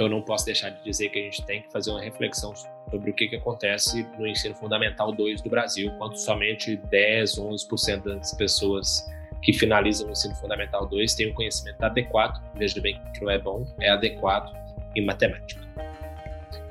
eu 0.00 0.08
não 0.08 0.22
posso 0.22 0.46
deixar 0.46 0.70
de 0.70 0.82
dizer 0.84 1.08
que 1.08 1.18
a 1.18 1.22
gente 1.22 1.44
tem 1.44 1.62
que 1.62 1.72
fazer 1.72 1.90
uma 1.90 2.00
reflexão 2.00 2.54
sobre 2.54 3.10
o 3.10 3.14
que, 3.14 3.26
que 3.26 3.36
acontece 3.36 4.06
no 4.16 4.26
ensino 4.26 4.54
fundamental 4.54 5.12
2 5.12 5.42
do 5.42 5.50
Brasil, 5.50 5.90
quando 5.98 6.16
somente 6.16 6.76
10, 6.76 7.36
11% 7.36 8.02
das 8.02 8.32
pessoas 8.34 9.04
que 9.42 9.52
finalizam 9.52 10.08
o 10.08 10.12
ensino 10.12 10.34
fundamental 10.36 10.86
2 10.86 11.14
têm 11.14 11.30
um 11.30 11.34
conhecimento 11.34 11.82
adequado, 11.82 12.40
veja 12.54 12.80
bem 12.80 13.00
que 13.12 13.22
não 13.22 13.30
é 13.30 13.38
bom, 13.38 13.66
é 13.80 13.90
adequado 13.90 14.54
em 14.94 15.04
matemática. 15.04 15.60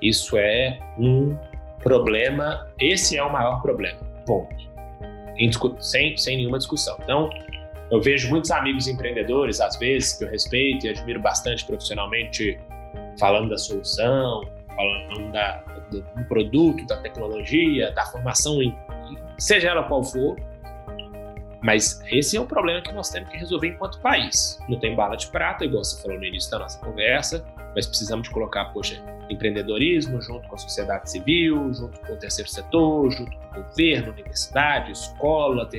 Isso 0.01 0.37
é 0.37 0.79
um 0.97 1.37
problema, 1.79 2.71
esse 2.79 3.17
é 3.17 3.23
o 3.23 3.31
maior 3.31 3.61
problema, 3.61 3.99
ponto. 4.25 4.71
Sem, 5.79 6.15
sem 6.17 6.37
nenhuma 6.37 6.57
discussão. 6.57 6.97
Então, 7.01 7.29
eu 7.91 8.01
vejo 8.01 8.29
muitos 8.29 8.51
amigos 8.51 8.87
empreendedores, 8.87 9.59
às 9.59 9.77
vezes, 9.77 10.13
que 10.13 10.23
eu 10.23 10.29
respeito 10.29 10.85
e 10.85 10.89
admiro 10.89 11.19
bastante 11.19 11.65
profissionalmente, 11.65 12.57
falando 13.19 13.49
da 13.49 13.57
solução, 13.57 14.43
falando 14.75 15.31
da, 15.31 15.63
do, 15.89 16.25
produto, 16.27 16.85
da 16.85 16.97
tecnologia, 16.97 17.91
da 17.91 18.05
formação, 18.05 18.57
seja 19.37 19.69
ela 19.69 19.83
qual 19.83 20.03
for, 20.03 20.35
mas 21.61 22.01
esse 22.11 22.37
é 22.37 22.41
um 22.41 22.45
problema 22.45 22.81
que 22.81 22.91
nós 22.91 23.09
temos 23.09 23.29
que 23.29 23.37
resolver 23.37 23.67
enquanto 23.67 23.99
país. 23.99 24.59
Não 24.67 24.79
tem 24.79 24.95
bala 24.95 25.15
de 25.15 25.27
prata, 25.27 25.63
igual 25.63 25.83
você 25.83 26.01
falou 26.01 26.17
no 26.17 26.25
início 26.25 26.49
da 26.49 26.59
nossa 26.59 26.79
conversa, 26.79 27.45
mas 27.75 27.85
precisamos 27.85 28.27
de 28.27 28.33
colocar, 28.33 28.65
poxa, 28.65 29.01
empreendedorismo 29.29 30.19
junto 30.21 30.47
com 30.47 30.55
a 30.55 30.57
sociedade 30.57 31.09
civil, 31.09 31.71
junto 31.73 31.99
com 32.01 32.13
o 32.13 32.17
terceiro 32.17 32.49
setor, 32.49 33.11
junto 33.11 33.37
com 33.37 33.59
o 33.59 33.63
governo, 33.63 34.11
universidade, 34.11 34.91
escola, 34.91 35.69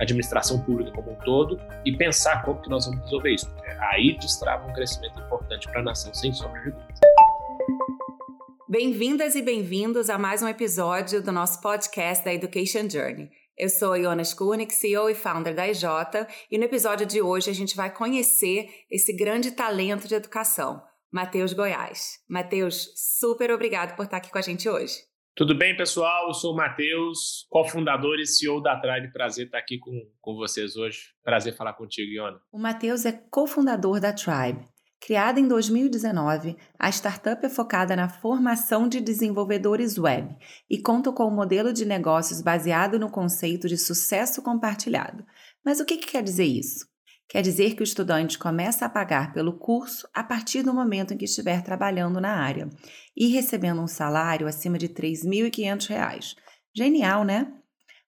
administração 0.00 0.60
pública 0.62 0.92
como 0.92 1.12
um 1.12 1.16
todo 1.16 1.60
e 1.84 1.96
pensar 1.96 2.42
como 2.44 2.60
que 2.60 2.68
nós 2.68 2.86
vamos 2.86 3.02
resolver 3.04 3.34
isso. 3.34 3.48
Aí 3.90 4.16
destrava 4.18 4.66
um 4.68 4.72
crescimento 4.72 5.20
importante 5.20 5.68
para 5.68 5.80
a 5.80 5.84
nação, 5.84 6.12
sem 6.14 6.32
sombra 6.32 6.60
de 6.62 6.70
dúvida. 6.70 6.94
Bem-vindas 8.68 9.34
e 9.34 9.42
bem-vindos 9.42 10.08
a 10.08 10.16
mais 10.16 10.42
um 10.42 10.48
episódio 10.48 11.22
do 11.22 11.30
nosso 11.30 11.60
podcast 11.60 12.24
da 12.24 12.32
Education 12.32 12.88
Journey. 12.88 13.30
Eu 13.58 13.68
sou 13.68 13.92
a 13.92 13.98
Iona 13.98 14.22
Skunik, 14.22 14.72
CEO 14.72 15.10
e 15.10 15.14
founder 15.14 15.54
da 15.54 15.68
IJ, 15.68 15.84
e 16.50 16.56
no 16.56 16.64
episódio 16.64 17.04
de 17.04 17.20
hoje 17.20 17.50
a 17.50 17.54
gente 17.54 17.76
vai 17.76 17.94
conhecer 17.94 18.66
esse 18.90 19.12
grande 19.14 19.50
talento 19.50 20.08
de 20.08 20.14
educação, 20.14 20.82
Matheus 21.12 21.52
Goiás. 21.52 22.20
Matheus, 22.26 22.88
super 22.96 23.50
obrigado 23.50 23.94
por 23.94 24.06
estar 24.06 24.16
aqui 24.16 24.30
com 24.30 24.38
a 24.38 24.42
gente 24.42 24.66
hoje. 24.68 25.11
Tudo 25.34 25.56
bem, 25.56 25.74
pessoal? 25.74 26.28
Eu 26.28 26.34
sou 26.34 26.52
o 26.52 26.56
Matheus, 26.56 27.46
cofundador 27.48 28.16
e 28.18 28.26
CEO 28.26 28.60
da 28.60 28.78
Tribe. 28.78 29.10
Prazer 29.14 29.46
estar 29.46 29.56
aqui 29.56 29.78
com, 29.78 29.90
com 30.20 30.34
vocês 30.34 30.76
hoje. 30.76 31.14
Prazer 31.24 31.56
falar 31.56 31.72
contigo, 31.72 32.12
Iona. 32.12 32.38
O 32.52 32.58
Matheus 32.58 33.06
é 33.06 33.12
cofundador 33.12 33.98
da 33.98 34.12
Tribe. 34.12 34.68
Criada 35.00 35.40
em 35.40 35.48
2019, 35.48 36.54
a 36.78 36.88
startup 36.90 37.44
é 37.46 37.48
focada 37.48 37.96
na 37.96 38.10
formação 38.10 38.86
de 38.86 39.00
desenvolvedores 39.00 39.96
web 39.96 40.36
e 40.68 40.80
conta 40.82 41.10
com 41.10 41.24
um 41.24 41.34
modelo 41.34 41.72
de 41.72 41.86
negócios 41.86 42.42
baseado 42.42 42.98
no 42.98 43.10
conceito 43.10 43.66
de 43.66 43.78
sucesso 43.78 44.42
compartilhado. 44.42 45.24
Mas 45.64 45.80
o 45.80 45.86
que, 45.86 45.96
que 45.96 46.12
quer 46.12 46.22
dizer 46.22 46.44
isso? 46.44 46.91
Quer 47.32 47.40
dizer 47.40 47.74
que 47.74 47.80
o 47.80 47.82
estudante 47.82 48.38
começa 48.38 48.84
a 48.84 48.90
pagar 48.90 49.32
pelo 49.32 49.54
curso 49.54 50.06
a 50.12 50.22
partir 50.22 50.62
do 50.62 50.74
momento 50.74 51.14
em 51.14 51.16
que 51.16 51.24
estiver 51.24 51.62
trabalhando 51.62 52.20
na 52.20 52.36
área 52.36 52.68
e 53.16 53.28
recebendo 53.28 53.80
um 53.80 53.86
salário 53.86 54.46
acima 54.46 54.76
de 54.76 54.84
R$ 54.84 54.92
3.500. 54.92 56.34
Genial, 56.76 57.24
né? 57.24 57.50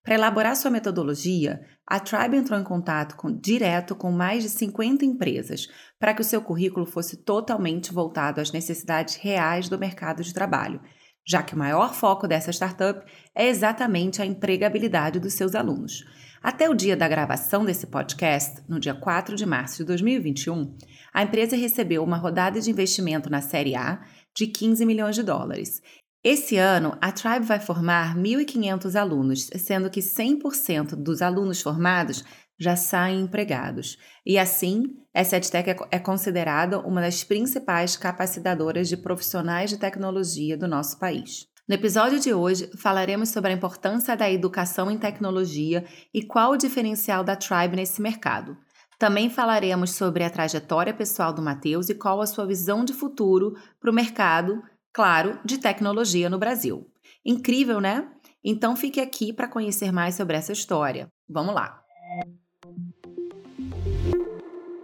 Para 0.03 0.17
elaborar 0.17 0.55
sua 0.55 0.71
metodologia, 0.71 1.59
a 1.87 1.99
Tribe 1.99 2.37
entrou 2.37 2.61
em 2.61 2.65
contato 2.65 3.17
com, 3.17 3.35
direto 3.35 3.97
com 3.97 4.13
mais 4.13 4.43
de 4.43 4.51
50 4.51 5.07
empresas 5.07 5.69
para 5.99 6.13
que 6.13 6.21
o 6.21 6.25
seu 6.25 6.43
currículo 6.43 6.85
fosse 6.85 7.17
totalmente 7.17 7.95
voltado 7.95 8.43
às 8.43 8.53
necessidades 8.53 9.15
reais 9.15 9.71
do 9.71 9.79
mercado 9.79 10.23
de 10.23 10.35
trabalho, 10.35 10.83
já 11.27 11.43
que 11.43 11.55
o 11.55 11.59
maior 11.59 11.95
foco 11.95 12.29
dessa 12.29 12.51
startup 12.51 13.11
é 13.35 13.49
exatamente 13.49 14.21
a 14.21 14.27
empregabilidade 14.27 15.19
dos 15.19 15.33
seus 15.33 15.55
alunos. 15.55 16.05
Até 16.45 16.69
o 16.69 16.75
dia 16.75 16.97
da 16.97 17.09
gravação 17.09 17.65
desse 17.65 17.87
podcast, 17.87 18.63
no 18.69 18.79
dia 18.79 18.95
4 18.95 19.35
de 19.35 19.47
março 19.47 19.79
de 19.79 19.85
2021, 19.85 20.77
a 21.13 21.23
empresa 21.23 21.57
recebeu 21.57 22.05
uma 22.05 22.19
rodada 22.19 22.61
de 22.61 22.71
investimento 22.71 23.31
na 23.31 23.41
Série 23.41 23.75
A 23.75 24.05
de 24.37 24.47
15 24.47 24.85
milhões 24.85 25.17
de 25.17 25.23
dólares 25.23 25.81
esse 26.25 26.57
ano, 26.57 26.97
a 27.03 27.13
Tribe 27.13 27.45
vai 27.45 27.61
formar 27.61 28.17
1.500 28.17 28.99
alunos, 28.99 29.51
sendo 29.59 29.91
que 29.91 30.01
100% 30.01 30.97
dos 30.97 31.21
alunos 31.21 31.61
formados 31.61 32.25
já 32.59 32.77
saem 32.77 33.21
empregados. 33.21 33.99
E 34.25 34.39
assim, 34.39 34.85
essa 35.13 35.37
EdTech 35.37 35.69
é, 35.69 35.77
é 35.91 35.99
considerada 35.99 36.81
uma 36.81 37.03
das 37.03 37.23
principais 37.23 37.95
capacitadoras 37.95 38.89
de 38.89 38.97
profissionais 38.97 39.69
de 39.69 39.77
tecnologia 39.77 40.57
do 40.57 40.67
nosso 40.67 40.99
país. 40.99 41.47
No 41.67 41.75
episódio 41.75 42.21
de 42.21 42.35
hoje, 42.35 42.71
falaremos 42.77 43.31
sobre 43.31 43.51
a 43.51 43.55
importância 43.55 44.15
da 44.15 44.31
educação 44.31 44.91
em 44.91 44.99
tecnologia 44.99 45.87
e 46.13 46.23
qual 46.23 46.53
o 46.53 46.57
diferencial 46.59 47.25
da 47.25 47.35
Tribe 47.37 47.75
nesse 47.75 48.03
mercado. 48.03 48.55
Também 48.99 49.31
falaremos 49.31 49.93
sobre 49.93 50.23
a 50.25 50.29
trajetória 50.29 50.93
pessoal 50.93 51.33
do 51.33 51.41
Matheus 51.41 51.89
e 51.89 51.95
qual 51.95 52.21
a 52.21 52.27
sua 52.27 52.47
visão 52.47 52.85
de 52.85 52.93
futuro 52.93 53.57
para 53.81 53.91
o 53.91 53.95
mercado 53.95 54.63
claro, 54.93 55.41
de 55.43 55.57
tecnologia 55.57 56.29
no 56.29 56.39
Brasil. 56.39 56.87
Incrível, 57.25 57.81
né? 57.81 58.11
Então 58.45 58.77
fique 58.77 59.01
aqui 59.01 59.33
para 59.33 59.49
conhecer 59.49 59.91
mais 59.91 60.17
sobre 60.17 60.37
essa 60.37 60.53
história. 60.53 61.09
Vamos 61.27 61.55
lá! 61.55 61.83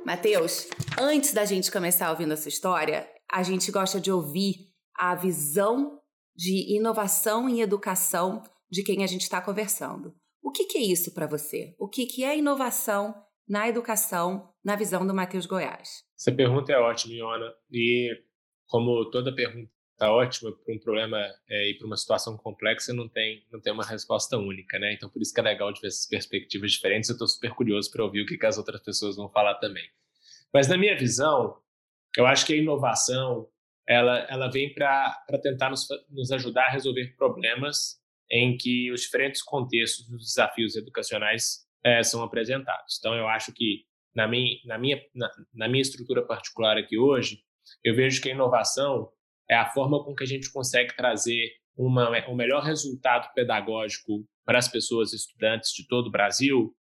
Mateus, 0.02 0.66
antes 0.98 1.34
da 1.34 1.44
gente 1.44 1.70
começar 1.70 2.10
ouvindo 2.10 2.32
essa 2.32 2.48
história, 2.48 3.06
a 3.30 3.42
gente 3.42 3.70
gosta 3.70 4.00
de 4.00 4.10
ouvir 4.10 4.70
a 4.96 5.14
visão 5.14 5.99
de 6.40 6.74
inovação 6.74 7.50
em 7.50 7.60
educação 7.60 8.42
de 8.70 8.82
quem 8.82 9.04
a 9.04 9.06
gente 9.06 9.20
está 9.20 9.42
conversando. 9.42 10.14
O 10.42 10.50
que, 10.50 10.64
que, 10.64 10.78
é 10.78 10.80
isso 10.80 11.12
para 11.12 11.26
você? 11.26 11.74
O 11.78 11.86
que, 11.86 12.06
que 12.06 12.24
é 12.24 12.38
inovação 12.38 13.14
na 13.46 13.68
educação, 13.68 14.50
na 14.64 14.74
visão 14.74 15.06
do 15.06 15.12
Matheus 15.12 15.44
Goiás? 15.44 16.02
Essa 16.18 16.32
pergunta 16.32 16.72
é 16.72 16.78
ótima, 16.78 17.12
Iona. 17.12 17.52
E 17.70 18.08
como 18.66 19.10
toda 19.10 19.34
pergunta 19.34 19.70
tá 19.98 20.10
ótima 20.10 20.50
para 20.50 20.74
um 20.74 20.78
problema 20.78 21.18
é, 21.46 21.72
e 21.72 21.74
para 21.76 21.86
uma 21.86 21.96
situação 21.98 22.38
complexa 22.38 22.94
não 22.94 23.06
tem 23.06 23.44
não 23.52 23.60
tem 23.60 23.70
uma 23.70 23.84
resposta 23.84 24.38
única, 24.38 24.78
né? 24.78 24.94
Então 24.94 25.10
por 25.10 25.20
isso 25.20 25.34
que 25.34 25.40
é 25.40 25.42
legal 25.42 25.70
de 25.70 25.82
ver 25.82 25.88
essas 25.88 26.06
perspectivas 26.06 26.72
diferentes. 26.72 27.10
Eu 27.10 27.16
estou 27.16 27.28
super 27.28 27.50
curioso 27.50 27.90
para 27.90 28.02
ouvir 28.02 28.22
o 28.22 28.26
que, 28.26 28.38
que 28.38 28.46
as 28.46 28.56
outras 28.56 28.80
pessoas 28.82 29.16
vão 29.16 29.28
falar 29.28 29.56
também. 29.56 29.86
Mas 30.54 30.68
na 30.68 30.78
minha 30.78 30.96
visão, 30.96 31.60
eu 32.16 32.24
acho 32.24 32.46
que 32.46 32.54
a 32.54 32.56
inovação 32.56 33.46
ela 33.88 34.26
ela 34.28 34.48
vem 34.50 34.72
para 34.72 35.14
tentar 35.42 35.70
nos, 35.70 35.86
nos 36.08 36.30
ajudar 36.32 36.66
a 36.66 36.70
resolver 36.70 37.14
problemas 37.16 38.00
em 38.30 38.56
que 38.56 38.90
os 38.92 39.02
diferentes 39.02 39.42
contextos 39.42 40.06
dos 40.08 40.26
desafios 40.26 40.76
educacionais 40.76 41.66
é, 41.84 42.02
são 42.02 42.22
apresentados. 42.22 42.98
Então 42.98 43.14
eu 43.14 43.26
acho 43.26 43.52
que 43.52 43.84
na 44.14 44.28
minha 44.28 44.56
na 44.64 44.78
minha 44.78 45.02
na, 45.14 45.30
na 45.54 45.68
minha 45.68 45.82
estrutura 45.82 46.26
particular 46.26 46.76
aqui 46.76 46.98
hoje 46.98 47.38
eu 47.84 47.94
vejo 47.94 48.20
que 48.20 48.30
a 48.30 48.34
inovação 48.34 49.10
é 49.48 49.56
a 49.56 49.66
forma 49.66 50.02
com 50.04 50.14
que 50.14 50.22
a 50.22 50.26
gente 50.26 50.52
consegue 50.52 50.94
trazer 50.96 51.50
uma, 51.76 52.10
um 52.28 52.36
melhor 52.36 52.62
resultado 52.62 53.32
pedagógico 53.34 54.24
para 54.44 54.58
as 54.58 54.68
pessoas 54.68 55.12
estudantes 55.12 55.72
de 55.72 55.86
todo 55.86 56.08
o 56.08 56.10
Brasil, 56.10 56.74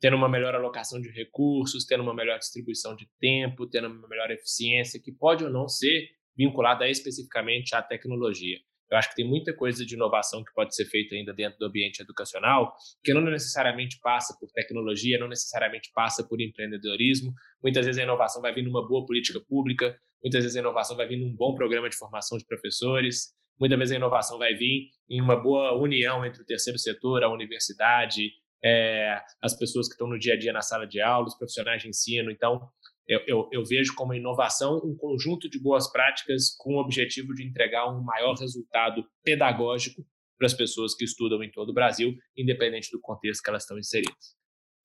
tendo 0.00 0.16
uma 0.16 0.28
melhor 0.28 0.54
alocação 0.54 1.00
de 1.00 1.10
recursos, 1.10 1.84
tendo 1.84 2.02
uma 2.02 2.14
melhor 2.14 2.38
distribuição 2.38 2.94
de 2.94 3.08
tempo, 3.18 3.66
tendo 3.66 3.88
uma 3.88 4.08
melhor 4.08 4.30
eficiência, 4.30 5.00
que 5.02 5.12
pode 5.12 5.44
ou 5.44 5.50
não 5.50 5.68
ser 5.68 6.08
vinculada 6.36 6.88
especificamente 6.88 7.74
à 7.74 7.82
tecnologia. 7.82 8.58
Eu 8.90 8.98
acho 8.98 9.08
que 9.08 9.16
tem 9.16 9.26
muita 9.26 9.52
coisa 9.54 9.84
de 9.84 9.94
inovação 9.94 10.44
que 10.44 10.52
pode 10.52 10.74
ser 10.74 10.84
feita 10.84 11.14
ainda 11.14 11.32
dentro 11.32 11.58
do 11.58 11.66
ambiente 11.66 12.00
educacional, 12.00 12.74
que 13.02 13.14
não 13.14 13.22
necessariamente 13.22 13.98
passa 14.00 14.36
por 14.38 14.48
tecnologia, 14.50 15.18
não 15.18 15.26
necessariamente 15.26 15.90
passa 15.94 16.22
por 16.22 16.40
empreendedorismo. 16.40 17.32
Muitas 17.62 17.86
vezes 17.86 17.98
a 17.98 18.04
inovação 18.04 18.42
vai 18.42 18.52
vir 18.52 18.62
numa 18.62 18.86
boa 18.86 19.04
política 19.06 19.40
pública, 19.40 19.98
Muitas 20.24 20.42
vezes 20.42 20.56
a 20.56 20.60
inovação 20.60 20.96
vai 20.96 21.06
vir 21.06 21.18
num 21.18 21.36
bom 21.36 21.54
programa 21.54 21.90
de 21.90 21.96
formação 21.96 22.38
de 22.38 22.46
professores, 22.46 23.34
muitas 23.60 23.78
vezes 23.78 23.92
a 23.92 23.96
inovação 23.96 24.38
vai 24.38 24.54
vir 24.54 24.88
em 25.10 25.20
uma 25.20 25.36
boa 25.36 25.78
união 25.78 26.24
entre 26.24 26.40
o 26.40 26.46
terceiro 26.46 26.78
setor, 26.78 27.22
a 27.22 27.30
universidade, 27.30 28.32
é, 28.64 29.20
as 29.42 29.54
pessoas 29.54 29.86
que 29.86 29.92
estão 29.92 30.08
no 30.08 30.18
dia 30.18 30.32
a 30.32 30.38
dia 30.38 30.50
na 30.50 30.62
sala 30.62 30.86
de 30.86 30.98
aula, 30.98 31.26
os 31.26 31.36
profissionais 31.36 31.82
de 31.82 31.90
ensino. 31.90 32.30
Então, 32.30 32.66
eu, 33.06 33.20
eu, 33.26 33.48
eu, 33.52 33.64
vejo 33.64 33.94
como 33.94 34.14
inovação 34.14 34.80
um 34.84 34.96
conjunto 34.96 35.48
de 35.48 35.60
boas 35.60 35.90
práticas 35.90 36.54
com 36.58 36.74
o 36.74 36.80
objetivo 36.80 37.34
de 37.34 37.46
entregar 37.46 37.86
um 37.88 38.02
maior 38.02 38.34
resultado 38.34 39.04
pedagógico 39.22 40.02
para 40.38 40.46
as 40.46 40.54
pessoas 40.54 40.94
que 40.94 41.04
estudam 41.04 41.42
em 41.42 41.50
todo 41.50 41.70
o 41.70 41.74
Brasil, 41.74 42.14
independente 42.36 42.90
do 42.90 43.00
contexto 43.00 43.42
que 43.42 43.50
elas 43.50 43.62
estão 43.62 43.78
inseridas. 43.78 44.34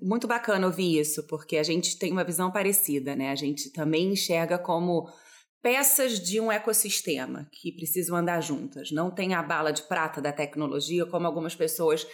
Muito 0.02 0.28
bacana 0.28 0.68
ouvir 0.68 1.00
isso, 1.00 1.26
porque 1.28 1.58
a 1.58 1.64
gente 1.64 1.98
tem 1.98 2.12
uma 2.12 2.24
visão 2.24 2.52
parecida, 2.52 3.16
né? 3.16 3.32
A 3.32 3.36
gente 3.36 3.72
também 3.72 4.14
enxerga 4.14 4.58
como 4.58 5.10
peças 5.62 6.20
de 6.20 6.40
um 6.40 6.52
ecossistema 6.52 7.50
que 7.52 7.72
precisam 7.74 8.16
andar 8.16 8.42
juntas. 8.42 8.92
Não 8.92 9.12
tem 9.12 9.34
a 9.34 9.44
bala 9.44 9.72
de 9.72 9.84
prata 9.84 10.22
da 10.22 10.32
tecnologia, 10.32 11.06
como 11.06 11.28
algumas 11.28 11.56
pessoas 11.56 12.08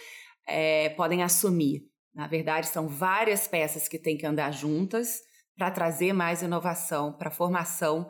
é, 0.46 0.88
podem 0.90 1.22
assumir. 1.22 1.82
Na 2.14 2.26
verdade, 2.26 2.68
são 2.68 2.88
várias 2.88 3.46
peças 3.46 3.86
que 3.86 3.98
têm 3.98 4.16
que 4.16 4.26
andar 4.26 4.50
juntas 4.50 5.20
para 5.56 5.70
trazer 5.70 6.12
mais 6.12 6.42
inovação 6.42 7.12
para 7.12 7.28
a 7.28 7.32
formação 7.32 8.08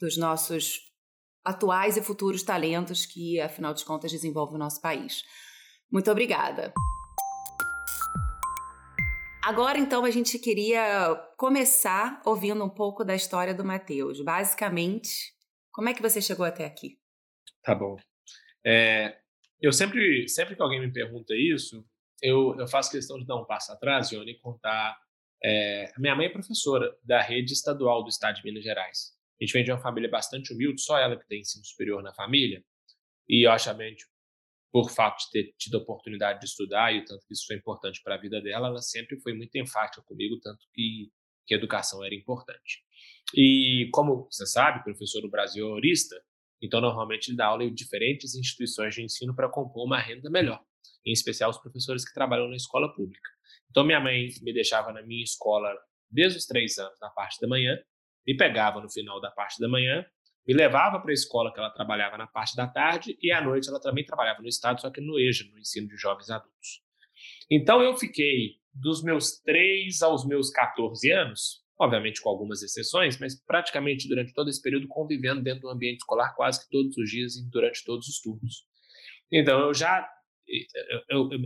dos 0.00 0.16
nossos 0.16 0.80
atuais 1.44 1.96
e 1.96 2.02
futuros 2.02 2.42
talentos 2.42 3.06
que, 3.06 3.40
afinal 3.40 3.72
de 3.72 3.84
contas, 3.84 4.12
desenvolvem 4.12 4.56
o 4.56 4.58
nosso 4.58 4.80
país. 4.80 5.22
Muito 5.90 6.10
obrigada. 6.10 6.72
Agora, 9.44 9.78
então, 9.78 10.04
a 10.04 10.10
gente 10.10 10.38
queria 10.38 11.14
começar 11.38 12.20
ouvindo 12.26 12.62
um 12.62 12.68
pouco 12.68 13.02
da 13.02 13.14
história 13.14 13.54
do 13.54 13.64
Matheus. 13.64 14.20
Basicamente, 14.20 15.32
como 15.72 15.88
é 15.88 15.94
que 15.94 16.02
você 16.02 16.20
chegou 16.20 16.44
até 16.44 16.66
aqui? 16.66 16.98
Tá 17.62 17.74
bom. 17.74 17.96
É, 18.66 19.16
eu 19.60 19.72
sempre, 19.72 20.28
sempre 20.28 20.54
que 20.54 20.60
alguém 20.60 20.80
me 20.80 20.92
pergunta 20.92 21.34
isso, 21.34 21.82
eu, 22.20 22.54
eu 22.58 22.66
faço 22.66 22.90
questão 22.90 23.18
de 23.18 23.24
dar 23.24 23.36
um 23.36 23.46
passo 23.46 23.72
atrás, 23.72 24.10
Johnny, 24.10 24.32
e 24.32 24.38
contar. 24.38 24.98
É, 25.42 25.92
minha 25.98 26.16
mãe 26.16 26.26
é 26.26 26.30
professora 26.30 26.96
da 27.02 27.22
rede 27.22 27.52
estadual 27.52 28.02
do 28.02 28.08
estado 28.08 28.36
de 28.36 28.44
Minas 28.44 28.64
Gerais. 28.64 29.16
A 29.40 29.44
gente 29.44 29.52
vem 29.52 29.64
de 29.64 29.70
uma 29.70 29.80
família 29.80 30.10
bastante 30.10 30.52
humilde, 30.52 30.80
só 30.82 30.98
ela 30.98 31.16
que 31.16 31.26
tem 31.26 31.40
ensino 31.40 31.64
superior 31.64 32.02
na 32.02 32.12
família. 32.12 32.64
E, 33.28 33.46
obviamente, 33.46 34.04
por 34.72 34.90
fato 34.90 35.24
de 35.24 35.30
ter 35.30 35.54
tido 35.56 35.78
a 35.78 35.80
oportunidade 35.80 36.40
de 36.40 36.46
estudar 36.46 36.92
e 36.92 37.00
o 37.00 37.04
tanto 37.04 37.24
que 37.26 37.32
isso 37.32 37.46
foi 37.46 37.56
importante 37.56 38.02
para 38.02 38.16
a 38.16 38.18
vida 38.18 38.40
dela, 38.40 38.68
ela 38.68 38.82
sempre 38.82 39.18
foi 39.20 39.32
muito 39.32 39.56
enfática 39.56 40.02
comigo, 40.02 40.38
tanto 40.40 40.66
que, 40.74 41.10
que 41.46 41.54
educação 41.54 42.04
era 42.04 42.14
importante. 42.14 42.82
E 43.34 43.88
como 43.92 44.28
você 44.30 44.46
sabe, 44.46 44.82
professor 44.82 45.20
do 45.20 45.30
Brasil 45.30 45.66
é 45.68 45.70
horista, 45.70 46.20
então 46.60 46.80
normalmente 46.80 47.28
ele 47.28 47.36
dá 47.36 47.46
aula 47.46 47.64
em 47.64 47.72
diferentes 47.72 48.34
instituições 48.34 48.94
de 48.94 49.02
ensino 49.02 49.34
para 49.34 49.48
compor 49.48 49.86
uma 49.86 50.00
renda 50.00 50.28
melhor, 50.28 50.60
em 51.06 51.12
especial 51.12 51.50
os 51.50 51.58
professores 51.58 52.06
que 52.06 52.12
trabalham 52.12 52.48
na 52.48 52.56
escola 52.56 52.92
pública. 52.92 53.30
Então 53.70 53.84
minha 53.84 54.00
mãe 54.00 54.28
me 54.42 54.52
deixava 54.52 54.92
na 54.92 55.02
minha 55.02 55.24
escola 55.24 55.72
desde 56.10 56.38
os 56.38 56.46
três 56.46 56.78
anos, 56.78 56.98
na 57.00 57.10
parte 57.10 57.40
da 57.40 57.48
manhã, 57.48 57.78
me 58.26 58.36
pegava 58.36 58.80
no 58.80 58.90
final 58.90 59.20
da 59.20 59.30
parte 59.30 59.60
da 59.60 59.68
manhã 59.68 60.04
me 60.48 60.54
levava 60.54 60.98
para 60.98 61.10
a 61.10 61.12
escola 61.12 61.52
que 61.52 61.60
ela 61.60 61.68
trabalhava 61.68 62.16
na 62.16 62.26
parte 62.26 62.56
da 62.56 62.66
tarde 62.66 63.18
e 63.20 63.30
à 63.30 63.38
noite 63.38 63.68
ela 63.68 63.78
também 63.78 64.02
trabalhava 64.02 64.40
no 64.40 64.48
Estado, 64.48 64.80
só 64.80 64.90
que 64.90 64.98
no 64.98 65.20
EJA, 65.20 65.44
no 65.52 65.58
ensino 65.58 65.86
de 65.86 65.96
jovens 65.98 66.30
adultos. 66.30 66.80
Então 67.50 67.82
eu 67.82 67.94
fiquei 67.98 68.54
dos 68.72 69.02
meus 69.02 69.38
3 69.42 70.00
aos 70.00 70.26
meus 70.26 70.50
14 70.50 71.12
anos, 71.12 71.62
obviamente 71.78 72.22
com 72.22 72.30
algumas 72.30 72.62
exceções, 72.62 73.18
mas 73.20 73.38
praticamente 73.44 74.08
durante 74.08 74.32
todo 74.32 74.48
esse 74.48 74.62
período 74.62 74.88
convivendo 74.88 75.42
dentro 75.42 75.62
do 75.62 75.68
ambiente 75.68 75.98
escolar 75.98 76.34
quase 76.34 76.64
que 76.64 76.70
todos 76.70 76.96
os 76.96 77.10
dias 77.10 77.36
e 77.36 77.50
durante 77.50 77.84
todos 77.84 78.08
os 78.08 78.18
turnos. 78.18 78.64
Então 79.30 79.60
eu 79.60 79.74
já 79.74 80.08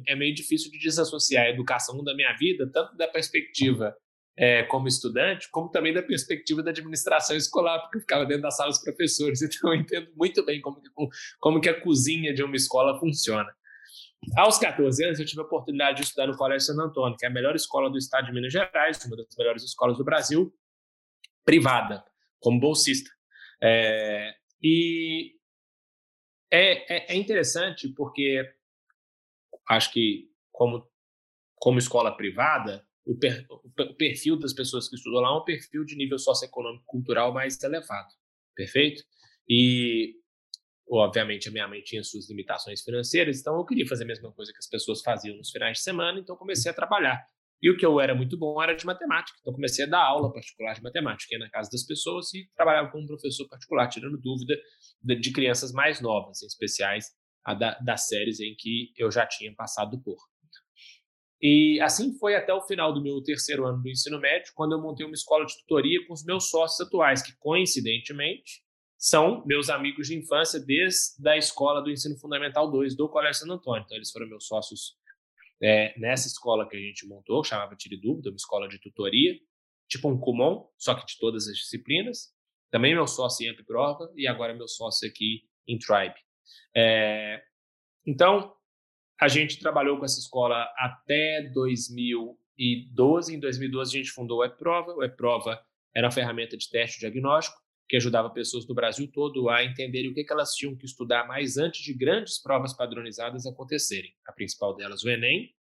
é 0.06 0.14
meio 0.14 0.34
difícil 0.34 0.70
de 0.70 0.78
desassociar 0.78 1.46
a 1.46 1.50
educação 1.50 2.02
da 2.02 2.14
minha 2.14 2.32
vida, 2.36 2.70
tanto 2.72 2.96
da 2.96 3.08
perspectiva 3.08 3.96
é, 4.36 4.62
como 4.64 4.88
estudante, 4.88 5.48
como 5.50 5.70
também 5.70 5.92
da 5.92 6.02
perspectiva 6.02 6.62
da 6.62 6.70
administração 6.70 7.36
escolar, 7.36 7.80
porque 7.80 7.98
eu 7.98 8.00
ficava 8.00 8.24
dentro 8.24 8.42
da 8.42 8.50
sala 8.50 8.70
dos 8.70 8.82
professores, 8.82 9.42
então 9.42 9.74
eu 9.74 9.80
entendo 9.80 10.10
muito 10.16 10.44
bem 10.44 10.60
como 10.60 10.80
que, 10.80 10.88
como 11.38 11.60
que 11.60 11.68
a 11.68 11.80
cozinha 11.80 12.32
de 12.32 12.42
uma 12.42 12.56
escola 12.56 12.98
funciona. 12.98 13.52
Aos 14.36 14.56
14 14.56 15.04
anos, 15.04 15.18
eu 15.18 15.26
tive 15.26 15.40
a 15.42 15.44
oportunidade 15.44 15.96
de 15.96 16.04
estudar 16.04 16.28
no 16.28 16.36
Colégio 16.36 16.66
Santo 16.66 16.80
Antônio, 16.80 17.16
que 17.18 17.26
é 17.26 17.28
a 17.28 17.32
melhor 17.32 17.56
escola 17.56 17.90
do 17.90 17.98
estado 17.98 18.26
de 18.26 18.32
Minas 18.32 18.52
Gerais, 18.52 19.04
uma 19.04 19.16
das 19.16 19.26
melhores 19.36 19.64
escolas 19.64 19.98
do 19.98 20.04
Brasil, 20.04 20.54
privada, 21.44 22.04
como 22.38 22.60
bolsista. 22.60 23.10
É, 23.60 24.32
e 24.62 25.32
é, 26.52 26.96
é, 26.96 27.12
é 27.14 27.16
interessante 27.16 27.88
porque 27.88 28.48
acho 29.68 29.92
que, 29.92 30.28
como, 30.50 30.86
como 31.56 31.78
escola 31.78 32.16
privada, 32.16 32.86
o, 33.04 33.16
per, 33.16 33.46
o 33.50 33.94
perfil 33.94 34.38
das 34.38 34.52
pessoas 34.52 34.88
que 34.88 34.96
estudam 34.96 35.20
lá 35.20 35.28
é 35.30 35.32
um 35.32 35.44
perfil 35.44 35.84
de 35.84 35.96
nível 35.96 36.18
socioeconômico 36.18 36.84
cultural 36.86 37.32
mais 37.32 37.60
elevado, 37.62 38.12
perfeito? 38.54 39.02
E, 39.48 40.14
obviamente, 40.88 41.48
a 41.48 41.52
minha 41.52 41.66
mãe 41.66 41.80
tinha 41.82 42.02
suas 42.04 42.28
limitações 42.28 42.82
financeiras, 42.82 43.40
então 43.40 43.56
eu 43.56 43.64
queria 43.64 43.86
fazer 43.86 44.04
a 44.04 44.06
mesma 44.06 44.32
coisa 44.32 44.52
que 44.52 44.58
as 44.58 44.68
pessoas 44.68 45.02
faziam 45.02 45.36
nos 45.36 45.50
finais 45.50 45.78
de 45.78 45.82
semana, 45.82 46.20
então 46.20 46.36
comecei 46.36 46.70
a 46.70 46.74
trabalhar. 46.74 47.24
E 47.60 47.70
o 47.70 47.76
que 47.76 47.86
eu 47.86 48.00
era 48.00 48.12
muito 48.12 48.36
bom 48.36 48.60
era 48.60 48.74
de 48.74 48.84
matemática, 48.84 49.38
então 49.40 49.52
comecei 49.52 49.84
a 49.84 49.88
dar 49.88 50.02
aula 50.02 50.32
particular 50.32 50.74
de 50.74 50.82
matemática, 50.82 51.32
ia 51.32 51.38
na 51.38 51.48
casa 51.48 51.70
das 51.70 51.84
pessoas 51.84 52.34
e 52.34 52.48
trabalhava 52.56 52.90
como 52.90 53.06
professor 53.06 53.48
particular, 53.48 53.88
tirando 53.88 54.18
dúvida 54.18 54.60
de 55.00 55.32
crianças 55.32 55.70
mais 55.70 56.00
novas, 56.00 56.42
em 56.42 56.46
especiais 56.46 57.06
a 57.44 57.54
da, 57.54 57.78
das 57.78 58.06
séries 58.08 58.40
em 58.40 58.54
que 58.56 58.92
eu 58.96 59.10
já 59.10 59.26
tinha 59.26 59.54
passado 59.54 60.00
por. 60.02 60.16
E 61.40 61.80
assim 61.80 62.16
foi 62.18 62.36
até 62.36 62.54
o 62.54 62.62
final 62.62 62.94
do 62.94 63.02
meu 63.02 63.20
terceiro 63.20 63.66
ano 63.66 63.82
do 63.82 63.88
ensino 63.88 64.20
médio, 64.20 64.52
quando 64.54 64.72
eu 64.72 64.80
montei 64.80 65.04
uma 65.04 65.14
escola 65.14 65.44
de 65.44 65.58
tutoria 65.58 66.06
com 66.06 66.12
os 66.12 66.24
meus 66.24 66.48
sócios 66.48 66.86
atuais, 66.86 67.20
que 67.20 67.36
coincidentemente 67.38 68.62
são 68.96 69.44
meus 69.44 69.68
amigos 69.68 70.06
de 70.06 70.16
infância 70.16 70.60
desde 70.60 71.28
a 71.28 71.36
escola 71.36 71.82
do 71.82 71.90
ensino 71.90 72.16
fundamental 72.20 72.70
2 72.70 72.96
do 72.96 73.08
Colégio 73.08 73.40
Santo 73.40 73.54
Antônio. 73.54 73.82
Então, 73.84 73.96
eles 73.96 74.12
foram 74.12 74.28
meus 74.28 74.46
sócios 74.46 74.96
é, 75.60 75.98
nessa 75.98 76.28
escola 76.28 76.68
que 76.68 76.76
a 76.76 76.80
gente 76.80 77.08
montou, 77.08 77.42
chamava 77.42 77.74
Tire 77.74 78.00
Dúvida, 78.00 78.30
uma 78.30 78.36
escola 78.36 78.68
de 78.68 78.78
tutoria, 78.78 79.34
tipo 79.88 80.08
um 80.08 80.20
Kumon, 80.20 80.68
só 80.78 80.94
que 80.94 81.04
de 81.04 81.18
todas 81.18 81.48
as 81.48 81.56
disciplinas. 81.56 82.32
Também 82.70 82.94
meu 82.94 83.08
sócio 83.08 83.44
em 83.44 83.50
Amprova 83.50 84.08
e 84.16 84.28
agora 84.28 84.54
meu 84.54 84.68
sócio 84.68 85.08
aqui 85.08 85.42
em 85.66 85.76
Tribe. 85.78 86.14
É, 86.74 87.42
então, 88.06 88.54
a 89.20 89.28
gente 89.28 89.58
trabalhou 89.58 89.98
com 89.98 90.04
essa 90.04 90.18
escola 90.18 90.68
até 90.76 91.50
2012. 91.54 93.34
Em 93.34 93.38
2012, 93.38 93.96
a 93.96 93.98
gente 93.98 94.10
fundou 94.10 94.38
o 94.38 94.44
E-Prova. 94.44 94.94
O 94.94 95.02
E-Prova 95.02 95.60
era 95.94 96.06
uma 96.06 96.12
ferramenta 96.12 96.56
de 96.56 96.68
teste 96.68 97.00
diagnóstico 97.00 97.62
que 97.88 97.96
ajudava 97.96 98.30
pessoas 98.30 98.64
do 98.64 98.74
Brasil 98.74 99.06
todo 99.12 99.50
a 99.50 99.62
entenderem 99.62 100.10
o 100.10 100.14
que, 100.14 100.24
elas 100.30 100.54
tinham 100.54 100.74
que 100.74 100.86
estudar 100.86 101.26
mais 101.26 101.58
antes 101.58 101.82
de 101.82 101.92
grandes 101.92 102.40
provas 102.40 102.72
padronizadas 102.72 103.46
acontecerem. 103.46 104.14
A 104.26 104.32
principal 104.32 104.74
delas, 104.74 105.04
o 105.04 105.10
Enem, 105.10 105.54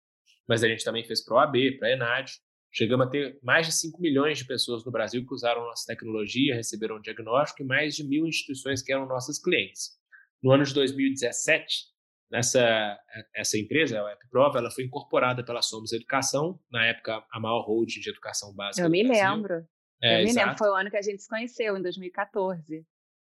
mas 0.48 0.64
a 0.64 0.68
gente 0.68 0.84
também 0.84 1.04
fez 1.04 1.24
para 1.24 1.36
o 1.36 1.40
AB, 1.40 1.78
para 1.78 1.90
a 1.90 1.92
ENAD. 1.92 2.32
Chegamos 2.72 3.06
a 3.06 3.10
ter 3.10 3.38
mais 3.44 3.68
de 3.68 3.74
5 3.74 4.02
milhões 4.02 4.38
de 4.38 4.46
pessoas 4.46 4.86
no 4.86 4.92
Brasil 4.92 5.26
que 5.26 5.34
usaram 5.34 5.62
nossa 5.62 5.86
tecnologia, 5.86 6.56
receberam 6.56 6.96
um 6.96 7.02
diagnóstico 7.02 7.64
e 7.64 7.66
mais 7.66 7.96
de 7.96 8.04
mil 8.06 8.26
instituições 8.26 8.82
que 8.82 8.94
eram 8.94 9.06
nossas 9.06 9.38
clientes. 9.38 10.00
No 10.42 10.52
ano 10.52 10.64
de 10.64 10.74
2017, 10.74 11.92
Nessa 12.32 12.98
essa 13.36 13.58
empresa, 13.58 14.00
a 14.00 14.18
Prova, 14.30 14.60
ela 14.60 14.72
foi 14.72 14.86
incorporada 14.86 15.44
pela 15.44 15.62
Somos 15.62 15.92
Educação, 15.92 16.58
na 16.72 16.86
época 16.86 17.22
a 17.30 17.40
maior 17.42 17.60
holding 17.66 18.00
de 18.00 18.10
educação 18.10 18.56
básica. 18.56 18.88
Eu 18.88 18.90
me 18.90 19.04
lembro. 19.04 19.68
É, 20.02 20.22
eu 20.22 20.26
me 20.26 20.34
lembro, 20.34 20.58
foi 20.58 20.70
o 20.70 20.74
ano 20.74 20.90
que 20.90 20.96
a 20.96 21.02
gente 21.02 21.22
se 21.22 21.28
conheceu, 21.28 21.76
em 21.76 21.82
2014. 21.82 22.86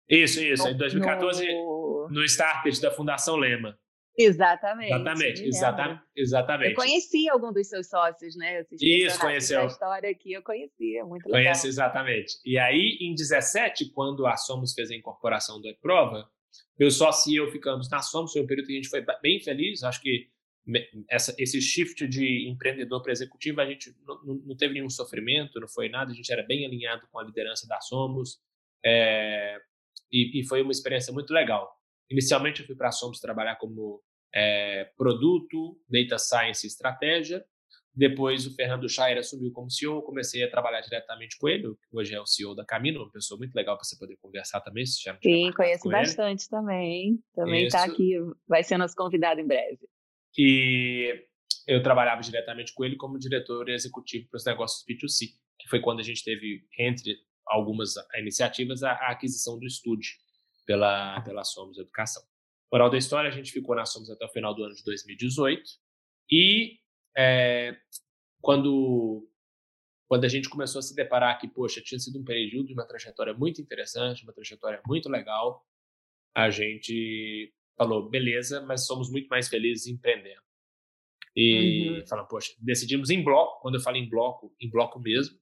Isso, 0.07 0.39
isso, 0.39 0.67
em 0.67 0.77
2014, 0.77 1.51
no, 1.51 2.09
no 2.11 2.23
Startup 2.25 2.79
da 2.79 2.91
Fundação 2.91 3.37
Lema. 3.37 3.75
Exatamente. 4.15 4.93
Exatamente, 4.93 5.43
exatamente, 5.45 6.01
exatamente. 6.15 6.69
Eu 6.69 6.75
conheci 6.75 7.27
algum 7.27 7.51
dos 7.51 7.67
seus 7.67 7.87
sócios, 7.89 8.35
né? 8.35 8.63
Isso, 8.79 9.19
conheceu. 9.19 9.61
A 9.61 9.65
história 9.65 10.11
aqui 10.11 10.33
eu 10.33 10.43
conhecia, 10.43 11.03
muito 11.05 11.25
legal. 11.25 11.41
Conhece, 11.41 11.67
exatamente. 11.67 12.35
E 12.45 12.59
aí, 12.59 12.99
em 13.01 13.15
17, 13.15 13.91
quando 13.93 14.27
a 14.27 14.37
Somos 14.37 14.73
fez 14.73 14.91
a 14.91 14.95
incorporação 14.95 15.59
do 15.59 15.67
E-Prova, 15.67 16.29
meu 16.79 16.89
sócio 16.89 17.31
e 17.31 17.35
eu 17.35 17.51
ficamos 17.51 17.89
na 17.89 18.01
Somos, 18.01 18.31
foi 18.31 18.41
um 18.41 18.47
período 18.47 18.67
que 18.67 18.73
a 18.73 18.75
gente 18.75 18.89
foi 18.89 19.05
bem 19.21 19.39
feliz, 19.39 19.83
acho 19.83 20.01
que 20.01 20.29
essa, 21.09 21.33
esse 21.37 21.61
shift 21.61 22.07
de 22.07 22.47
empreendedor 22.47 23.01
para 23.01 23.11
executivo, 23.11 23.61
a 23.61 23.65
gente 23.65 23.95
não, 24.05 24.23
não, 24.23 24.55
teve 24.55 24.75
nenhum 24.75 24.89
sofrimento, 24.89 25.59
não 25.59 25.67
foi 25.67 25.89
nada, 25.89 26.11
a 26.11 26.15
gente 26.15 26.31
era 26.31 26.43
bem 26.43 26.65
alinhado 26.65 27.07
com 27.11 27.19
a 27.19 27.23
liderança 27.23 27.67
da 27.67 27.79
Somos, 27.81 28.39
é, 28.83 29.59
e, 30.11 30.39
e, 30.39 30.47
foi 30.47 30.61
uma 30.61 30.71
experiência 30.71 31.13
muito 31.13 31.33
legal. 31.33 31.71
Inicialmente 32.09 32.61
eu 32.61 32.67
fui 32.67 32.75
para 32.75 32.89
a 32.89 32.91
Somos 32.91 33.19
trabalhar 33.19 33.55
como 33.55 34.01
é, 34.33 34.85
produto, 34.97 35.79
data 35.89 36.17
science 36.17 36.65
e 36.65 36.69
estratégia, 36.69 37.43
depois 37.93 38.47
o 38.47 38.55
Fernando 38.55 38.87
Chair 38.87 39.17
assumiu 39.17 39.51
como 39.51 39.69
CEO, 39.69 40.01
comecei 40.01 40.43
a 40.43 40.49
trabalhar 40.49 40.81
diretamente 40.81 41.37
com 41.37 41.49
ele, 41.49 41.73
hoje 41.91 42.13
é 42.13 42.21
o 42.21 42.25
CEO 42.25 42.55
da 42.55 42.65
Camino, 42.65 43.01
uma 43.01 43.11
pessoa 43.11 43.37
muito 43.37 43.53
legal 43.53 43.75
para 43.75 43.83
você 43.83 43.97
poder 43.97 44.17
conversar 44.17 44.61
também, 44.61 44.85
se. 44.85 45.01
Sim, 45.21 45.51
conheço 45.51 45.89
bastante 45.89 46.43
ele. 46.43 46.49
também, 46.49 47.19
também 47.35 47.65
está 47.65 47.83
aqui, 47.83 48.13
vai 48.47 48.63
ser 48.63 48.77
nosso 48.77 48.95
convidado 48.95 49.41
em 49.41 49.47
breve. 49.47 49.79
E 50.37 51.25
eu 51.67 51.83
trabalhava 51.83 52.21
diretamente 52.21 52.73
com 52.73 52.85
ele 52.85 52.95
como 52.95 53.19
diretor 53.19 53.69
executivo 53.69 54.29
para 54.29 54.37
os 54.37 54.45
negócios 54.45 54.85
B2C, 54.87 55.27
que 55.59 55.69
foi 55.69 55.81
quando 55.81 55.99
a 55.99 56.03
gente 56.03 56.23
teve, 56.23 56.65
entre 56.79 57.17
algumas 57.45 57.93
iniciativas, 58.15 58.83
a, 58.83 58.91
a 58.91 59.11
aquisição 59.11 59.59
do 59.59 59.65
estúdio 59.65 60.13
pela, 60.65 61.19
pela 61.21 61.43
Somos 61.43 61.77
Educação. 61.77 62.23
Moral 62.71 62.89
da 62.89 62.97
história, 62.97 63.29
a 63.29 63.33
gente 63.33 63.51
ficou 63.51 63.75
na 63.75 63.85
Somos 63.85 64.09
até 64.09 64.25
o 64.25 64.29
final 64.29 64.55
do 64.55 64.63
ano 64.63 64.73
de 64.73 64.83
2018 64.83 65.61
e 66.31 66.80
é, 67.17 67.75
quando, 68.41 69.27
quando 70.07 70.25
a 70.25 70.27
gente 70.27 70.49
começou 70.49 70.79
a 70.79 70.81
se 70.81 70.95
deparar 70.95 71.39
que, 71.39 71.47
poxa, 71.47 71.81
tinha 71.81 71.99
sido 71.99 72.19
um 72.19 72.23
período 72.23 72.67
de 72.67 72.73
uma 72.73 72.87
trajetória 72.87 73.33
muito 73.33 73.61
interessante, 73.61 74.23
uma 74.23 74.33
trajetória 74.33 74.81
muito 74.87 75.09
legal, 75.09 75.65
a 76.35 76.49
gente 76.49 77.53
falou, 77.77 78.09
beleza, 78.09 78.61
mas 78.61 78.85
somos 78.85 79.11
muito 79.11 79.27
mais 79.27 79.47
felizes 79.47 79.87
empreendendo. 79.87 80.41
E 81.35 82.03
uhum. 82.11 82.25
poxa, 82.29 82.53
decidimos 82.59 83.09
em 83.09 83.23
bloco, 83.23 83.61
quando 83.61 83.75
eu 83.75 83.81
falo 83.81 83.97
em 83.97 84.09
bloco, 84.09 84.53
em 84.59 84.69
bloco 84.69 84.99
mesmo, 84.99 85.37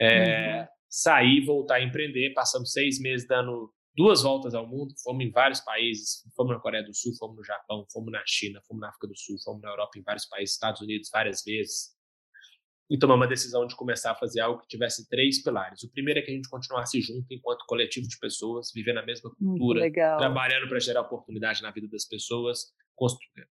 é, 0.00 0.60
uhum. 0.60 0.66
sair, 0.88 1.44
voltar 1.44 1.76
a 1.76 1.82
empreender, 1.82 2.34
passamos 2.34 2.72
seis 2.72 3.00
meses 3.00 3.26
dando 3.26 3.72
duas 3.94 4.22
voltas 4.22 4.54
ao 4.54 4.66
mundo, 4.66 4.94
fomos 5.02 5.24
em 5.24 5.30
vários 5.30 5.60
países, 5.60 6.22
fomos 6.34 6.52
na 6.52 6.60
Coreia 6.60 6.84
do 6.84 6.94
Sul, 6.94 7.14
fomos 7.18 7.36
no 7.36 7.44
Japão, 7.44 7.86
fomos 7.92 8.10
na 8.10 8.22
China, 8.26 8.60
fomos 8.66 8.80
na 8.80 8.88
África 8.88 9.06
do 9.06 9.16
Sul, 9.16 9.36
fomos 9.44 9.62
na 9.62 9.68
Europa, 9.68 9.98
em 9.98 10.02
vários 10.02 10.26
países, 10.26 10.54
Estados 10.54 10.80
Unidos 10.80 11.10
várias 11.12 11.42
vezes, 11.44 11.92
e 12.90 12.98
tomamos 12.98 13.26
a 13.26 13.28
decisão 13.28 13.66
de 13.66 13.74
começar 13.74 14.10
a 14.10 14.14
fazer 14.14 14.40
algo 14.40 14.60
que 14.60 14.68
tivesse 14.68 15.08
três 15.08 15.42
pilares. 15.42 15.82
O 15.82 15.90
primeiro 15.90 16.20
é 16.20 16.22
que 16.22 16.30
a 16.30 16.34
gente 16.34 16.48
continuasse 16.48 17.00
junto 17.00 17.26
enquanto 17.30 17.64
coletivo 17.66 18.06
de 18.06 18.18
pessoas, 18.18 18.70
vivendo 18.74 18.98
a 18.98 19.06
mesma 19.06 19.30
cultura, 19.30 19.80
trabalhando 20.18 20.68
para 20.68 20.78
gerar 20.78 21.00
oportunidade 21.00 21.62
na 21.62 21.70
vida 21.70 21.88
das 21.88 22.04
pessoas, 22.04 22.66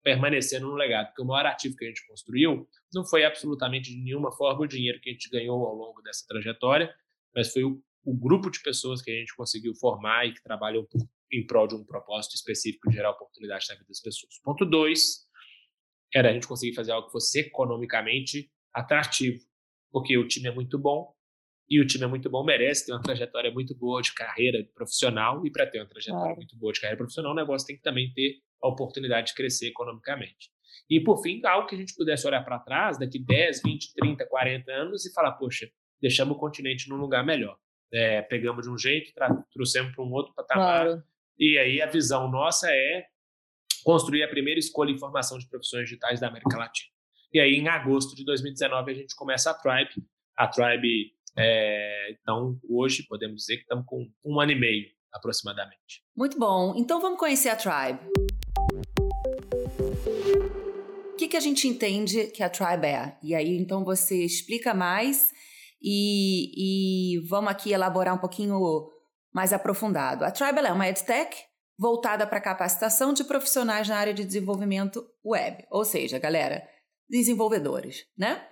permanecendo 0.03 0.65
no 0.65 0.73
legado. 0.73 1.07
Porque 1.07 1.21
o 1.21 1.25
maior 1.25 1.45
ativo 1.45 1.75
que 1.75 1.85
a 1.85 1.87
gente 1.87 2.05
construiu 2.07 2.67
não 2.91 3.05
foi 3.05 3.25
absolutamente 3.25 3.91
de 3.91 4.03
nenhuma 4.03 4.31
forma 4.31 4.61
o 4.61 4.67
dinheiro 4.67 4.99
que 4.99 5.11
a 5.11 5.13
gente 5.13 5.29
ganhou 5.29 5.63
ao 5.67 5.75
longo 5.75 6.01
dessa 6.01 6.25
trajetória, 6.27 6.91
mas 7.35 7.53
foi 7.53 7.63
o, 7.63 7.79
o 8.07 8.13
grupo 8.13 8.49
de 8.49 8.61
pessoas 8.61 9.01
que 9.01 9.11
a 9.11 9.13
gente 9.13 9.35
conseguiu 9.35 9.75
formar 9.75 10.25
e 10.25 10.33
que 10.33 10.41
trabalham 10.41 10.87
em 11.29 11.45
prol 11.45 11.67
de 11.67 11.75
um 11.75 11.83
propósito 11.83 12.35
específico 12.35 12.89
de 12.89 12.95
gerar 12.95 13.11
oportunidade 13.11 13.65
na 13.67 13.75
vida 13.75 13.87
das 13.89 13.99
pessoas. 13.99 14.39
Ponto 14.41 14.65
dois 14.65 15.27
era 16.15 16.29
a 16.29 16.33
gente 16.33 16.47
conseguir 16.47 16.73
fazer 16.73 16.93
algo 16.93 17.07
que 17.07 17.11
fosse 17.11 17.41
economicamente 17.41 18.49
atrativo, 18.73 19.43
porque 19.91 20.17
o 20.17 20.25
time 20.25 20.47
é 20.47 20.53
muito 20.53 20.79
bom 20.79 21.13
e 21.69 21.81
o 21.81 21.85
time 21.85 22.05
é 22.05 22.07
muito 22.07 22.29
bom, 22.29 22.45
merece 22.45 22.85
ter 22.85 22.93
uma 22.93 23.01
trajetória 23.01 23.51
muito 23.51 23.75
boa 23.75 24.01
de 24.01 24.13
carreira 24.13 24.65
profissional 24.73 25.45
e 25.45 25.51
para 25.51 25.67
ter 25.67 25.79
uma 25.79 25.85
trajetória 25.89 26.33
muito 26.33 26.57
boa 26.57 26.71
de 26.71 26.79
carreira 26.79 26.97
profissional, 26.97 27.33
o 27.33 27.35
negócio 27.35 27.67
tem 27.67 27.75
que 27.75 27.81
também 27.81 28.09
ter 28.13 28.37
a 28.63 28.69
oportunidade 28.69 29.27
de 29.27 29.33
crescer 29.33 29.67
economicamente. 29.67 30.49
E, 30.89 31.01
por 31.01 31.21
fim, 31.21 31.41
algo 31.43 31.67
que 31.67 31.75
a 31.75 31.77
gente 31.77 31.93
pudesse 31.93 32.25
olhar 32.25 32.41
para 32.45 32.57
trás 32.59 32.97
daqui 32.97 33.19
10, 33.19 33.63
20, 33.65 33.93
30, 33.95 34.25
40 34.25 34.71
anos 34.71 35.05
e 35.05 35.11
falar, 35.11 35.33
poxa, 35.33 35.69
deixamos 36.01 36.37
o 36.37 36.39
continente 36.39 36.87
num 36.87 36.95
lugar 36.95 37.25
melhor. 37.25 37.59
É, 37.93 38.21
pegamos 38.21 38.65
de 38.65 38.71
um 38.71 38.77
jeito, 38.77 39.13
trouxemos 39.53 39.95
para 39.95 40.03
um 40.03 40.11
outro 40.11 40.33
patamar. 40.33 40.85
Claro. 40.85 41.03
E 41.39 41.57
aí 41.57 41.81
a 41.81 41.85
visão 41.85 42.29
nossa 42.29 42.69
é 42.69 43.05
construir 43.83 44.23
a 44.23 44.27
primeira 44.27 44.59
escolha 44.59 44.91
em 44.91 44.97
formação 44.97 45.37
de 45.37 45.47
profissões 45.47 45.83
digitais 45.83 46.19
da 46.19 46.27
América 46.27 46.57
Latina. 46.57 46.91
E 47.33 47.39
aí, 47.39 47.55
em 47.55 47.67
agosto 47.67 48.15
de 48.15 48.23
2019, 48.25 48.91
a 48.91 48.95
gente 48.95 49.15
começa 49.15 49.51
a 49.51 49.53
Tribe. 49.53 50.05
A 50.35 50.47
Tribe, 50.47 51.13
é, 51.37 52.11
então, 52.11 52.59
hoje, 52.69 53.03
podemos 53.03 53.37
dizer 53.37 53.57
que 53.57 53.63
estamos 53.63 53.85
com 53.85 54.09
um 54.25 54.39
ano 54.39 54.51
e 54.51 54.59
meio, 54.59 54.87
aproximadamente. 55.13 56.03
Muito 56.15 56.39
bom. 56.39 56.73
Então, 56.75 57.01
vamos 57.01 57.19
conhecer 57.19 57.49
a 57.49 57.55
Tribe. 57.55 57.99
O 61.11 61.15
que, 61.17 61.27
que 61.27 61.37
a 61.37 61.41
gente 61.41 61.67
entende 61.67 62.27
que 62.27 62.43
a 62.43 62.49
Tribe 62.49 62.85
é? 62.85 63.17
E 63.21 63.35
aí, 63.35 63.57
então, 63.57 63.83
você 63.83 64.23
explica 64.23 64.73
mais 64.73 65.31
e, 65.81 67.15
e 67.15 67.27
vamos 67.27 67.51
aqui 67.51 67.71
elaborar 67.71 68.15
um 68.15 68.19
pouquinho 68.19 68.59
mais 69.33 69.53
aprofundado. 69.53 70.25
A 70.25 70.31
Tribe 70.31 70.59
é 70.59 70.71
uma 70.71 70.87
EdTech 70.87 71.35
voltada 71.77 72.25
para 72.25 72.41
capacitação 72.41 73.13
de 73.13 73.23
profissionais 73.23 73.87
na 73.87 73.97
área 73.97 74.13
de 74.13 74.25
desenvolvimento 74.25 75.05
web. 75.23 75.63
Ou 75.69 75.85
seja, 75.85 76.17
galera, 76.17 76.67
desenvolvedores, 77.09 78.05
né? 78.17 78.43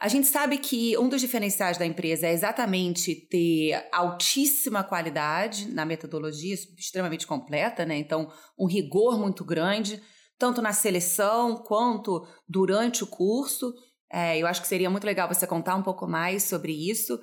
A 0.00 0.08
gente 0.08 0.26
sabe 0.26 0.58
que 0.58 0.98
um 0.98 1.08
dos 1.08 1.20
diferenciais 1.20 1.78
da 1.78 1.86
empresa 1.86 2.26
é 2.26 2.32
exatamente 2.32 3.14
ter 3.14 3.88
altíssima 3.92 4.82
qualidade 4.82 5.72
na 5.72 5.84
metodologia, 5.84 6.54
extremamente 6.76 7.26
completa, 7.26 7.84
né? 7.84 7.96
Então, 7.96 8.30
um 8.58 8.66
rigor 8.66 9.18
muito 9.18 9.44
grande, 9.44 10.02
tanto 10.38 10.60
na 10.60 10.72
seleção 10.72 11.56
quanto 11.56 12.26
durante 12.48 13.04
o 13.04 13.06
curso. 13.06 13.72
É, 14.16 14.38
eu 14.38 14.46
acho 14.46 14.62
que 14.62 14.68
seria 14.68 14.88
muito 14.88 15.04
legal 15.04 15.26
você 15.26 15.44
contar 15.44 15.74
um 15.74 15.82
pouco 15.82 16.06
mais 16.06 16.44
sobre 16.44 16.72
isso. 16.72 17.20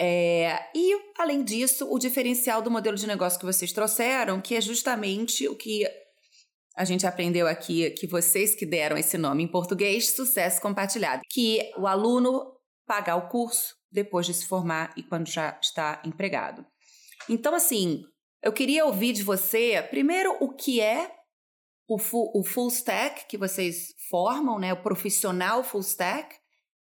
É, 0.00 0.58
e, 0.74 0.98
além 1.18 1.44
disso, 1.44 1.86
o 1.92 1.98
diferencial 1.98 2.62
do 2.62 2.70
modelo 2.70 2.96
de 2.96 3.06
negócio 3.06 3.38
que 3.38 3.44
vocês 3.44 3.74
trouxeram, 3.74 4.40
que 4.40 4.54
é 4.54 4.60
justamente 4.62 5.46
o 5.46 5.54
que 5.54 5.86
a 6.74 6.84
gente 6.86 7.06
aprendeu 7.06 7.46
aqui 7.46 7.90
que 7.90 8.06
vocês 8.06 8.54
que 8.54 8.64
deram 8.64 8.96
esse 8.96 9.18
nome 9.18 9.42
em 9.42 9.48
português, 9.48 10.16
sucesso 10.16 10.62
compartilhado, 10.62 11.20
que 11.28 11.70
o 11.76 11.86
aluno 11.86 12.54
pagar 12.86 13.16
o 13.16 13.28
curso 13.28 13.76
depois 13.92 14.24
de 14.24 14.32
se 14.32 14.46
formar 14.46 14.94
e 14.96 15.02
quando 15.02 15.28
já 15.28 15.58
está 15.60 16.00
empregado. 16.06 16.64
Então, 17.28 17.54
assim, 17.54 18.02
eu 18.42 18.52
queria 18.52 18.86
ouvir 18.86 19.12
de 19.12 19.22
você, 19.22 19.82
primeiro, 19.90 20.34
o 20.40 20.54
que 20.54 20.80
é 20.80 21.17
o 21.88 21.98
full, 21.98 22.30
o 22.34 22.44
full 22.44 22.68
stack 22.68 23.26
que 23.26 23.38
vocês 23.38 23.94
formam, 24.10 24.58
né? 24.58 24.72
O 24.72 24.82
profissional 24.82 25.64
full 25.64 25.80
stack 25.80 26.36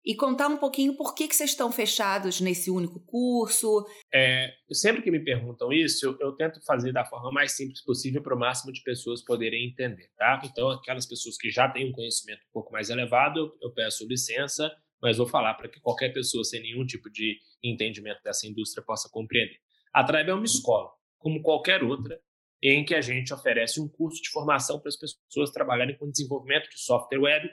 e 0.03 0.15
contar 0.15 0.47
um 0.47 0.57
pouquinho 0.57 0.95
por 0.95 1.13
que, 1.13 1.27
que 1.27 1.35
vocês 1.35 1.49
estão 1.49 1.69
fechados 1.69 2.39
nesse 2.39 2.71
único 2.71 2.99
curso. 3.01 3.85
É, 4.11 4.53
sempre 4.71 5.01
que 5.01 5.11
me 5.11 5.19
perguntam 5.19 5.71
isso, 5.71 6.05
eu, 6.05 6.17
eu 6.21 6.31
tento 6.31 6.63
fazer 6.65 6.93
da 6.93 7.03
forma 7.03 7.29
mais 7.29 7.51
simples 7.51 7.83
possível 7.83 8.23
para 8.23 8.33
o 8.33 8.39
máximo 8.39 8.71
de 8.71 8.81
pessoas 8.83 9.21
poderem 9.21 9.67
entender, 9.67 10.09
tá? 10.17 10.41
Então, 10.45 10.69
aquelas 10.69 11.05
pessoas 11.05 11.37
que 11.37 11.51
já 11.51 11.69
têm 11.69 11.89
um 11.89 11.91
conhecimento 11.91 12.39
um 12.39 12.53
pouco 12.53 12.71
mais 12.71 12.89
elevado, 12.89 13.53
eu 13.61 13.71
peço 13.73 14.07
licença, 14.07 14.73
mas 15.01 15.17
vou 15.17 15.27
falar 15.27 15.55
para 15.55 15.67
que 15.67 15.81
qualquer 15.81 16.13
pessoa 16.13 16.43
sem 16.43 16.61
nenhum 16.61 16.85
tipo 16.85 17.11
de 17.11 17.37
entendimento 17.61 18.23
dessa 18.23 18.47
indústria 18.47 18.83
possa 18.83 19.09
compreender. 19.11 19.59
A 19.93 20.05
Tribe 20.05 20.29
é 20.29 20.33
uma 20.33 20.45
escola, 20.45 20.89
como 21.19 21.41
qualquer 21.41 21.83
outra, 21.83 22.17
em 22.61 22.83
que 22.83 22.95
a 22.95 23.01
gente 23.01 23.33
oferece 23.33 23.79
um 23.79 23.87
curso 23.87 24.21
de 24.21 24.29
formação 24.29 24.79
para 24.79 24.89
as 24.89 24.95
pessoas 24.97 25.51
trabalharem 25.51 25.97
com 25.97 26.09
desenvolvimento 26.09 26.69
de 26.69 26.79
software 26.79 27.19
web 27.19 27.49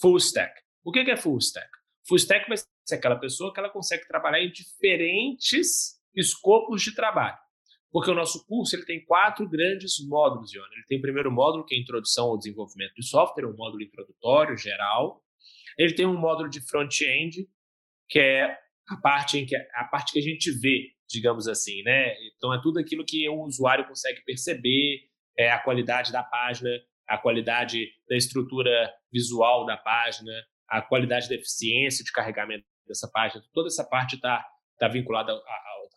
full 0.00 0.16
stack. 0.18 0.52
O 0.84 0.92
que 0.92 1.00
é 1.00 1.16
full 1.16 1.38
stack? 1.38 1.68
Full 2.06 2.18
stack 2.18 2.48
vai 2.48 2.56
ser 2.56 2.94
aquela 2.94 3.16
pessoa 3.16 3.52
que 3.52 3.58
ela 3.58 3.70
consegue 3.70 4.06
trabalhar 4.06 4.40
em 4.40 4.52
diferentes 4.52 6.00
escopos 6.14 6.82
de 6.82 6.94
trabalho. 6.94 7.38
Porque 7.90 8.10
o 8.10 8.14
nosso 8.14 8.44
curso 8.46 8.74
ele 8.74 8.84
tem 8.84 9.04
quatro 9.04 9.48
grandes 9.48 10.04
módulos, 10.08 10.52
Iona. 10.52 10.68
Ele 10.74 10.84
tem 10.86 10.98
o 10.98 11.02
primeiro 11.02 11.30
módulo, 11.30 11.64
que 11.64 11.76
é 11.76 11.78
introdução 11.78 12.26
ao 12.26 12.38
desenvolvimento 12.38 12.94
de 12.94 13.06
software, 13.06 13.46
um 13.46 13.56
módulo 13.56 13.82
introdutório, 13.82 14.56
geral. 14.56 15.22
Ele 15.78 15.94
tem 15.94 16.04
um 16.04 16.18
módulo 16.18 16.48
de 16.48 16.60
front-end, 16.60 17.48
que 18.08 18.18
é 18.18 18.58
a 18.88 18.96
parte 18.96 19.38
em 19.38 19.46
que 19.46 19.56
a 19.56 19.84
parte 19.84 20.12
que 20.12 20.18
a 20.18 20.22
gente 20.22 20.50
vê, 20.58 20.88
digamos 21.14 21.48
assim, 21.48 21.82
né? 21.82 22.14
Então 22.36 22.52
é 22.52 22.60
tudo 22.60 22.78
aquilo 22.78 23.04
que 23.04 23.28
o 23.28 23.42
usuário 23.42 23.86
consegue 23.86 24.22
perceber, 24.24 25.00
é 25.38 25.50
a 25.50 25.58
qualidade 25.58 26.12
da 26.12 26.22
página, 26.22 26.70
a 27.08 27.18
qualidade 27.18 27.86
da 28.08 28.16
estrutura 28.16 28.92
visual 29.12 29.64
da 29.64 29.76
página, 29.76 30.32
a 30.68 30.82
qualidade 30.82 31.28
da 31.28 31.34
eficiência 31.34 32.04
de 32.04 32.12
carregamento 32.12 32.64
dessa 32.86 33.08
página, 33.10 33.42
toda 33.52 33.68
essa 33.68 33.84
parte 33.84 34.16
está 34.16 34.44
tá 34.78 34.88
vinculada 34.88 35.32
ao, 35.32 35.42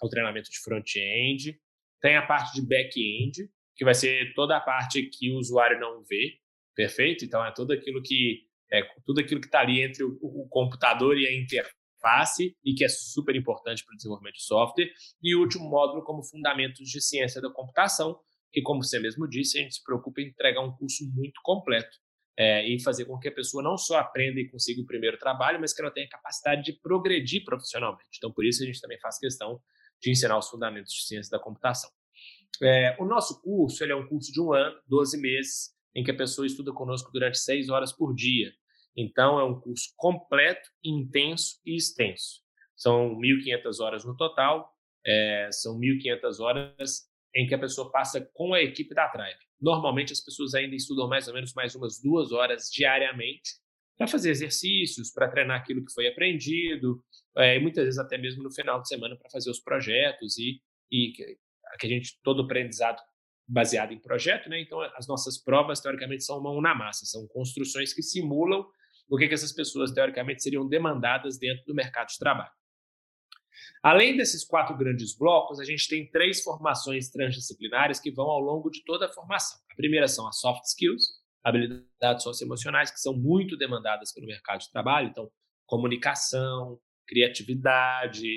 ao, 0.01 0.09
treinamento 0.09 0.49
de 0.49 0.59
front-end. 0.59 1.59
Tem 2.01 2.15
a 2.15 2.21
parte 2.21 2.53
de 2.53 2.65
back-end, 2.65 3.49
que 3.75 3.83
vai 3.83 3.93
ser 3.93 4.33
toda 4.33 4.55
a 4.55 4.61
parte 4.61 5.03
que 5.03 5.31
o 5.31 5.37
usuário 5.37 5.79
não 5.79 6.03
vê, 6.03 6.37
perfeito? 6.75 7.25
Então, 7.25 7.43
é 7.43 7.51
tudo 7.51 7.73
aquilo 7.73 8.01
que 8.01 8.45
é 8.71 8.81
tudo 9.05 9.21
aquilo 9.21 9.39
que 9.39 9.47
está 9.47 9.61
ali 9.61 9.81
entre 9.81 10.03
o, 10.03 10.17
o, 10.21 10.47
computador 10.49 11.17
e 11.17 11.25
a 11.25 11.33
interface 11.33 11.76
e 12.63 12.73
que 12.73 12.83
é 12.83 12.89
super 12.89 13.35
importante 13.35 13.83
para 13.85 13.93
o 13.93 13.97
desenvolvimento 13.97 14.35
de 14.35 14.43
software. 14.43 14.91
E 15.21 15.35
o 15.35 15.41
último 15.41 15.69
módulo 15.69 16.03
como 16.03 16.23
fundamentos 16.23 16.89
de 16.89 17.01
ciência 17.01 17.41
da 17.41 17.49
computação, 17.49 18.19
que, 18.51 18.61
como 18.61 18.83
você 18.83 18.99
mesmo 18.99 19.27
disse, 19.27 19.59
a 19.59 19.61
gente 19.61 19.75
se 19.75 19.83
preocupa 19.83 20.21
em 20.21 20.27
entregar 20.27 20.61
um 20.61 20.71
curso 20.71 21.03
muito 21.13 21.41
completo 21.43 21.97
é, 22.37 22.67
e 22.67 22.81
fazer 22.81 23.05
com 23.05 23.17
que 23.17 23.27
a 23.27 23.31
pessoa 23.31 23.63
não 23.63 23.77
só 23.77 23.97
aprenda 23.97 24.39
e 24.39 24.47
consiga 24.47 24.81
o 24.81 24.85
primeiro 24.85 25.17
trabalho, 25.17 25.59
mas 25.59 25.73
que 25.73 25.81
ela 25.81 25.91
tenha 25.91 26.07
capacidade 26.07 26.63
de 26.63 26.73
progredir 26.73 27.43
profissionalmente. 27.43 28.17
Então, 28.17 28.31
por 28.31 28.45
isso 28.45 28.63
a 28.63 28.65
gente 28.65 28.79
também 28.79 28.99
faz 28.99 29.17
questão 29.17 29.59
de 29.99 30.11
ensinar 30.11 30.37
os 30.37 30.47
fundamentos 30.47 30.93
de 30.93 31.07
ciência 31.07 31.31
da 31.31 31.43
computação. 31.43 31.89
É, 32.61 32.95
o 32.99 33.05
nosso 33.05 33.41
curso 33.41 33.83
ele 33.83 33.91
é 33.91 33.95
um 33.95 34.07
curso 34.07 34.31
de 34.31 34.39
um 34.39 34.53
ano, 34.53 34.79
12 34.87 35.19
meses, 35.19 35.75
em 35.95 36.03
que 36.03 36.11
a 36.11 36.15
pessoa 36.15 36.45
estuda 36.45 36.71
conosco 36.71 37.11
durante 37.11 37.39
seis 37.39 37.69
horas 37.69 37.91
por 37.91 38.13
dia. 38.13 38.51
Então, 38.97 39.39
é 39.39 39.43
um 39.43 39.59
curso 39.59 39.93
completo, 39.95 40.69
intenso 40.83 41.61
e 41.63 41.75
extenso. 41.75 42.41
São 42.75 43.15
1.500 43.15 43.79
horas 43.79 44.03
no 44.03 44.17
total, 44.17 44.73
é, 45.05 45.49
são 45.51 45.79
1.500 45.79 46.39
horas 46.39 47.07
em 47.35 47.45
que 47.45 47.53
a 47.53 47.59
pessoa 47.59 47.91
passa 47.91 48.19
com 48.33 48.55
a 48.55 48.61
equipe 48.61 48.95
da 48.95 49.07
Tribe. 49.07 49.39
Normalmente 49.61 50.11
as 50.11 50.19
pessoas 50.19 50.53
ainda 50.55 50.75
estudam 50.75 51.07
mais 51.07 51.27
ou 51.27 51.33
menos 51.33 51.53
mais 51.53 51.75
umas 51.75 52.01
duas 52.01 52.31
horas 52.31 52.69
diariamente 52.71 53.51
para 53.97 54.07
fazer 54.07 54.29
exercícios, 54.29 55.11
para 55.11 55.27
treinar 55.27 55.59
aquilo 55.59 55.83
que 55.83 55.93
foi 55.93 56.07
aprendido, 56.07 57.03
é, 57.35 57.57
e 57.57 57.59
muitas 57.59 57.83
vezes 57.83 57.99
até 57.99 58.17
mesmo 58.17 58.43
no 58.43 58.51
final 58.51 58.81
de 58.81 58.87
semana 58.87 59.15
para 59.15 59.29
fazer 59.29 59.49
os 59.49 59.59
projetos 59.59 60.37
e, 60.37 60.61
e 60.91 61.11
que, 61.11 61.37
a 61.83 61.87
gente 61.87 62.19
todo 62.23 62.43
aprendizado 62.43 63.01
baseado 63.47 63.93
em 63.93 63.99
projeto, 63.99 64.49
né? 64.49 64.59
Então 64.59 64.81
as 64.81 65.07
nossas 65.07 65.37
provas 65.37 65.79
teoricamente 65.79 66.23
são 66.23 66.41
mão 66.41 66.59
na 66.61 66.75
massa, 66.75 67.05
são 67.05 67.25
construções 67.27 67.93
que 67.93 68.03
simulam 68.03 68.65
o 69.09 69.17
que, 69.17 69.27
que 69.27 69.33
essas 69.33 69.53
pessoas 69.53 69.91
teoricamente 69.91 70.43
seriam 70.43 70.67
demandadas 70.67 71.37
dentro 71.37 71.63
do 71.65 71.73
mercado 71.73 72.07
de 72.07 72.17
trabalho. 72.17 72.51
Além 73.81 74.17
desses 74.17 74.45
quatro 74.45 74.77
grandes 74.77 75.17
blocos, 75.17 75.59
a 75.59 75.63
gente 75.63 75.87
tem 75.87 76.09
três 76.09 76.43
formações 76.43 77.09
transdisciplinares 77.09 77.99
que 77.99 78.11
vão 78.11 78.25
ao 78.25 78.39
longo 78.39 78.69
de 78.69 78.83
toda 78.83 79.05
a 79.05 79.11
formação. 79.11 79.59
A 79.71 79.75
primeira 79.75 80.07
são 80.07 80.27
as 80.27 80.39
soft 80.39 80.63
skills, 80.65 81.05
habilidades 81.43 82.23
socioemocionais, 82.23 82.91
que 82.91 82.99
são 82.99 83.13
muito 83.13 83.57
demandadas 83.57 84.13
pelo 84.13 84.27
mercado 84.27 84.59
de 84.59 84.71
trabalho, 84.71 85.09
então, 85.09 85.29
comunicação, 85.65 86.79
criatividade, 87.07 88.27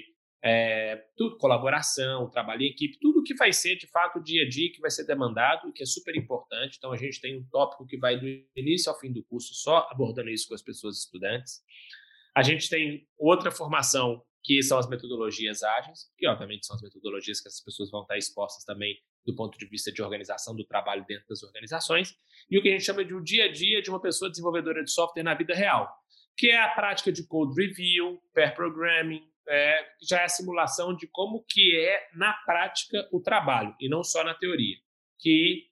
é, 0.43 0.97
tudo, 1.17 1.37
colaboração, 1.37 2.31
trabalho 2.31 2.63
em 2.63 2.71
equipe, 2.71 2.99
tudo 3.01 3.23
que 3.23 3.35
vai 3.35 3.53
ser 3.53 3.77
de 3.77 3.87
fato 3.87 4.19
o 4.19 4.23
dia 4.23 4.45
a 4.45 4.49
dia 4.49 4.73
que 4.73 4.81
vai 4.81 4.91
ser 4.91 5.05
demandado, 5.05 5.73
que 5.73 5.83
é 5.83 5.87
super 5.87 6.17
importante. 6.17 6.77
Então, 6.79 6.93
a 6.93 6.97
gente 6.97 7.21
tem 7.21 7.39
um 7.39 7.45
tópico 7.51 7.87
que 7.87 7.99
vai 7.99 8.19
do 8.19 8.27
início 8.57 8.91
ao 8.91 8.99
fim 8.99 9.13
do 9.13 9.23
curso 9.25 9.55
só 9.55 9.87
abordando 9.91 10.31
isso 10.31 10.49
com 10.49 10.55
as 10.55 10.63
pessoas 10.63 10.99
estudantes. 10.99 11.61
A 12.35 12.43
gente 12.43 12.69
tem 12.69 13.07
outra 13.19 13.51
formação 13.51 14.23
que 14.43 14.63
são 14.63 14.79
as 14.79 14.89
metodologias 14.89 15.63
ágeis, 15.63 16.11
que 16.17 16.27
obviamente 16.27 16.67
são 16.67 16.75
as 16.77 16.83
metodologias 16.83 17.41
que 17.41 17.49
as 17.49 17.61
pessoas 17.63 17.91
vão 17.91 18.03
estar 18.03 18.17
expostas 18.17 18.65
também 18.65 18.97
do 19.27 19.35
ponto 19.35 19.59
de 19.59 19.67
vista 19.67 19.93
de 19.93 20.03
organização 20.03 20.57
do 20.57 20.65
trabalho 20.65 21.05
dentro 21.07 21.27
das 21.29 21.43
organizações, 21.43 22.17
e 22.51 22.59
o 22.59 22.63
que 22.63 22.69
a 22.69 22.73
gente 22.73 22.85
chama 22.85 23.05
de 23.05 23.13
o 23.13 23.23
dia 23.23 23.45
a 23.45 23.53
dia 23.53 23.83
de 23.83 23.91
uma 23.91 24.01
pessoa 24.01 24.31
desenvolvedora 24.31 24.83
de 24.83 24.91
software 24.91 25.23
na 25.23 25.35
vida 25.35 25.55
real, 25.55 25.93
que 26.39 26.49
é 26.49 26.59
a 26.59 26.71
prática 26.71 27.13
de 27.13 27.27
code 27.27 27.55
review, 27.55 28.19
pair 28.33 28.55
programming, 28.55 29.23
é, 29.51 29.85
já 30.09 30.21
é 30.21 30.25
a 30.25 30.29
simulação 30.29 30.95
de 30.95 31.09
como 31.09 31.45
que 31.49 31.77
é 31.77 32.09
na 32.15 32.33
prática 32.45 33.09
o 33.13 33.21
trabalho 33.21 33.75
e 33.81 33.89
não 33.89 34.05
só 34.05 34.23
na 34.23 34.35
teoria, 34.35 34.77
que 35.19 35.67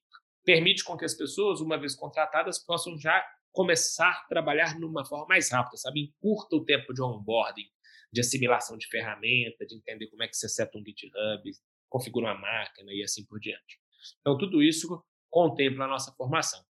permite 0.45 0.83
com 0.83 0.97
que 0.97 1.05
as 1.05 1.15
pessoas, 1.15 1.61
uma 1.61 1.79
vez 1.79 1.95
contratadas, 1.95 2.59
possam 2.59 2.99
já 2.99 3.25
começar 3.53 4.11
a 4.11 4.27
trabalhar 4.29 4.79
numa 4.79 5.05
forma 5.05 5.27
mais 5.27 5.51
rápida, 5.51 5.77
sabe? 5.77 6.01
Encurta 6.01 6.57
o 6.57 6.65
tempo 6.65 6.93
de 6.93 7.03
onboarding, 7.03 7.69
de 8.13 8.21
assimilação 8.21 8.77
de 8.77 8.87
ferramenta, 8.89 9.67
de 9.67 9.77
entender 9.77 10.09
como 10.09 10.23
é 10.23 10.29
que 10.29 10.37
você 10.37 10.49
seta 10.49 10.77
um 10.77 10.85
GitHub, 10.85 11.51
configura 11.89 12.27
uma 12.27 12.41
máquina 12.41 12.93
e 12.93 13.03
assim 13.03 13.25
por 13.27 13.39
diante. 13.39 13.79
Então, 14.21 14.37
tudo 14.39 14.63
isso 14.63 15.03
contempla 15.31 15.85
a 15.85 15.89
nossa 15.89 16.13
formação. 16.13 16.65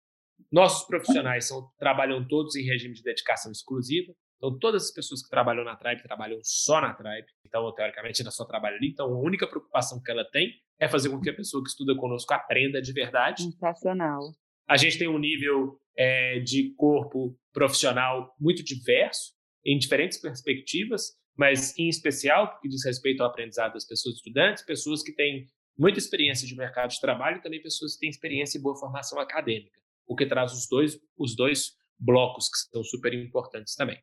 Nossos 0.51 0.87
profissionais 0.87 1.47
são, 1.47 1.69
trabalham 1.77 2.25
todos 2.27 2.55
em 2.55 2.63
regime 2.63 2.93
de 2.93 3.03
dedicação 3.03 3.51
exclusiva, 3.51 4.13
então, 4.45 4.59
todas 4.59 4.83
as 4.83 4.91
pessoas 4.91 5.23
que 5.23 5.29
trabalham 5.29 5.63
na 5.63 5.75
Tribe 5.75 6.03
trabalham 6.03 6.39
só 6.43 6.79
na 6.79 6.93
Tribe. 6.93 7.27
Então, 7.45 7.71
teoricamente, 7.73 8.21
ela 8.21 8.31
só 8.31 8.45
trabalha 8.45 8.75
ali. 8.75 8.89
Então, 8.89 9.07
a 9.07 9.19
única 9.19 9.47
preocupação 9.47 10.01
que 10.01 10.11
ela 10.11 10.23
tem 10.25 10.53
é 10.79 10.87
fazer 10.87 11.09
com 11.09 11.19
que 11.19 11.29
a 11.29 11.35
pessoa 11.35 11.63
que 11.63 11.69
estuda 11.69 11.95
conosco 11.95 12.33
aprenda 12.33 12.81
de 12.81 12.93
verdade. 12.93 13.43
Sensacional. 13.43 14.21
A 14.67 14.77
gente 14.77 14.97
tem 14.97 15.07
um 15.07 15.17
nível 15.17 15.79
é, 15.97 16.39
de 16.39 16.73
corpo 16.75 17.35
profissional 17.53 18.35
muito 18.39 18.63
diverso, 18.63 19.33
em 19.65 19.77
diferentes 19.77 20.19
perspectivas, 20.19 21.13
mas 21.35 21.77
em 21.77 21.87
especial 21.87 22.51
porque 22.51 22.67
diz 22.67 22.85
respeito 22.85 23.21
ao 23.21 23.29
aprendizado 23.29 23.73
das 23.73 23.85
pessoas 23.85 24.15
estudantes, 24.15 24.63
pessoas 24.63 25.01
que 25.01 25.13
têm 25.13 25.47
muita 25.77 25.99
experiência 25.99 26.47
de 26.47 26.55
mercado 26.55 26.91
de 26.91 26.99
trabalho 26.99 27.37
e 27.37 27.41
também 27.41 27.61
pessoas 27.61 27.93
que 27.93 28.01
têm 28.01 28.09
experiência 28.09 28.57
e 28.57 28.61
boa 28.61 28.75
formação 28.75 29.19
acadêmica, 29.19 29.79
o 30.07 30.15
que 30.15 30.25
traz 30.25 30.53
os 30.53 30.67
dois, 30.67 30.99
os 31.17 31.35
dois 31.35 31.73
blocos 31.99 32.47
que 32.49 32.57
são 32.71 32.83
super 32.83 33.13
importantes 33.13 33.75
também. 33.75 34.01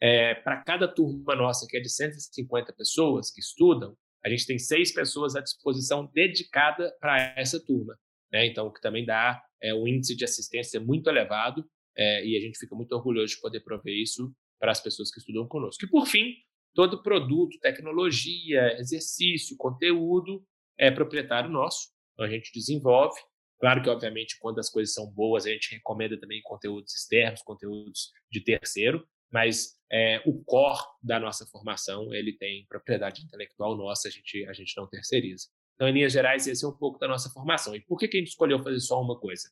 É, 0.00 0.34
Para 0.34 0.62
cada 0.62 0.86
turma 0.86 1.34
nossa, 1.34 1.66
que 1.68 1.76
é 1.76 1.80
de 1.80 1.88
150 1.88 2.72
pessoas 2.72 3.30
que 3.30 3.40
estudam, 3.40 3.96
a 4.24 4.28
gente 4.28 4.46
tem 4.46 4.58
seis 4.58 4.92
pessoas 4.92 5.36
à 5.36 5.40
disposição 5.40 6.10
dedicada 6.12 6.94
para 7.00 7.34
essa 7.36 7.64
turma. 7.64 7.96
Né? 8.32 8.46
Então, 8.46 8.66
o 8.66 8.72
que 8.72 8.80
também 8.80 9.04
dá 9.04 9.40
é, 9.62 9.72
um 9.72 9.86
índice 9.86 10.16
de 10.16 10.24
assistência 10.24 10.80
muito 10.80 11.08
elevado 11.08 11.64
é, 11.96 12.26
e 12.26 12.36
a 12.36 12.40
gente 12.40 12.58
fica 12.58 12.74
muito 12.74 12.92
orgulhoso 12.92 13.34
de 13.34 13.40
poder 13.40 13.60
prover 13.60 13.94
isso 13.94 14.32
para 14.58 14.72
as 14.72 14.80
pessoas 14.80 15.10
que 15.10 15.20
estudam 15.20 15.46
conosco. 15.46 15.84
E, 15.84 15.88
por 15.88 16.06
fim, 16.06 16.34
todo 16.74 17.02
produto, 17.02 17.58
tecnologia, 17.60 18.78
exercício, 18.78 19.56
conteúdo 19.56 20.44
é 20.78 20.90
proprietário 20.90 21.48
nosso. 21.48 21.88
Então, 22.12 22.26
a 22.26 22.28
gente 22.28 22.50
desenvolve. 22.52 23.18
Claro 23.58 23.82
que, 23.82 23.88
obviamente, 23.88 24.36
quando 24.40 24.58
as 24.58 24.68
coisas 24.68 24.92
são 24.92 25.06
boas, 25.10 25.46
a 25.46 25.50
gente 25.50 25.74
recomenda 25.74 26.18
também 26.18 26.42
conteúdos 26.42 26.94
externos, 26.94 27.42
conteúdos 27.42 28.10
de 28.30 28.42
terceiro, 28.42 29.06
mas 29.30 29.76
é, 29.90 30.22
o 30.26 30.42
core 30.44 30.82
da 31.02 31.20
nossa 31.20 31.46
formação 31.46 32.12
ele 32.12 32.32
tem 32.36 32.66
propriedade 32.68 33.22
intelectual 33.22 33.76
nossa, 33.76 34.08
a 34.08 34.10
gente, 34.10 34.44
a 34.46 34.52
gente 34.52 34.76
não 34.76 34.86
terceiriza. 34.86 35.46
Então, 35.74 35.88
em 35.88 35.92
linhas 35.92 36.12
gerais, 36.12 36.46
esse 36.46 36.64
é 36.64 36.68
um 36.68 36.76
pouco 36.76 36.98
da 36.98 37.06
nossa 37.06 37.30
formação. 37.30 37.74
E 37.74 37.80
por 37.80 37.98
que, 37.98 38.08
que 38.08 38.16
a 38.16 38.20
gente 38.20 38.30
escolheu 38.30 38.58
fazer 38.58 38.80
só 38.80 39.00
uma 39.00 39.18
coisa? 39.18 39.50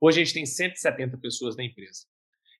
Hoje 0.00 0.20
a 0.20 0.24
gente 0.24 0.34
tem 0.34 0.46
170 0.46 1.18
pessoas 1.18 1.56
na 1.56 1.64
empresa. 1.64 2.06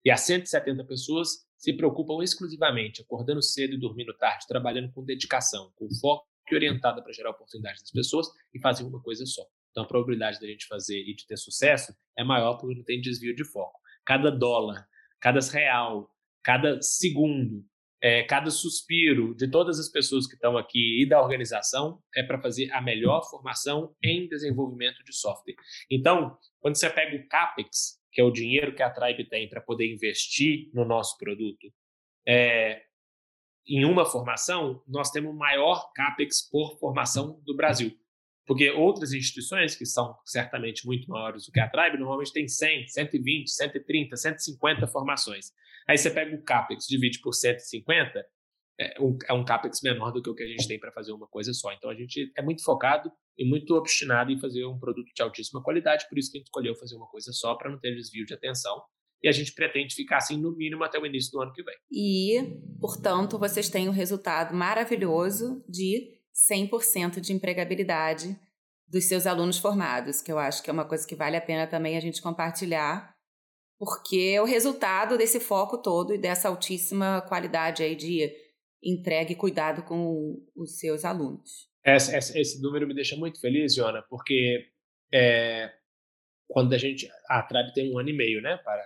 E 0.04 0.10
as 0.10 0.22
170 0.22 0.84
pessoas 0.84 1.46
se 1.56 1.72
preocupam 1.72 2.22
exclusivamente, 2.22 3.02
acordando 3.02 3.42
cedo 3.42 3.74
e 3.74 3.78
dormindo 3.78 4.16
tarde, 4.16 4.46
trabalhando 4.46 4.90
com 4.92 5.04
dedicação, 5.04 5.72
com 5.74 5.88
foco 6.00 6.26
e 6.50 6.54
orientada 6.54 7.02
para 7.02 7.12
gerar 7.12 7.30
oportunidades 7.30 7.82
das 7.82 7.90
pessoas 7.90 8.26
e 8.54 8.60
fazer 8.60 8.84
uma 8.84 9.02
coisa 9.02 9.26
só. 9.26 9.44
Então, 9.70 9.84
a 9.84 9.86
probabilidade 9.86 10.40
da 10.40 10.46
gente 10.46 10.66
fazer 10.66 10.98
e 10.98 11.14
de 11.14 11.26
ter 11.26 11.36
sucesso 11.36 11.94
é 12.16 12.24
maior 12.24 12.56
porque 12.56 12.76
não 12.76 12.84
tem 12.84 13.00
desvio 13.00 13.34
de 13.34 13.44
foco. 13.44 13.78
Cada 14.04 14.30
dólar 14.30 14.88
cada 15.20 15.40
real, 15.40 16.10
cada 16.42 16.80
segundo, 16.80 17.64
é, 18.00 18.22
cada 18.22 18.50
suspiro 18.50 19.34
de 19.34 19.50
todas 19.50 19.78
as 19.78 19.88
pessoas 19.88 20.26
que 20.26 20.34
estão 20.34 20.56
aqui 20.56 21.02
e 21.02 21.08
da 21.08 21.20
organização 21.20 22.00
é 22.14 22.22
para 22.22 22.40
fazer 22.40 22.70
a 22.72 22.80
melhor 22.80 23.28
formação 23.28 23.94
em 24.02 24.28
desenvolvimento 24.28 25.02
de 25.04 25.14
software. 25.14 25.56
Então, 25.90 26.38
quando 26.60 26.76
você 26.76 26.88
pega 26.88 27.16
o 27.16 27.28
CAPEX, 27.28 27.98
que 28.12 28.20
é 28.20 28.24
o 28.24 28.30
dinheiro 28.30 28.74
que 28.74 28.82
a 28.82 28.90
Tribe 28.90 29.28
tem 29.28 29.48
para 29.48 29.60
poder 29.60 29.92
investir 29.92 30.70
no 30.72 30.84
nosso 30.84 31.18
produto, 31.18 31.72
é, 32.26 32.82
em 33.66 33.84
uma 33.84 34.06
formação, 34.06 34.82
nós 34.86 35.10
temos 35.10 35.30
o 35.30 35.36
maior 35.36 35.92
CAPEX 35.92 36.48
por 36.48 36.78
formação 36.78 37.40
do 37.44 37.54
Brasil. 37.54 37.92
Porque 38.48 38.70
outras 38.70 39.12
instituições, 39.12 39.76
que 39.76 39.84
são 39.84 40.16
certamente 40.24 40.86
muito 40.86 41.06
maiores 41.10 41.44
do 41.44 41.52
que 41.52 41.60
a 41.60 41.68
Tribe, 41.68 41.98
normalmente 41.98 42.32
tem 42.32 42.48
100, 42.48 42.88
120, 42.88 43.50
130, 43.50 44.16
150 44.16 44.86
formações. 44.86 45.52
Aí 45.86 45.98
você 45.98 46.10
pega 46.10 46.34
o 46.34 46.42
CAPEX, 46.42 46.86
divide 46.86 47.20
por 47.20 47.34
150, 47.34 48.24
é 48.80 48.94
um, 48.98 49.18
é 49.28 49.32
um 49.34 49.44
CAPEX 49.44 49.82
menor 49.82 50.12
do 50.12 50.22
que 50.22 50.30
o 50.30 50.34
que 50.34 50.44
a 50.44 50.46
gente 50.46 50.66
tem 50.66 50.80
para 50.80 50.90
fazer 50.90 51.12
uma 51.12 51.26
coisa 51.26 51.52
só. 51.52 51.70
Então 51.72 51.90
a 51.90 51.94
gente 51.94 52.32
é 52.34 52.40
muito 52.40 52.64
focado 52.64 53.12
e 53.36 53.44
muito 53.44 53.74
obstinado 53.74 54.32
em 54.32 54.40
fazer 54.40 54.64
um 54.64 54.78
produto 54.78 55.12
de 55.14 55.22
altíssima 55.22 55.62
qualidade, 55.62 56.06
por 56.08 56.18
isso 56.18 56.32
que 56.32 56.38
a 56.38 56.40
gente 56.40 56.46
escolheu 56.46 56.74
fazer 56.74 56.96
uma 56.96 57.06
coisa 57.08 57.30
só, 57.32 57.54
para 57.54 57.70
não 57.70 57.78
ter 57.78 57.94
desvio 57.94 58.24
de 58.24 58.32
atenção. 58.32 58.82
E 59.22 59.28
a 59.28 59.32
gente 59.32 59.52
pretende 59.52 59.94
ficar 59.94 60.18
assim 60.18 60.40
no 60.40 60.56
mínimo 60.56 60.84
até 60.84 60.98
o 60.98 61.04
início 61.04 61.32
do 61.32 61.42
ano 61.42 61.52
que 61.52 61.62
vem. 61.62 61.74
E, 61.90 62.40
portanto, 62.80 63.38
vocês 63.38 63.68
têm 63.68 63.88
um 63.88 63.92
resultado 63.92 64.54
maravilhoso 64.54 65.62
de 65.68 66.17
100% 66.50 67.20
de 67.20 67.32
empregabilidade 67.32 68.38
dos 68.86 69.04
seus 69.04 69.26
alunos 69.26 69.58
formados, 69.58 70.22
que 70.22 70.32
eu 70.32 70.38
acho 70.38 70.62
que 70.62 70.70
é 70.70 70.72
uma 70.72 70.86
coisa 70.86 71.06
que 71.06 71.14
vale 71.14 71.36
a 71.36 71.40
pena 71.40 71.66
também 71.66 71.96
a 71.96 72.00
gente 72.00 72.22
compartilhar, 72.22 73.14
porque 73.78 74.32
é 74.34 74.42
o 74.42 74.46
resultado 74.46 75.18
desse 75.18 75.40
foco 75.40 75.80
todo 75.82 76.14
e 76.14 76.18
dessa 76.18 76.48
altíssima 76.48 77.20
qualidade 77.28 77.82
aí 77.82 77.94
de 77.94 78.32
entrega 78.82 79.32
e 79.32 79.36
cuidado 79.36 79.82
com 79.82 80.36
os 80.56 80.78
seus 80.78 81.04
alunos. 81.04 81.68
Esse, 81.84 82.16
esse, 82.16 82.38
esse 82.38 82.62
número 82.62 82.86
me 82.86 82.94
deixa 82.94 83.16
muito 83.16 83.40
feliz, 83.40 83.74
Jona, 83.74 84.02
porque 84.08 84.68
é, 85.12 85.72
quando 86.48 86.72
a 86.72 86.78
gente. 86.78 87.08
A 87.28 87.42
Tribe 87.42 87.72
tem 87.72 87.92
um 87.92 87.98
ano 87.98 88.08
e 88.08 88.12
meio, 88.12 88.40
né? 88.40 88.56
Para, 88.58 88.84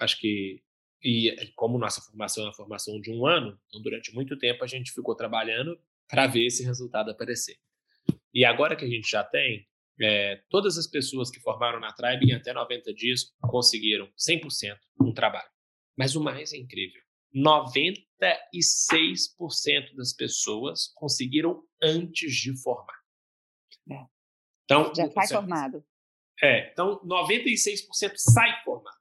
acho 0.00 0.18
que. 0.18 0.62
E 1.02 1.52
como 1.54 1.78
nossa 1.78 2.00
formação 2.00 2.44
é 2.44 2.46
uma 2.48 2.54
formação 2.54 3.00
de 3.00 3.12
um 3.12 3.26
ano, 3.26 3.58
então 3.68 3.80
durante 3.80 4.12
muito 4.14 4.36
tempo 4.36 4.64
a 4.64 4.66
gente 4.66 4.92
ficou 4.92 5.14
trabalhando 5.14 5.78
para 6.08 6.26
ver 6.26 6.46
esse 6.46 6.64
resultado 6.64 7.10
aparecer. 7.10 7.56
E 8.32 8.44
agora 8.44 8.76
que 8.76 8.84
a 8.84 8.88
gente 8.88 9.10
já 9.10 9.24
tem, 9.24 9.66
é, 10.00 10.42
todas 10.50 10.76
as 10.76 10.86
pessoas 10.86 11.30
que 11.30 11.40
formaram 11.40 11.80
na 11.80 11.92
Tribe 11.92 12.26
em 12.26 12.34
até 12.34 12.52
90 12.52 12.92
dias 12.92 13.34
conseguiram 13.40 14.06
100% 14.16 14.78
um 15.00 15.12
trabalho. 15.12 15.48
Mas 15.96 16.14
o 16.14 16.22
mais 16.22 16.52
incrível, 16.52 17.02
96% 17.34 19.96
das 19.96 20.12
pessoas 20.12 20.92
conseguiram 20.94 21.64
antes 21.82 22.34
de 22.34 22.54
formar. 22.62 23.00
É. 23.90 24.04
Então, 24.64 24.92
já 24.94 25.10
sai 25.10 25.28
formado. 25.28 25.82
É, 26.42 26.70
então 26.70 27.00
96% 27.00 28.16
sai 28.16 28.62
formado. 28.62 28.96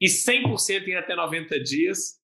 E 0.00 0.06
100% 0.06 0.88
em 0.88 0.96
até 0.96 1.14
90 1.14 1.58
dias 1.60 2.20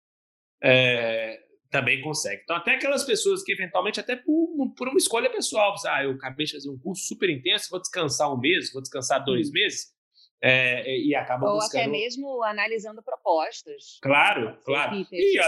é, 0.63 1.46
também 1.71 2.01
consegue. 2.01 2.43
Então, 2.43 2.57
até 2.57 2.75
aquelas 2.75 3.05
pessoas 3.05 3.43
que 3.43 3.53
eventualmente, 3.53 4.01
até 4.01 4.17
por, 4.17 4.73
por 4.77 4.89
uma 4.89 4.99
escolha 4.99 5.31
pessoal, 5.31 5.75
ah, 5.87 6.05
eu 6.05 6.13
acabei 6.13 6.47
de 6.47 6.53
fazer 6.53 6.71
um 6.71 6.79
curso 6.79 7.05
super 7.07 7.29
intenso, 7.31 7.71
vou 7.71 7.81
descansar 7.81 8.33
um 8.33 8.39
mês, 8.39 8.73
vou 8.73 8.83
descansar 8.83 9.25
dois 9.25 9.49
hum. 9.49 9.53
meses, 9.53 9.97
é, 10.43 10.99
e 10.99 11.15
acaba 11.15 11.49
Ou 11.49 11.55
buscando... 11.55 11.81
até 11.81 11.91
mesmo 11.91 12.43
analisando 12.45 13.03
propostas. 13.03 13.99
Claro, 14.03 14.59
claro. 14.65 14.97
E, 15.11 15.39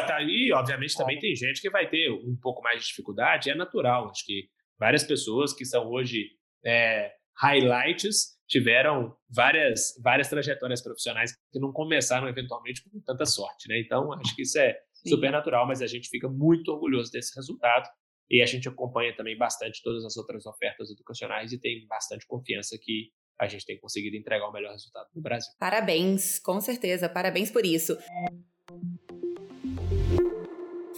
e, 0.49 0.53
obviamente, 0.53 0.97
também 0.97 1.19
tem 1.19 1.35
gente 1.37 1.61
que 1.61 1.71
vai 1.71 1.89
ter 1.89 2.11
um 2.11 2.37
pouco 2.41 2.63
mais 2.63 2.81
de 2.81 2.89
dificuldade, 2.89 3.51
é 3.51 3.55
natural. 3.55 4.09
Acho 4.11 4.25
que 4.25 4.49
várias 4.79 5.05
pessoas 5.05 5.53
que 5.53 5.65
são 5.65 5.89
hoje 5.91 6.31
é, 6.65 7.13
highlights 7.37 8.39
tiveram 8.49 9.15
várias, 9.29 9.93
várias 10.03 10.29
trajetórias 10.29 10.83
profissionais 10.83 11.33
que 11.53 11.61
não 11.61 11.71
começaram 11.71 12.27
eventualmente 12.27 12.83
com 12.83 12.99
tanta 13.01 13.27
sorte, 13.27 13.69
né? 13.69 13.79
Então, 13.79 14.11
acho 14.15 14.35
que 14.35 14.43
isso 14.43 14.59
é 14.59 14.75
Sim. 15.03 15.11
super 15.11 15.31
natural, 15.31 15.67
mas 15.67 15.81
a 15.83 15.87
gente 15.87 16.09
fica 16.09 16.29
muito 16.29 16.73
orgulhoso 16.73 17.11
desse 17.11 17.35
resultado 17.37 17.89
e 18.31 18.43
a 18.43 18.47
gente 18.47 18.69
acompanha 18.69 19.15
também 19.17 19.37
bastante 19.37 19.83
todas 19.83 20.05
as 20.05 20.17
outras 20.17 20.45
ofertas 20.45 20.91
educacionais 20.91 21.53
e 21.53 21.59
tem 21.59 21.87
bastante 21.87 22.27
confiança 22.27 22.77
que 22.81 23.11
a 23.41 23.47
gente 23.47 23.65
tem 23.65 23.79
conseguido 23.79 24.17
entregar 24.17 24.49
o 24.49 24.53
melhor 24.53 24.73
resultado 24.73 25.09
no 25.15 25.23
Brasil. 25.23 25.53
Parabéns, 25.59 26.39
com 26.39 26.61
certeza, 26.61 27.09
parabéns 27.09 27.51
por 27.51 27.65
isso. 27.65 27.97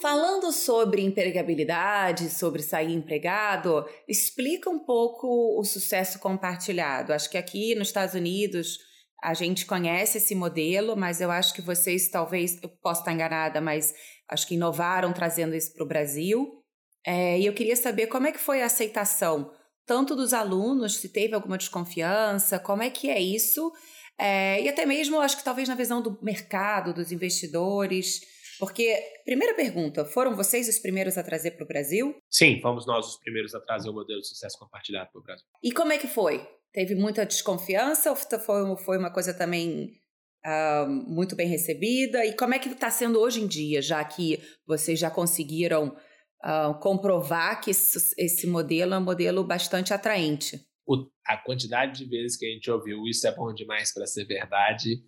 Falando 0.00 0.50
sobre 0.50 1.02
empregabilidade, 1.02 2.30
sobre 2.30 2.62
sair 2.62 2.94
empregado, 2.94 3.84
explica 4.08 4.70
um 4.70 4.78
pouco 4.78 5.60
o 5.60 5.62
sucesso 5.62 6.18
compartilhado. 6.18 7.12
Acho 7.12 7.30
que 7.30 7.36
aqui 7.36 7.74
nos 7.74 7.88
Estados 7.88 8.14
Unidos 8.14 8.78
a 9.22 9.34
gente 9.34 9.66
conhece 9.66 10.18
esse 10.18 10.34
modelo, 10.34 10.96
mas 10.96 11.20
eu 11.20 11.30
acho 11.30 11.54
que 11.54 11.62
vocês 11.62 12.08
talvez, 12.08 12.60
eu 12.62 12.68
posso 12.68 13.00
estar 13.00 13.12
enganada, 13.12 13.60
mas 13.60 13.94
acho 14.28 14.46
que 14.46 14.54
inovaram 14.54 15.12
trazendo 15.12 15.54
isso 15.54 15.72
para 15.72 15.84
o 15.84 15.88
Brasil. 15.88 16.62
É, 17.04 17.38
e 17.38 17.46
eu 17.46 17.52
queria 17.52 17.76
saber 17.76 18.06
como 18.06 18.26
é 18.26 18.32
que 18.32 18.38
foi 18.38 18.62
a 18.62 18.66
aceitação, 18.66 19.52
tanto 19.86 20.14
dos 20.14 20.32
alunos, 20.32 20.96
se 20.98 21.08
teve 21.08 21.34
alguma 21.34 21.58
desconfiança, 21.58 22.58
como 22.58 22.82
é 22.82 22.90
que 22.90 23.08
é 23.10 23.20
isso, 23.20 23.72
é, 24.20 24.62
e 24.62 24.68
até 24.68 24.84
mesmo, 24.84 25.18
acho 25.18 25.38
que 25.38 25.44
talvez 25.44 25.66
na 25.66 25.74
visão 25.74 26.02
do 26.02 26.18
mercado, 26.22 26.92
dos 26.92 27.10
investidores. 27.10 28.20
Porque, 28.58 28.94
primeira 29.24 29.54
pergunta, 29.54 30.04
foram 30.04 30.36
vocês 30.36 30.68
os 30.68 30.78
primeiros 30.78 31.16
a 31.16 31.22
trazer 31.22 31.52
para 31.52 31.64
o 31.64 31.66
Brasil? 31.66 32.14
Sim, 32.28 32.60
fomos 32.60 32.86
nós 32.86 33.06
os 33.06 33.16
primeiros 33.16 33.54
a 33.54 33.60
trazer 33.60 33.88
o 33.88 33.94
modelo 33.94 34.20
de 34.20 34.28
sucesso 34.28 34.58
compartilhado 34.58 35.10
para 35.10 35.18
o 35.18 35.22
Brasil. 35.22 35.46
E 35.62 35.72
como 35.72 35.92
é 35.92 35.96
que 35.96 36.06
foi? 36.06 36.46
Teve 36.72 36.94
muita 36.94 37.26
desconfiança 37.26 38.10
ou 38.10 38.16
foi, 38.16 38.76
foi 38.76 38.98
uma 38.98 39.12
coisa 39.12 39.34
também 39.34 40.00
uh, 40.44 40.88
muito 40.88 41.34
bem 41.34 41.48
recebida? 41.48 42.24
E 42.24 42.34
como 42.36 42.54
é 42.54 42.58
que 42.58 42.68
está 42.68 42.90
sendo 42.90 43.18
hoje 43.18 43.40
em 43.40 43.46
dia, 43.46 43.82
já 43.82 44.04
que 44.04 44.40
vocês 44.66 44.98
já 44.98 45.10
conseguiram 45.10 45.96
uh, 46.44 46.78
comprovar 46.80 47.60
que 47.60 47.70
esse, 47.70 48.46
modelo 48.46 48.94
é 48.94 48.98
um 48.98 49.04
modelo 49.04 49.44
bastante 49.44 49.92
atraente? 49.92 50.60
O, 50.86 51.08
a 51.26 51.36
quantidade 51.36 52.04
de 52.04 52.08
vezes 52.08 52.36
que 52.36 52.46
a 52.46 52.50
gente 52.50 52.70
ouviu 52.70 53.04
isso 53.06 53.26
é 53.26 53.34
bom 53.34 53.52
demais 53.52 53.92
para 53.92 54.06
ser 54.06 54.24
verdade, 54.24 55.02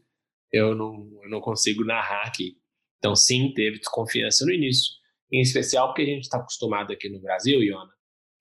eu 0.50 0.74
não, 0.74 1.08
eu 1.22 1.30
não 1.30 1.40
consigo 1.40 1.84
narrar 1.84 2.26
aqui. 2.26 2.56
Então, 2.98 3.16
sim, 3.16 3.52
teve 3.54 3.78
desconfiança 3.78 4.44
no 4.44 4.52
início, 4.52 4.92
em 5.32 5.40
especial 5.40 5.88
porque 5.88 6.02
a 6.02 6.06
gente 6.06 6.22
está 6.22 6.38
acostumado 6.38 6.92
aqui 6.92 7.08
no 7.08 7.20
Brasil, 7.20 7.62
Iona, 7.62 7.90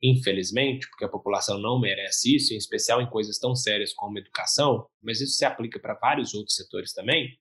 infelizmente, 0.01 0.87
porque 0.89 1.05
a 1.05 1.09
população 1.09 1.59
não 1.59 1.79
merece 1.79 2.35
isso, 2.35 2.53
em 2.53 2.57
especial 2.57 3.01
em 3.01 3.09
coisas 3.09 3.37
tão 3.37 3.55
sérias 3.55 3.93
como 3.93 4.17
educação, 4.17 4.87
mas 5.01 5.21
isso 5.21 5.33
se 5.33 5.45
aplica 5.45 5.79
para 5.79 5.93
vários 5.93 6.33
outros 6.33 6.55
setores 6.55 6.93
também, 6.93 7.37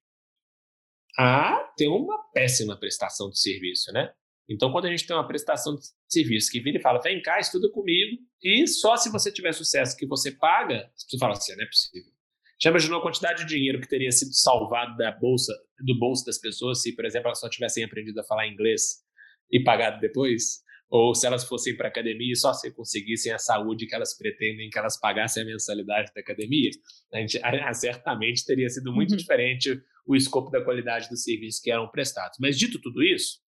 a 1.18 1.72
ter 1.76 1.88
uma 1.88 2.22
péssima 2.32 2.78
prestação 2.78 3.30
de 3.30 3.38
serviço, 3.38 3.92
né? 3.92 4.12
Então, 4.48 4.72
quando 4.72 4.86
a 4.86 4.90
gente 4.90 5.06
tem 5.06 5.14
uma 5.14 5.26
prestação 5.26 5.76
de 5.76 5.86
serviço 6.08 6.50
que 6.50 6.60
vira 6.60 6.78
e 6.78 6.82
fala, 6.82 7.00
vem 7.00 7.22
cá, 7.22 7.38
estuda 7.38 7.70
comigo, 7.70 8.20
e 8.42 8.66
só 8.66 8.96
se 8.96 9.10
você 9.10 9.32
tiver 9.32 9.52
sucesso 9.52 9.96
que 9.96 10.06
você 10.06 10.32
paga, 10.32 10.90
as 10.96 11.04
pessoas 11.04 11.20
falam 11.20 11.36
assim, 11.36 11.54
não 11.54 11.62
é 11.62 11.66
possível. 11.66 12.12
Já 12.60 12.70
imaginou 12.70 12.98
a 12.98 13.02
quantidade 13.02 13.44
de 13.44 13.54
dinheiro 13.54 13.80
que 13.80 13.88
teria 13.88 14.10
sido 14.10 14.34
salvado 14.34 14.96
da 14.96 15.12
bolsa, 15.12 15.52
do 15.78 15.98
bolso 15.98 16.26
das 16.26 16.36
pessoas 16.36 16.82
se, 16.82 16.94
por 16.94 17.04
exemplo, 17.04 17.28
elas 17.28 17.40
só 17.40 17.48
tivessem 17.48 17.84
aprendido 17.84 18.20
a 18.20 18.24
falar 18.24 18.48
inglês 18.48 19.02
e 19.50 19.62
pagado 19.62 20.00
depois? 20.00 20.62
Ou 20.90 21.14
se 21.14 21.24
elas 21.24 21.44
fossem 21.44 21.76
para 21.76 21.86
a 21.86 21.90
academia 21.90 22.32
e 22.32 22.36
só 22.36 22.52
se 22.52 22.74
conseguissem 22.74 23.32
a 23.32 23.38
saúde 23.38 23.86
que 23.86 23.94
elas 23.94 24.16
pretendem 24.18 24.68
que 24.68 24.78
elas 24.78 24.98
pagassem 24.98 25.44
a 25.44 25.46
mensalidade 25.46 26.10
da 26.12 26.20
academia? 26.20 26.70
A 27.14 27.18
gente 27.18 27.38
a, 27.42 27.72
certamente 27.72 28.44
teria 28.44 28.68
sido 28.68 28.92
muito 28.92 29.12
uhum. 29.12 29.16
diferente 29.16 29.80
o 30.04 30.16
escopo 30.16 30.50
da 30.50 30.64
qualidade 30.64 31.08
dos 31.08 31.22
serviços 31.22 31.60
que 31.60 31.70
eram 31.70 31.88
prestados. 31.88 32.38
Mas 32.40 32.58
dito 32.58 32.80
tudo 32.80 33.04
isso, 33.04 33.38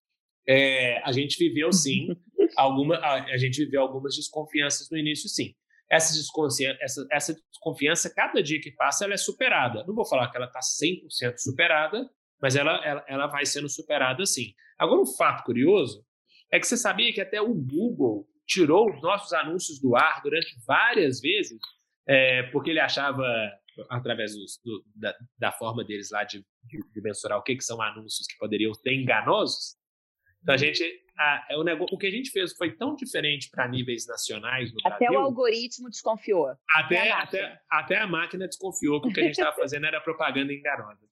é, 0.46 1.02
a 1.05 1.11
gente 1.11 1.37
viveu 1.37 1.72
sim 1.72 2.16
alguma, 2.57 2.96
a, 2.98 3.24
a 3.24 3.37
gente 3.37 3.64
viveu 3.64 3.83
algumas 3.83 4.14
desconfianças 4.14 4.88
no 4.88 4.96
início, 4.96 5.28
sim 5.28 5.55
essa 5.92 6.14
desconfiança, 6.14 6.78
essa, 6.81 7.07
essa 7.12 7.35
desconfiança, 7.35 8.14
cada 8.14 8.42
dia 8.42 8.59
que 8.59 8.70
passa, 8.70 9.05
ela 9.05 9.12
é 9.12 9.18
superada. 9.18 9.85
Não 9.87 9.94
vou 9.94 10.07
falar 10.07 10.31
que 10.31 10.37
ela 10.38 10.46
está 10.46 10.61
100% 10.61 11.37
superada, 11.37 12.09
mas 12.40 12.57
ela, 12.57 12.83
ela, 12.83 13.05
ela 13.07 13.26
vai 13.26 13.44
sendo 13.44 13.68
superada 13.68 14.24
sim. 14.24 14.55
Agora, 14.78 15.02
um 15.02 15.07
fato 15.07 15.44
curioso 15.44 16.02
é 16.53 16.61
que 16.61 16.67
você 16.67 16.77
sabia 16.77 17.12
que 17.12 17.21
até 17.21 17.41
o 17.41 17.55
Google 17.55 18.29
tirou 18.47 18.91
os 18.91 19.01
nossos 19.01 19.33
anúncios 19.33 19.81
do 19.81 19.97
ar 19.97 20.21
durante 20.23 20.55
várias 20.67 21.21
vezes, 21.21 21.59
é, 22.07 22.43
porque 22.45 22.71
ele 22.71 22.81
achava, 22.81 23.25
através 23.88 24.33
do, 24.35 24.85
da, 24.95 25.17
da, 25.38 25.53
forma 25.53 25.83
deles 25.85 26.11
lá 26.11 26.25
de, 26.25 26.45
de, 26.65 26.79
de 26.93 27.01
mensurar 27.01 27.38
o 27.38 27.43
que, 27.43 27.57
que 27.57 27.65
são 27.65 27.81
anúncios 27.81 28.27
que 28.27 28.37
poderiam 28.37 28.75
ser 28.75 28.93
enganosos, 28.93 29.77
então 30.43 30.55
a 30.55 30.59
gente 30.59 30.83
a, 31.17 31.47
é 31.51 31.57
o, 31.57 31.62
negócio, 31.62 31.95
o 31.95 31.99
que 31.99 32.07
a 32.07 32.11
gente 32.11 32.31
fez 32.31 32.53
foi 32.53 32.73
tão 32.77 32.95
diferente 32.97 33.49
para 33.51 33.69
níveis 33.69 34.07
nacionais 34.07 34.73
no 34.73 34.79
Até 34.85 35.07
Brasil, 35.07 35.21
o 35.21 35.23
algoritmo 35.23 35.88
desconfiou. 35.88 36.49
Até, 36.75 37.11
a 37.11 37.23
até, 37.23 37.61
até 37.71 37.99
a 37.99 38.07
máquina 38.07 38.49
desconfiou 38.49 39.01
que 39.01 39.09
o 39.09 39.12
que 39.12 39.21
a 39.21 39.25
gente 39.25 39.38
estava 39.38 39.55
fazendo 39.55 39.87
era 39.87 40.01
propaganda 40.01 40.53
enganosa. 40.53 41.07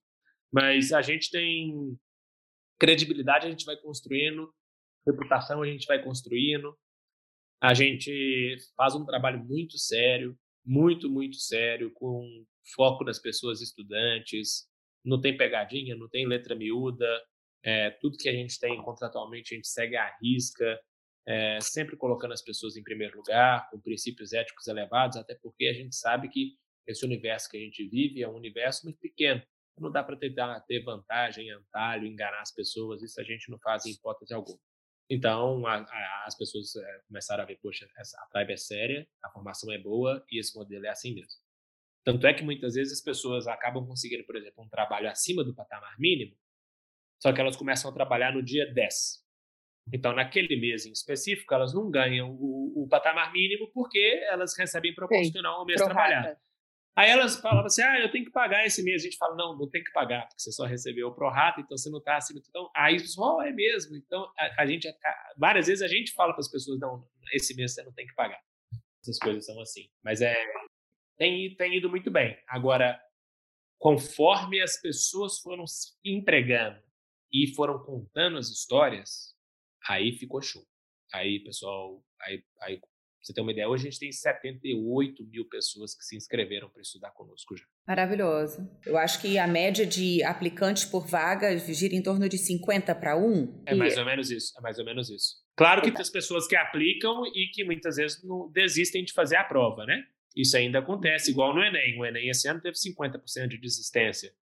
Mas 0.51 0.91
a 0.91 1.01
gente 1.01 1.31
tem 1.31 1.97
credibilidade, 2.77 3.47
a 3.47 3.49
gente 3.49 3.63
vai 3.63 3.77
construindo, 3.77 4.51
reputação 5.05 5.61
a 5.61 5.67
gente 5.67 5.85
vai 5.87 6.03
construindo. 6.03 6.77
A 7.61 7.73
gente 7.73 8.57
faz 8.75 8.95
um 8.95 9.05
trabalho 9.05 9.43
muito 9.43 9.77
sério, 9.77 10.37
muito, 10.65 11.09
muito 11.09 11.37
sério, 11.37 11.91
com 11.93 12.45
foco 12.75 13.03
nas 13.03 13.19
pessoas 13.19 13.61
estudantes. 13.61 14.67
Não 15.03 15.19
tem 15.19 15.35
pegadinha, 15.35 15.95
não 15.95 16.09
tem 16.09 16.27
letra 16.27 16.55
miúda, 16.55 17.07
é, 17.63 17.91
tudo 17.91 18.17
que 18.17 18.29
a 18.29 18.33
gente 18.33 18.59
tem 18.59 18.81
contratualmente 18.81 19.53
a 19.53 19.57
gente 19.57 19.67
segue 19.67 19.95
à 19.95 20.15
risca, 20.21 20.79
é, 21.27 21.59
sempre 21.61 21.95
colocando 21.95 22.33
as 22.33 22.41
pessoas 22.41 22.75
em 22.75 22.83
primeiro 22.83 23.17
lugar, 23.17 23.69
com 23.69 23.79
princípios 23.79 24.33
éticos 24.33 24.67
elevados, 24.67 25.17
até 25.17 25.35
porque 25.35 25.67
a 25.67 25.73
gente 25.73 25.95
sabe 25.95 26.29
que 26.29 26.55
esse 26.87 27.05
universo 27.05 27.49
que 27.49 27.57
a 27.57 27.59
gente 27.59 27.87
vive 27.87 28.23
é 28.23 28.27
um 28.27 28.35
universo 28.35 28.85
muito 28.85 28.99
pequeno. 28.99 29.41
Não 29.77 29.91
dá 29.91 30.03
para 30.03 30.17
ter, 30.17 30.33
ter 30.67 30.83
vantagem, 30.83 31.49
antalho, 31.51 32.05
enganar 32.05 32.41
as 32.41 32.53
pessoas, 32.53 33.01
isso 33.01 33.19
a 33.19 33.23
gente 33.23 33.49
não 33.49 33.59
faz 33.59 33.85
em 33.85 33.91
hipótese 33.91 34.33
alguma. 34.33 34.59
Então, 35.13 35.67
a, 35.67 35.75
a, 35.75 36.23
as 36.25 36.37
pessoas 36.37 36.73
é, 36.73 36.99
começaram 37.05 37.43
a 37.43 37.45
ver, 37.45 37.59
poxa, 37.61 37.85
essa, 37.97 38.17
a 38.17 38.25
Tribe 38.27 38.53
é 38.53 38.55
séria, 38.55 39.05
a 39.21 39.29
formação 39.29 39.69
é 39.69 39.77
boa 39.77 40.23
e 40.31 40.39
esse 40.39 40.57
modelo 40.57 40.85
é 40.85 40.89
assim 40.89 41.13
mesmo. 41.13 41.41
Tanto 42.05 42.25
é 42.25 42.33
que 42.33 42.41
muitas 42.41 42.75
vezes 42.75 42.93
as 42.93 43.03
pessoas 43.03 43.45
acabam 43.45 43.85
conseguindo, 43.85 44.25
por 44.25 44.37
exemplo, 44.37 44.63
um 44.63 44.69
trabalho 44.69 45.09
acima 45.09 45.43
do 45.43 45.53
patamar 45.53 45.99
mínimo, 45.99 46.33
só 47.21 47.33
que 47.33 47.41
elas 47.41 47.57
começam 47.57 47.91
a 47.91 47.93
trabalhar 47.93 48.33
no 48.33 48.41
dia 48.41 48.65
10. 48.73 48.95
Então, 49.93 50.13
naquele 50.13 50.55
mês 50.55 50.85
em 50.85 50.93
específico, 50.93 51.53
elas 51.53 51.73
não 51.73 51.91
ganham 51.91 52.31
o, 52.31 52.83
o 52.83 52.87
patamar 52.87 53.33
mínimo 53.33 53.69
porque 53.73 54.23
elas 54.29 54.57
recebem 54.57 54.95
proporcional 54.95 55.59
ao 55.59 55.65
mês 55.65 55.81
trabalhado. 55.81 56.37
Aí 56.95 57.09
elas 57.09 57.37
falavam 57.39 57.65
assim: 57.65 57.81
ah, 57.81 57.99
eu 57.99 58.11
tenho 58.11 58.25
que 58.25 58.31
pagar 58.31 58.65
esse 58.65 58.83
mês. 58.83 59.01
A 59.01 59.05
gente 59.05 59.17
fala: 59.17 59.35
não, 59.35 59.57
não 59.57 59.69
tem 59.69 59.83
que 59.83 59.91
pagar, 59.91 60.27
porque 60.27 60.41
você 60.41 60.51
só 60.51 60.65
recebeu 60.65 61.07
o 61.07 61.13
prorata, 61.13 61.61
então 61.61 61.77
você 61.77 61.89
não 61.89 61.99
está 61.99 62.17
acima. 62.17 62.41
Então, 62.47 62.69
aí 62.75 62.97
pessoal, 62.97 63.37
oh, 63.37 63.41
é 63.41 63.51
mesmo. 63.51 63.95
Então, 63.95 64.31
a, 64.37 64.61
a 64.63 64.65
gente, 64.65 64.87
várias 65.37 65.67
vezes 65.67 65.81
a 65.81 65.87
gente 65.87 66.13
fala 66.13 66.33
para 66.33 66.41
as 66.41 66.49
pessoas: 66.49 66.79
não, 66.79 67.07
esse 67.33 67.55
mês 67.55 67.73
você 67.73 67.83
não 67.83 67.93
tem 67.93 68.05
que 68.05 68.15
pagar. 68.15 68.41
Essas 69.01 69.17
coisas 69.17 69.45
são 69.45 69.59
assim. 69.61 69.89
Mas 70.03 70.21
é, 70.21 70.35
tem, 71.17 71.55
tem 71.55 71.77
ido 71.77 71.89
muito 71.89 72.11
bem. 72.11 72.37
Agora, 72.47 73.01
conforme 73.79 74.61
as 74.61 74.79
pessoas 74.79 75.39
foram 75.39 75.65
se 75.65 75.93
empregando, 76.05 76.79
e 77.31 77.47
foram 77.55 77.79
contando 77.79 78.37
as 78.37 78.49
histórias, 78.49 79.35
aí 79.87 80.11
ficou 80.11 80.41
show. 80.41 80.65
Aí, 81.13 81.39
pessoal, 81.39 82.03
aí, 82.19 82.43
aí 82.61 82.81
você 83.21 83.33
ter 83.33 83.41
uma 83.41 83.51
ideia, 83.51 83.69
hoje 83.69 83.87
a 83.87 83.89
gente 83.91 83.99
tem 83.99 84.11
78 84.11 85.23
mil 85.25 85.45
pessoas 85.47 85.95
que 85.95 86.03
se 86.03 86.15
inscreveram 86.15 86.69
para 86.69 86.81
estudar 86.81 87.11
conosco 87.11 87.55
já. 87.55 87.65
Maravilhoso. 87.87 88.67
Eu 88.85 88.97
acho 88.97 89.21
que 89.21 89.37
a 89.37 89.47
média 89.47 89.85
de 89.85 90.23
aplicantes 90.23 90.85
por 90.85 91.07
vaga 91.07 91.57
gira 91.57 91.95
em 91.95 92.01
torno 92.01 92.27
de 92.27 92.37
50 92.37 92.95
para 92.95 93.17
1. 93.17 93.63
É 93.67 93.75
mais 93.75 93.97
ou 93.97 94.05
menos 94.05 94.31
isso, 94.31 94.57
é 94.57 94.61
mais 94.61 94.79
ou 94.79 94.85
menos 94.85 95.09
isso. 95.09 95.35
Claro 95.55 95.81
que 95.81 95.91
tem 95.91 96.01
as 96.01 96.09
pessoas 96.09 96.47
que 96.47 96.55
aplicam 96.55 97.23
e 97.27 97.51
que 97.53 97.63
muitas 97.63 97.97
vezes 97.97 98.23
não 98.23 98.49
desistem 98.51 99.03
de 99.03 99.13
fazer 99.13 99.35
a 99.35 99.43
prova, 99.43 99.85
né? 99.85 100.03
Isso 100.35 100.55
ainda 100.57 100.79
acontece, 100.79 101.29
igual 101.29 101.53
no 101.53 101.63
Enem. 101.63 101.99
O 101.99 102.05
Enem 102.05 102.29
esse 102.29 102.47
ano 102.47 102.61
teve 102.61 102.75
50% 102.77 103.47
de 103.49 103.59
desistência. 103.59 104.33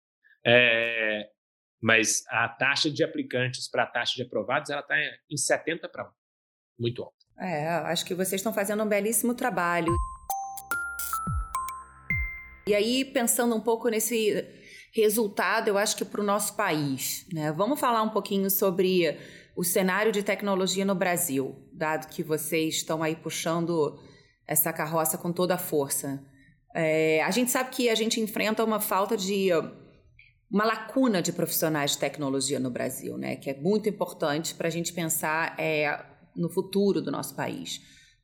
É, 0.45 1.31
mas 1.81 2.25
a 2.29 2.49
taxa 2.49 2.91
de 2.91 3.03
aplicantes 3.03 3.69
para 3.69 3.85
a 3.85 3.87
taxa 3.87 4.15
de 4.15 4.23
aprovados 4.23 4.71
ela 4.71 4.81
está 4.81 4.97
em 5.31 5.37
70 5.37 5.89
para 5.89 6.09
1. 6.09 6.13
Muito 6.79 7.03
alta. 7.03 7.18
É, 7.41 7.69
acho 7.69 8.05
que 8.05 8.15
vocês 8.15 8.41
estão 8.41 8.53
fazendo 8.53 8.83
um 8.83 8.89
belíssimo 8.89 9.35
trabalho. 9.35 9.95
E 12.67 12.75
aí, 12.75 13.05
pensando 13.05 13.55
um 13.55 13.61
pouco 13.61 13.89
nesse 13.89 14.45
resultado, 14.93 15.69
eu 15.69 15.79
acho 15.79 15.97
que 15.97 16.05
para 16.05 16.21
o 16.21 16.25
nosso 16.25 16.55
país, 16.57 17.25
né? 17.33 17.53
Vamos 17.53 17.79
falar 17.79 18.03
um 18.03 18.11
pouquinho 18.11 18.51
sobre 18.51 19.17
o 19.57 19.65
cenário 19.65 20.13
de 20.13 20.23
tecnologia 20.23 20.85
no 20.85 20.95
Brasil, 20.95 21.57
dado 21.73 22.09
que 22.09 22.23
vocês 22.23 22.77
estão 22.77 23.03
aí 23.03 23.17
puxando 23.17 23.99
essa 24.47 24.73
carroça 24.73 25.17
com 25.17 25.33
toda 25.33 25.55
a 25.55 25.59
força. 25.59 26.23
É, 26.75 27.23
a 27.23 27.31
gente 27.31 27.51
sabe 27.51 27.71
que 27.71 27.89
a 27.89 27.95
gente 27.95 28.21
enfrenta 28.21 28.65
uma 28.65 28.81
falta 28.81 29.17
de 29.17 29.51
uma 30.51 30.65
lacuna 30.65 31.23
de 31.23 31.33
profissionais 31.33 31.93
de 31.93 31.99
tecnologia 31.99 32.59
no 32.59 32.71
Brasil, 32.71 33.17
né? 33.17 33.37
Que 33.37 33.51
é 33.51 33.55
muito 33.55 33.89
importante 33.89 34.55
para 34.55 34.69
a 34.69 34.71
gente 34.71 34.93
pensar 34.93 35.55
é, 35.59 36.05
no 36.39 36.49
futuro 36.49 37.03
do 37.03 37.11
nosso 37.11 37.35
país. 37.35 37.81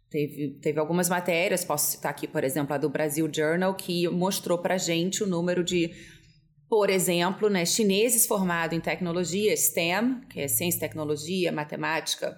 Teve, 0.09 0.59
teve 0.61 0.79
algumas 0.79 1.09
matérias, 1.09 1.65
posso 1.65 1.91
citar 1.91 2.13
aqui, 2.13 2.29
por 2.29 2.45
exemplo, 2.45 2.75
a 2.75 2.79
do 2.79 2.89
Brasil 2.89 3.29
Journal, 3.33 3.75
que 3.75 4.09
mostrou 4.09 4.59
para 4.59 4.79
gente 4.79 5.25
o 5.25 5.27
número 5.27 5.65
de 5.65 5.91
por 6.69 6.91
exemplo, 6.91 7.49
né, 7.49 7.65
chineses 7.65 8.27
formados 8.27 8.77
em 8.77 8.81
tecnologia, 8.81 9.57
STEM, 9.57 10.23
que 10.31 10.41
é 10.41 10.49
ciência, 10.49 10.81
tecnologia, 10.81 11.53
matemática, 11.53 12.37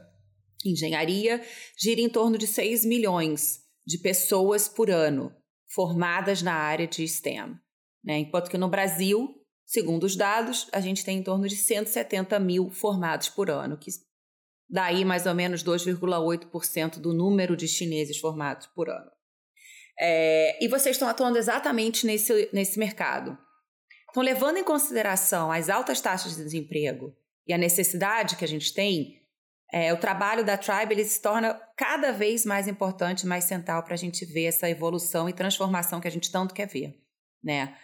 engenharia, 0.65 1.43
gira 1.79 2.01
em 2.01 2.09
torno 2.09 2.37
de 2.37 2.47
6 2.47 2.85
milhões 2.85 3.61
de 3.87 3.99
pessoas 3.99 4.69
por 4.69 4.91
ano 4.91 5.33
formadas 5.69 6.43
na 6.43 6.55
área 6.55 6.87
de 6.87 7.07
STEM. 7.07 7.57
Né? 8.05 8.19
Enquanto 8.19 8.51
que 8.51 8.59
no 8.59 8.69
Brasil, 8.69 9.29
segundo 9.65 10.05
os 10.05 10.17
dados, 10.17 10.69
a 10.73 10.81
gente 10.81 11.05
tem 11.05 11.19
em 11.19 11.23
torno 11.23 11.49
de 11.49 11.57
170 11.57 12.39
mil 12.41 12.71
formados 12.71 13.29
por 13.29 13.51
ano, 13.51 13.79
que 13.79 13.91
daí 14.69 15.05
mais 15.05 15.27
ou 15.27 15.35
menos 15.35 15.63
2,8% 15.63 16.99
do 16.99 17.13
número 17.13 17.57
de 17.57 17.69
chineses 17.69 18.19
formados 18.19 18.67
por 18.69 18.91
ano. 18.91 19.11
É, 19.99 20.63
e 20.63 20.69
vocês 20.69 20.97
estão 20.97 21.09
atuando 21.09 21.39
exatamente 21.39 22.07
nesse, 22.07 22.51
nesse 22.53 22.79
mercado. 22.79 23.37
Então, 24.11 24.23
levando 24.23 24.59
em 24.59 24.65
consideração 24.65 25.51
as 25.51 25.69
altas 25.69 26.01
taxas 26.01 26.37
de 26.37 26.43
desemprego 26.43 27.15
e 27.47 27.53
a 27.53 27.59
necessidade 27.59 28.37
que 28.37 28.45
a 28.45 28.49
gente 28.49 28.73
tem, 28.75 29.21
é, 29.73 29.93
o 29.93 29.99
trabalho 29.99 30.45
da 30.45 30.57
Tribe 30.57 30.93
ele 30.93 31.05
se 31.05 31.21
torna 31.21 31.55
cada 31.77 32.13
vez 32.13 32.45
mais 32.45 32.69
importante, 32.69 33.27
mais 33.27 33.45
central 33.45 33.83
para 33.83 33.95
a 33.95 33.99
gente 33.99 34.25
ver 34.25 34.45
essa 34.45 34.69
evolução 34.69 35.29
e 35.29 35.33
transformação 35.33 36.01
que 36.01 36.09
a 36.09 36.11
gente 36.11 36.31
tanto 36.31 36.55
quer 36.55 36.67
ver. 36.67 36.95
Né? 37.43 37.77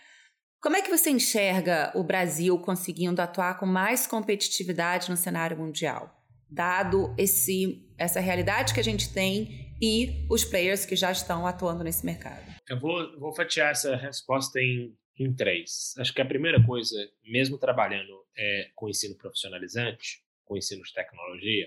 Como 0.61 0.77
é 0.77 0.83
que 0.83 0.91
você 0.91 1.11
enxerga 1.11 1.93
o 1.95 2.05
Brasil 2.05 2.59
conseguindo 2.61 3.21
atuar 3.21 3.59
com 3.59 3.67
mais 3.67 4.07
competitividade 4.07 5.11
no 5.11 5.17
cenário 5.17 5.57
mundial, 5.57 6.22
dado 6.53 7.15
esse, 7.19 7.83
essa 7.97 8.21
realidade 8.21 8.75
que 8.75 8.81
a 8.81 8.85
gente 8.85 9.13
tem 9.13 9.75
e 9.81 10.27
os 10.31 10.45
players 10.45 10.85
que 10.85 10.95
já 10.95 11.11
estão 11.11 11.47
atuando 11.47 11.83
nesse 11.83 12.05
mercado? 12.05 12.45
Eu 12.69 12.79
vou, 12.79 13.19
vou 13.19 13.33
fatiar 13.35 13.73
essa 13.73 13.97
resposta 13.97 14.61
em, 14.61 14.97
em 15.19 15.35
três. 15.35 15.95
Acho 15.99 16.13
que 16.13 16.21
a 16.21 16.27
primeira 16.27 16.65
coisa, 16.65 16.97
mesmo 17.25 17.59
trabalhando 17.59 18.25
é, 18.37 18.71
com 18.75 18.89
ensino 18.89 19.17
profissionalizante, 19.17 20.23
com 20.45 20.57
ensino 20.57 20.83
de 20.83 20.93
tecnologia, 20.93 21.67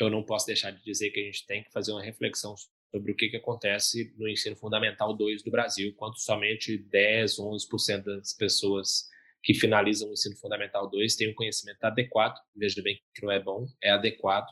eu 0.00 0.10
não 0.10 0.22
posso 0.22 0.46
deixar 0.46 0.70
de 0.70 0.82
dizer 0.82 1.10
que 1.10 1.20
a 1.20 1.24
gente 1.24 1.46
tem 1.46 1.62
que 1.62 1.70
fazer 1.70 1.92
uma 1.92 2.02
reflexão 2.02 2.54
sobre 2.90 3.12
o 3.12 3.16
que, 3.16 3.28
que 3.28 3.36
acontece 3.36 4.12
no 4.18 4.28
ensino 4.28 4.56
fundamental 4.56 5.14
2 5.14 5.42
do 5.42 5.50
Brasil, 5.50 5.94
quando 5.96 6.18
somente 6.18 6.76
10, 6.76 7.36
11% 7.36 8.02
das 8.02 8.32
pessoas 8.34 9.08
que 9.42 9.54
finalizam 9.54 10.08
o 10.08 10.12
ensino 10.12 10.36
fundamental 10.36 10.88
2 10.88 11.16
têm 11.16 11.30
um 11.30 11.34
conhecimento 11.34 11.82
adequado, 11.84 12.38
veja 12.54 12.80
bem 12.82 13.00
que 13.14 13.24
não 13.24 13.32
é 13.32 13.40
bom, 13.40 13.66
é 13.82 13.90
adequado 13.90 14.46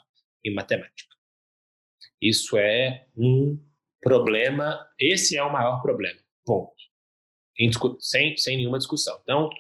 em 0.44 0.52
matemática. 0.52 1.14
Isso 2.20 2.56
é 2.56 3.06
um 3.16 3.58
problema, 4.00 4.86
esse 4.98 5.36
é 5.36 5.42
o 5.42 5.52
maior 5.52 5.80
problema, 5.80 6.20
ponto. 6.44 6.74
Sem, 7.98 8.36
sem 8.36 8.56
nenhuma 8.56 8.78
discussão. 8.78 9.18
Então, 9.22 9.50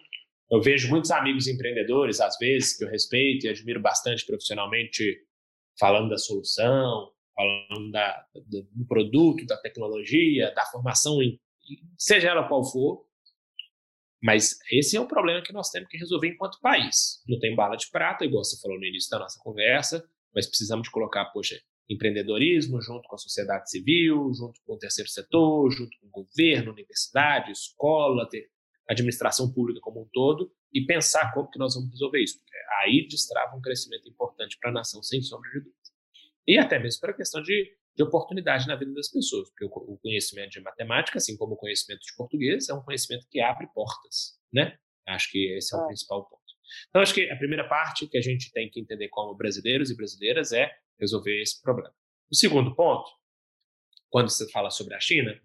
eu 0.50 0.60
vejo 0.60 0.88
muitos 0.88 1.10
amigos 1.10 1.46
empreendedores, 1.46 2.20
às 2.20 2.36
vezes, 2.38 2.76
que 2.76 2.84
eu 2.84 2.88
respeito 2.88 3.46
e 3.46 3.48
admiro 3.48 3.80
bastante 3.80 4.26
profissionalmente, 4.26 5.22
falando 5.78 6.08
da 6.08 6.18
solução, 6.18 7.12
falando 7.34 7.90
da, 7.92 8.26
do 8.46 8.86
produto, 8.88 9.46
da 9.46 9.56
tecnologia, 9.58 10.52
da 10.54 10.64
formação, 10.66 11.18
seja 11.96 12.28
ela 12.30 12.48
qual 12.48 12.64
for. 12.64 13.06
Mas 14.22 14.58
esse 14.70 14.96
é 14.96 15.00
um 15.00 15.06
problema 15.06 15.42
que 15.42 15.52
nós 15.52 15.70
temos 15.70 15.88
que 15.88 15.96
resolver 15.96 16.28
enquanto 16.28 16.60
país. 16.60 17.22
Não 17.26 17.38
tem 17.38 17.54
bala 17.54 17.76
de 17.76 17.88
prata, 17.90 18.24
igual 18.24 18.44
você 18.44 18.60
falou 18.60 18.78
no 18.78 18.84
início 18.84 19.10
da 19.10 19.18
nossa 19.18 19.38
conversa, 19.42 20.04
mas 20.34 20.46
precisamos 20.46 20.84
de 20.84 20.90
colocar, 20.90 21.24
poxa, 21.26 21.58
empreendedorismo 21.88 22.80
junto 22.80 23.08
com 23.08 23.16
a 23.16 23.18
sociedade 23.18 23.70
civil, 23.70 24.30
junto 24.34 24.60
com 24.64 24.74
o 24.74 24.78
terceiro 24.78 25.10
setor, 25.10 25.70
junto 25.70 25.90
com 25.98 26.06
o 26.06 26.24
governo, 26.24 26.72
universidade, 26.72 27.50
escola, 27.50 28.28
administração 28.88 29.52
pública 29.52 29.80
como 29.80 30.02
um 30.02 30.08
todo, 30.12 30.52
e 30.72 30.84
pensar 30.84 31.32
como 31.32 31.50
que 31.50 31.58
nós 31.58 31.74
vamos 31.74 31.90
resolver 31.90 32.22
isso. 32.22 32.38
Porque 32.38 32.56
aí 32.80 33.06
destrava 33.08 33.56
um 33.56 33.60
crescimento 33.60 34.08
importante 34.08 34.56
para 34.60 34.70
a 34.70 34.74
nação, 34.74 35.02
sem 35.02 35.20
sombra 35.20 35.50
de 35.50 35.60
dúvida. 35.60 35.76
E 36.46 36.58
até 36.58 36.78
mesmo 36.78 37.00
para 37.00 37.10
a 37.10 37.16
questão 37.16 37.42
de, 37.42 37.72
de 37.96 38.02
oportunidade 38.02 38.66
na 38.66 38.76
vida 38.76 38.92
das 38.92 39.10
pessoas, 39.10 39.48
porque 39.50 39.64
o, 39.64 39.98
conhecimento 39.98 40.50
de 40.50 40.60
matemática, 40.60 41.18
assim 41.18 41.36
como 41.36 41.54
o 41.54 41.56
conhecimento 41.56 42.00
de 42.00 42.14
português, 42.16 42.68
é 42.68 42.74
um 42.74 42.82
conhecimento 42.82 43.26
que 43.28 43.40
abre 43.40 43.66
portas, 43.74 44.38
né? 44.52 44.78
Acho 45.06 45.30
que 45.30 45.56
esse 45.56 45.74
é 45.74 45.78
o 45.78 45.82
é. 45.82 45.86
principal 45.88 46.24
ponto. 46.24 46.40
Então, 46.88 47.02
acho 47.02 47.12
que 47.12 47.28
a 47.30 47.36
primeira 47.36 47.68
parte 47.68 48.06
que 48.06 48.16
a 48.16 48.20
gente 48.20 48.52
tem 48.52 48.70
que 48.70 48.80
entender 48.80 49.08
como 49.08 49.34
brasileiros 49.34 49.90
e 49.90 49.96
brasileiras 49.96 50.52
é 50.52 50.70
resolver 50.98 51.42
esse 51.42 51.60
problema. 51.60 51.92
O 52.30 52.36
segundo 52.36 52.74
ponto, 52.74 53.10
quando 54.08 54.30
você 54.30 54.48
fala 54.50 54.70
sobre 54.70 54.94
a 54.94 55.00
China, 55.00 55.40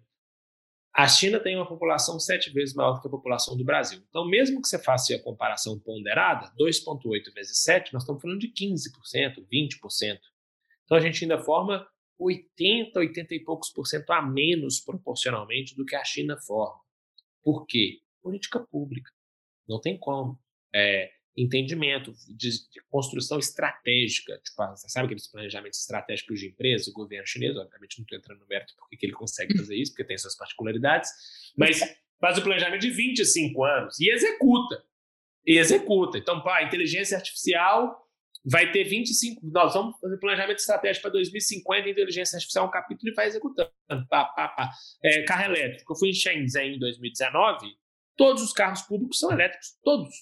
a 0.94 1.06
China 1.06 1.38
tem 1.38 1.56
uma 1.56 1.68
população 1.68 2.18
sete 2.18 2.50
vezes 2.50 2.74
maior 2.74 2.94
do 2.94 3.02
que 3.02 3.08
a 3.08 3.10
população 3.10 3.56
do 3.56 3.64
Brasil. 3.64 4.02
Então, 4.08 4.26
mesmo 4.26 4.62
que 4.62 4.68
você 4.68 4.78
faça 4.78 5.14
a 5.14 5.22
comparação 5.22 5.78
ponderada, 5.78 6.50
2,8 6.58 7.34
vezes 7.34 7.58
7, 7.58 7.92
nós 7.92 8.02
estamos 8.02 8.22
falando 8.22 8.40
de 8.40 8.48
15%, 8.48 9.46
20%. 9.52 10.18
Então, 10.84 10.96
a 10.96 11.00
gente 11.00 11.24
ainda 11.24 11.38
forma 11.38 11.86
80, 12.18 12.98
80 12.98 13.34
e 13.34 13.40
poucos 13.40 13.70
por 13.70 13.86
cento 13.86 14.10
a 14.10 14.22
menos 14.22 14.80
proporcionalmente 14.80 15.76
do 15.76 15.84
que 15.84 15.94
a 15.94 16.04
China 16.04 16.36
forma. 16.38 16.80
Por 17.42 17.66
quê? 17.66 18.00
Política 18.22 18.60
pública. 18.60 19.10
Não 19.68 19.80
tem 19.80 19.98
como. 19.98 20.38
É, 20.74 21.12
entendimento, 21.36 22.14
de, 22.28 22.50
de, 22.50 22.80
construção 22.88 23.38
estratégica. 23.38 24.40
Tipo, 24.42 24.62
ah, 24.62 24.74
você 24.74 24.88
sabe 24.88 25.06
aqueles 25.06 25.26
planejamentos 25.26 25.80
estratégicos 25.80 26.40
de 26.40 26.48
empresa, 26.48 26.90
o 26.90 26.94
governo 26.94 27.26
chinês, 27.26 27.56
obviamente 27.56 27.98
não 27.98 28.04
estou 28.04 28.18
entrando 28.18 28.40
no 28.40 28.46
mérito 28.46 28.74
porque 28.76 29.04
ele 29.04 29.12
consegue 29.12 29.56
fazer 29.56 29.76
isso, 29.76 29.92
porque 29.92 30.04
tem 30.04 30.16
suas 30.16 30.34
particularidades, 30.34 31.10
mas 31.56 31.80
faz 32.18 32.38
o 32.38 32.42
planejamento 32.42 32.80
de 32.80 32.90
25 32.90 33.64
anos 33.64 34.00
e 34.00 34.10
executa. 34.10 34.82
E 35.46 35.58
executa. 35.58 36.18
Então, 36.18 36.42
pá, 36.42 36.62
inteligência 36.62 37.16
artificial 37.16 38.05
vai 38.46 38.70
ter 38.70 38.84
25. 38.84 39.40
Nós 39.44 39.74
vamos 39.74 39.98
fazer 39.98 40.16
planejamento 40.18 40.58
estratégico 40.58 41.02
para 41.02 41.12
2050, 41.12 41.88
inteligência 41.88 42.36
artificial 42.36 42.66
é 42.66 42.68
um 42.68 42.70
capítulo 42.70 43.10
e 43.10 43.14
vai 43.14 43.26
executando. 43.26 43.70
Pá, 44.08 44.24
pá, 44.24 44.48
pá. 44.48 44.70
É, 45.02 45.22
carro 45.24 45.52
elétrico. 45.52 45.92
Eu 45.92 45.98
fui 45.98 46.10
em 46.10 46.14
Shenzhen 46.14 46.76
em 46.76 46.78
2019, 46.78 47.66
todos 48.16 48.42
os 48.42 48.52
carros 48.52 48.82
públicos 48.82 49.18
são 49.18 49.32
elétricos, 49.32 49.76
todos. 49.82 50.14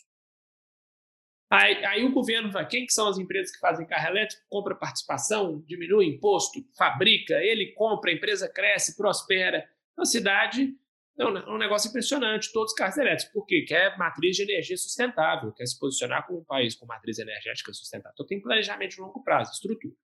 Aí, 1.51 1.85
aí, 1.85 2.05
o 2.05 2.13
governo 2.13 2.51
vai, 2.51 2.67
quem 2.67 2.87
que 2.87 2.93
são 2.93 3.07
as 3.07 3.19
empresas 3.19 3.53
que 3.53 3.61
fazem 3.61 3.87
carro 3.87 4.09
elétrico? 4.09 4.43
Compra 4.49 4.75
participação, 4.75 5.63
diminui 5.67 6.07
imposto, 6.07 6.59
fabrica, 6.77 7.35
ele 7.35 7.73
compra, 7.73 8.11
a 8.11 8.15
empresa 8.15 8.49
cresce, 8.49 8.97
prospera. 8.97 9.69
Na 9.97 10.05
cidade, 10.05 10.75
é 11.19 11.25
um, 11.25 11.37
é 11.37 11.55
um 11.55 11.59
negócio 11.59 11.89
impressionante, 11.89 12.53
todos 12.53 12.73
os 12.73 12.77
carros 12.77 12.97
elétricos. 12.97 13.33
Por 13.33 13.47
quê? 13.47 13.65
Quer 13.67 13.97
matriz 13.97 14.37
de 14.37 14.43
energia 14.43 14.77
sustentável, 14.77 15.53
quer 15.53 15.67
se 15.67 15.79
posicionar 15.79 16.27
como 16.27 16.41
um 16.41 16.45
país 16.45 16.75
com 16.75 16.87
matriz 16.87 17.19
energética 17.19 17.73
sustentável. 17.73 18.13
Então 18.15 18.27
tem 18.27 18.41
planejamento 18.41 18.97
de 18.97 19.01
longo 19.01 19.23
prazo, 19.23 19.53
estrutura. 19.53 19.95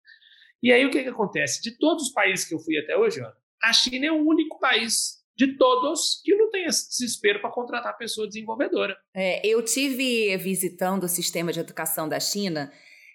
E 0.62 0.72
aí 0.72 0.84
o 0.84 0.90
que, 0.90 1.02
que 1.02 1.08
acontece? 1.08 1.62
De 1.62 1.76
todos 1.78 2.08
os 2.08 2.12
países 2.12 2.46
que 2.46 2.54
eu 2.54 2.58
fui 2.58 2.78
até 2.78 2.96
hoje, 2.96 3.20
a 3.62 3.72
China 3.72 4.06
é 4.06 4.12
o 4.12 4.24
único 4.24 4.58
país 4.58 5.20
de 5.36 5.56
todos 5.56 6.20
que 6.22 6.34
não 6.34 6.50
tem 6.50 6.66
esse 6.66 6.88
desespero 6.90 7.40
para 7.40 7.50
contratar 7.50 7.96
pessoa 7.96 8.28
desenvolvedora. 8.28 8.96
É, 9.14 9.46
eu 9.46 9.64
tive 9.64 10.36
visitando 10.36 11.04
o 11.04 11.08
sistema 11.08 11.50
de 11.50 11.60
educação 11.60 12.06
da 12.06 12.20
China, 12.20 12.70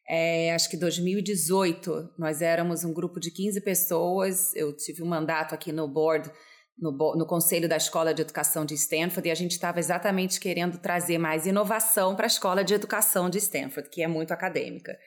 é, 0.08 0.54
acho 0.54 0.70
que 0.70 0.78
2018. 0.78 2.14
Nós 2.18 2.42
éramos 2.42 2.84
um 2.84 2.94
grupo 2.94 3.20
de 3.20 3.32
15 3.32 3.62
pessoas. 3.62 4.56
Eu 4.56 4.76
tive 4.76 5.04
um 5.04 5.08
mandato 5.08 5.54
aqui 5.54 5.72
no 5.72 5.88
board, 5.88 6.32
no, 6.78 6.92
no 7.16 7.26
conselho 7.26 7.70
da 7.70 7.78
Escola 7.78 8.14
de 8.14 8.22
Educação 8.22 8.66
de 8.66 8.74
Stanford, 8.74 9.28
e 9.28 9.32
a 9.32 9.36
gente 9.36 9.52
estava 9.52 9.80
exatamente 9.80 10.40
querendo 10.40 10.78
trazer 10.78 11.18
mais 11.18 11.46
inovação 11.46 12.16
para 12.16 12.26
a 12.26 12.28
Escola 12.28 12.64
de 12.64 12.74
Educação 12.74 13.30
de 13.30 13.38
Stanford, 13.38 13.90
que 13.90 14.02
é 14.02 14.08
muito 14.08 14.32
acadêmica 14.32 14.98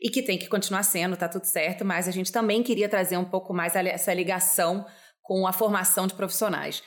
e 0.00 0.08
que 0.08 0.22
tem 0.22 0.38
que 0.38 0.48
continuar 0.48 0.82
sendo, 0.82 1.16
tá 1.16 1.28
tudo 1.28 1.44
certo, 1.44 1.84
mas 1.84 2.08
a 2.08 2.10
gente 2.10 2.32
também 2.32 2.62
queria 2.62 2.88
trazer 2.88 3.18
um 3.18 3.24
pouco 3.24 3.52
mais 3.52 3.76
essa 3.76 4.14
ligação 4.14 4.86
com 5.22 5.46
a 5.46 5.52
formação 5.52 6.06
de 6.06 6.14
profissionais. 6.14 6.82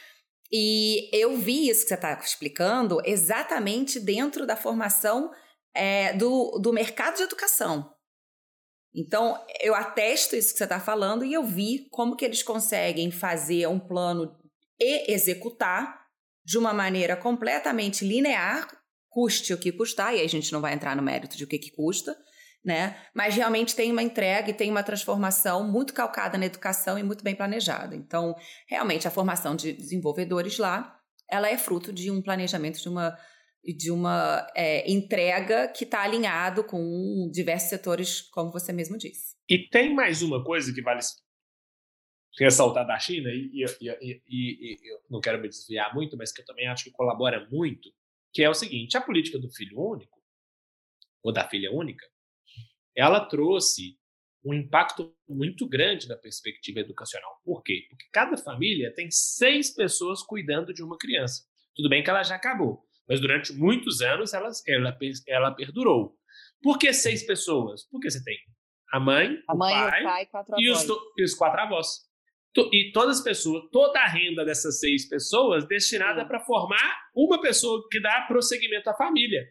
E 0.51 1.09
eu 1.15 1.37
vi 1.37 1.69
isso 1.69 1.83
que 1.83 1.89
você 1.89 1.93
está 1.93 2.13
explicando 2.13 3.01
exatamente 3.05 3.99
dentro 3.99 4.47
da 4.47 4.55
formação 4.55 5.31
é, 5.75 6.13
do, 6.13 6.59
do 6.59 6.73
mercado 6.73 7.17
de 7.17 7.23
educação. 7.23 7.92
Então, 8.95 9.43
eu 9.59 9.73
atesto 9.73 10.35
isso 10.35 10.51
que 10.51 10.57
você 10.57 10.65
está 10.65 10.79
falando 10.79 11.25
e 11.25 11.33
eu 11.33 11.43
vi 11.43 11.87
como 11.89 12.15
que 12.15 12.23
eles 12.23 12.43
conseguem 12.43 13.09
fazer 13.09 13.67
um 13.67 13.79
plano 13.79 14.35
e 14.79 15.11
executar 15.11 16.03
de 16.45 16.57
uma 16.57 16.73
maneira 16.73 17.15
completamente 17.15 18.05
linear, 18.05 18.67
custe 19.09 19.53
o 19.53 19.57
que 19.57 19.71
custar, 19.71 20.13
e 20.13 20.19
aí 20.19 20.25
a 20.25 20.29
gente 20.29 20.51
não 20.51 20.61
vai 20.61 20.73
entrar 20.73 20.95
no 20.95 21.01
mérito 21.01 21.37
de 21.37 21.43
o 21.43 21.47
que, 21.47 21.57
que 21.57 21.71
custa, 21.71 22.15
né? 22.63 22.97
Mas 23.13 23.35
realmente 23.35 23.75
tem 23.75 23.91
uma 23.91 24.03
entrega 24.03 24.49
e 24.49 24.53
tem 24.53 24.69
uma 24.69 24.83
transformação 24.83 25.63
muito 25.63 25.93
calcada 25.93 26.37
na 26.37 26.45
educação 26.45 26.97
e 26.97 27.03
muito 27.03 27.23
bem 27.23 27.35
planejada. 27.35 27.95
Então, 27.95 28.35
realmente 28.67 29.07
a 29.07 29.11
formação 29.11 29.55
de 29.55 29.73
desenvolvedores 29.73 30.57
lá, 30.57 30.97
ela 31.29 31.49
é 31.49 31.57
fruto 31.57 31.91
de 31.91 32.11
um 32.11 32.21
planejamento 32.21 32.79
de 32.79 32.89
uma 32.89 33.17
de 33.63 33.91
uma 33.91 34.45
é, 34.55 34.89
entrega 34.91 35.67
que 35.67 35.83
está 35.83 36.01
alinhado 36.01 36.63
com 36.63 37.29
diversos 37.31 37.69
setores, 37.69 38.21
como 38.21 38.51
você 38.51 38.73
mesmo 38.73 38.97
disse. 38.97 39.35
E 39.49 39.69
tem 39.69 39.93
mais 39.93 40.21
uma 40.21 40.43
coisa 40.43 40.73
que 40.73 40.81
vale 40.81 40.99
ressaltar 42.37 42.85
da 42.85 42.99
China, 42.99 43.29
e, 43.29 43.63
e, 43.79 43.89
e, 44.01 44.21
e, 44.27 44.91
eu 44.91 44.99
não 45.09 45.21
quero 45.21 45.39
me 45.39 45.47
desviar 45.47 45.93
muito, 45.93 46.17
mas 46.17 46.31
que 46.31 46.41
eu 46.41 46.45
também 46.45 46.67
acho 46.67 46.85
que 46.85 46.91
colabora 46.91 47.47
muito 47.51 47.89
que 48.33 48.43
é 48.43 48.49
o 48.49 48.53
seguinte: 48.53 48.97
a 48.97 49.01
política 49.01 49.39
do 49.39 49.49
filho 49.49 49.79
único, 49.79 50.19
ou 51.21 51.31
da 51.31 51.47
filha 51.47 51.71
única, 51.71 52.05
ela 52.95 53.25
trouxe 53.25 53.97
um 54.43 54.53
impacto 54.53 55.15
muito 55.29 55.67
grande 55.69 56.09
na 56.09 56.17
perspectiva 56.17 56.81
educacional. 56.81 57.39
Por 57.45 57.63
quê? 57.63 57.85
Porque 57.89 58.05
cada 58.11 58.35
família 58.35 58.93
tem 58.93 59.09
seis 59.09 59.73
pessoas 59.73 60.21
cuidando 60.21 60.73
de 60.73 60.83
uma 60.83 60.97
criança. 60.97 61.45
Tudo 61.73 61.87
bem 61.87 62.03
que 62.03 62.09
ela 62.09 62.23
já 62.23 62.35
acabou, 62.35 62.83
mas 63.07 63.19
durante 63.19 63.53
muitos 63.53 64.01
anos 64.01 64.33
ela, 64.33 64.49
ela, 64.67 64.97
ela 65.27 65.51
perdurou. 65.51 66.17
Por 66.61 66.77
que 66.77 66.93
seis 66.93 67.25
pessoas? 67.25 67.87
Porque 67.89 68.09
você 68.09 68.23
tem 68.23 68.37
a 68.91 68.99
mãe, 68.99 69.37
a 69.47 69.53
o 69.53 69.57
mãe, 69.57 69.73
pai, 69.73 70.01
o 70.01 70.03
pai 70.03 70.25
quatro 70.27 70.55
e, 70.59 70.69
os, 70.69 70.87
e 71.17 71.23
os 71.23 71.33
quatro 71.33 71.59
avós. 71.59 71.87
E 72.71 72.91
todas 72.91 73.17
as 73.17 73.23
pessoas, 73.23 73.63
toda 73.71 73.99
a 73.99 74.07
renda 74.07 74.45
dessas 74.45 74.79
seis 74.79 75.09
pessoas 75.09 75.67
destinada 75.67 76.23
para 76.25 76.39
formar 76.39 77.09
uma 77.15 77.41
pessoa 77.41 77.87
que 77.91 77.99
dá 77.99 78.21
prosseguimento 78.27 78.89
à 78.89 78.93
família. 78.93 79.43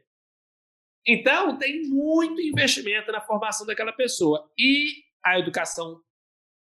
Então, 1.05 1.59
tem 1.59 1.83
muito 1.89 2.41
investimento 2.41 3.11
na 3.11 3.21
formação 3.21 3.67
daquela 3.67 3.93
pessoa. 3.93 4.49
E 4.57 5.03
a 5.25 5.37
educação 5.37 6.01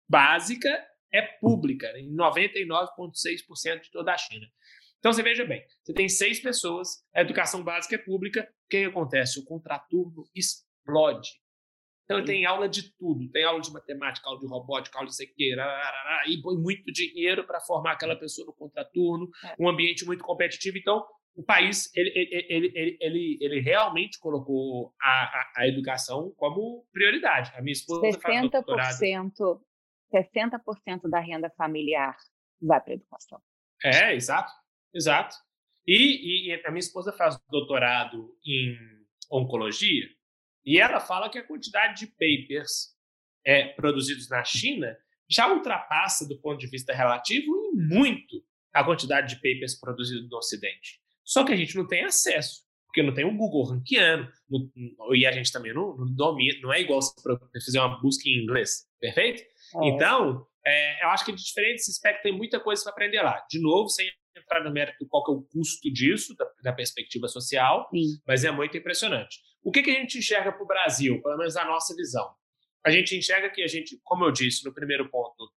básica 0.07 0.69
é 1.11 1.23
pública, 1.23 1.87
em 1.99 2.15
99,6% 2.15 3.81
de 3.81 3.91
toda 3.91 4.13
a 4.13 4.19
China. 4.19 4.47
Então, 4.99 5.13
você 5.13 5.23
veja 5.23 5.45
bem, 5.45 5.65
você 5.83 5.93
tem 5.93 6.09
seis 6.09 6.41
pessoas, 6.41 7.05
a 7.15 7.21
educação 7.21 7.63
básica 7.63 7.95
é 7.95 7.99
pública, 7.99 8.49
o 8.67 8.69
que 8.69 8.85
acontece? 8.85 9.39
O 9.39 9.45
contraturno 9.45 10.25
explode. 10.35 11.31
Então, 12.05 12.25
tem 12.25 12.47
aula 12.47 12.67
de 12.67 12.91
tudo. 12.97 13.31
Tem 13.31 13.45
aula 13.45 13.61
de 13.61 13.71
matemática, 13.71 14.27
aula 14.27 14.41
de 14.41 14.47
robótica, 14.47 14.97
aula 14.97 15.11
de 15.11 15.15
sequeira, 15.15 15.63
e 16.27 16.41
põe 16.41 16.57
muito 16.57 16.91
dinheiro 16.91 17.47
para 17.47 17.61
formar 17.61 17.93
aquela 17.93 18.17
pessoa 18.17 18.47
no 18.47 18.53
contraturno, 18.55 19.29
é. 19.45 19.55
um 19.61 19.69
ambiente 19.69 20.07
muito 20.07 20.25
competitivo. 20.25 20.79
Então, 20.79 21.05
o 21.37 21.43
país 21.43 21.89
ele, 21.95 22.11
ele, 22.17 22.47
ele, 22.49 22.99
ele, 23.01 23.39
ele 23.41 23.61
realmente 23.61 24.19
colocou 24.19 24.93
a, 25.01 25.09
a, 25.09 25.53
a, 25.59 25.69
educação 25.69 26.33
como 26.37 26.85
prioridade. 26.93 27.53
A 27.55 27.63
minha 27.63 27.75
esposa 27.75 28.01
60%, 28.09 28.21
faz 28.21 28.51
doutorado. 28.51 28.99
60% 30.13 31.09
da 31.09 31.21
renda 31.21 31.51
familiar 31.51 32.17
vai 32.61 32.81
para 32.81 32.93
a 32.93 32.97
educação. 32.97 33.41
É, 33.85 34.15
exato, 34.15 34.51
exato. 34.95 35.37
E, 35.87 36.51
e, 36.51 36.63
a 36.67 36.71
minha 36.71 36.81
esposa 36.81 37.13
faz 37.13 37.39
doutorado 37.49 38.37
em 38.45 38.77
oncologia 39.31 40.07
e 40.65 40.79
ela 40.79 41.01
fala 41.01 41.31
que 41.31 41.39
a 41.39 41.47
quantidade 41.47 42.01
de 42.01 42.07
papers 42.09 42.95
é, 43.45 43.69
produzidos 43.69 44.29
na 44.29 44.45
China 44.45 44.95
já 45.29 45.51
ultrapassa, 45.51 46.29
do 46.29 46.39
ponto 46.39 46.59
de 46.59 46.67
vista 46.67 46.93
relativo, 46.93 47.51
muito 47.75 48.45
a 48.73 48.85
quantidade 48.85 49.35
de 49.35 49.37
papers 49.37 49.79
produzidos 49.79 50.29
no 50.29 50.37
Ocidente. 50.37 51.01
Só 51.25 51.45
que 51.45 51.53
a 51.53 51.57
gente 51.57 51.75
não 51.75 51.87
tem 51.87 52.05
acesso, 52.05 52.63
porque 52.87 53.03
não 53.03 53.15
tem 53.15 53.25
um 53.25 53.37
Google 53.37 53.65
ranqueando, 53.65 54.31
e 55.15 55.27
a 55.27 55.33
gente 55.33 55.53
também 55.53 55.73
não, 55.73 55.97
não 55.97 56.15
domina, 56.15 56.59
não 56.61 56.73
é 56.73 56.81
igual 56.81 57.01
se 57.01 57.15
fazer 57.65 57.79
uma 57.79 58.01
busca 58.01 58.29
em 58.29 58.43
inglês, 58.43 58.87
perfeito? 59.01 59.43
É. 59.43 59.89
Então, 59.89 60.47
é, 60.67 61.05
eu 61.05 61.09
acho 61.09 61.25
que 61.25 61.33
de 61.33 61.43
diferente 61.43 61.77
esse 61.77 61.91
aspecto 61.91 62.23
tem 62.23 62.37
muita 62.37 62.61
coisa 62.61 62.83
para 62.83 62.93
aprender 62.93 63.23
lá. 63.23 63.43
De 63.51 63.61
novo, 63.61 63.89
sem 63.89 64.07
entrar 64.39 64.63
no 64.63 64.73
mérito 64.73 65.07
qual 65.09 65.25
que 65.25 65.31
é 65.31 65.35
o 65.35 65.43
custo 65.43 65.93
disso, 65.93 66.35
da, 66.37 66.47
da 66.63 66.73
perspectiva 66.73 67.29
social, 67.29 67.89
Sim. 67.91 68.21
mas 68.27 68.45
é 68.45 68.51
muito 68.51 68.77
impressionante. 68.77 69.41
O 69.63 69.71
que, 69.71 69.83
que 69.83 69.91
a 69.91 69.95
gente 69.95 70.19
enxerga 70.19 70.53
para 70.53 70.63
o 70.63 70.67
Brasil, 70.67 71.21
pelo 71.23 71.37
menos 71.37 71.57
a 71.57 71.65
nossa 71.65 71.95
visão? 71.95 72.29
A 72.85 72.91
gente 72.91 73.17
enxerga 73.17 73.51
que 73.51 73.63
a 73.63 73.67
gente, 73.67 73.99
como 74.03 74.25
eu 74.25 74.33
disse 74.33 74.65
no 74.65 74.73
primeiro 74.73 75.11
ponto, 75.11 75.53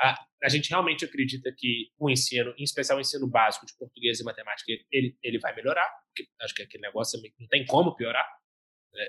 a, 0.00 0.26
a 0.42 0.48
gente 0.48 0.68
realmente 0.68 1.04
acredita 1.04 1.50
que 1.56 1.90
o 1.98 2.10
ensino, 2.10 2.54
em 2.58 2.64
especial 2.64 2.98
o 2.98 3.00
ensino 3.00 3.26
básico 3.26 3.66
de 3.66 3.76
português 3.76 4.20
e 4.20 4.24
matemática, 4.24 4.70
ele, 4.92 5.16
ele 5.22 5.38
vai 5.38 5.54
melhorar, 5.54 5.88
porque 6.08 6.30
acho 6.42 6.54
que 6.54 6.62
aquele 6.62 6.82
negócio 6.82 7.20
não 7.38 7.48
tem 7.48 7.64
como 7.66 7.96
piorar. 7.96 8.26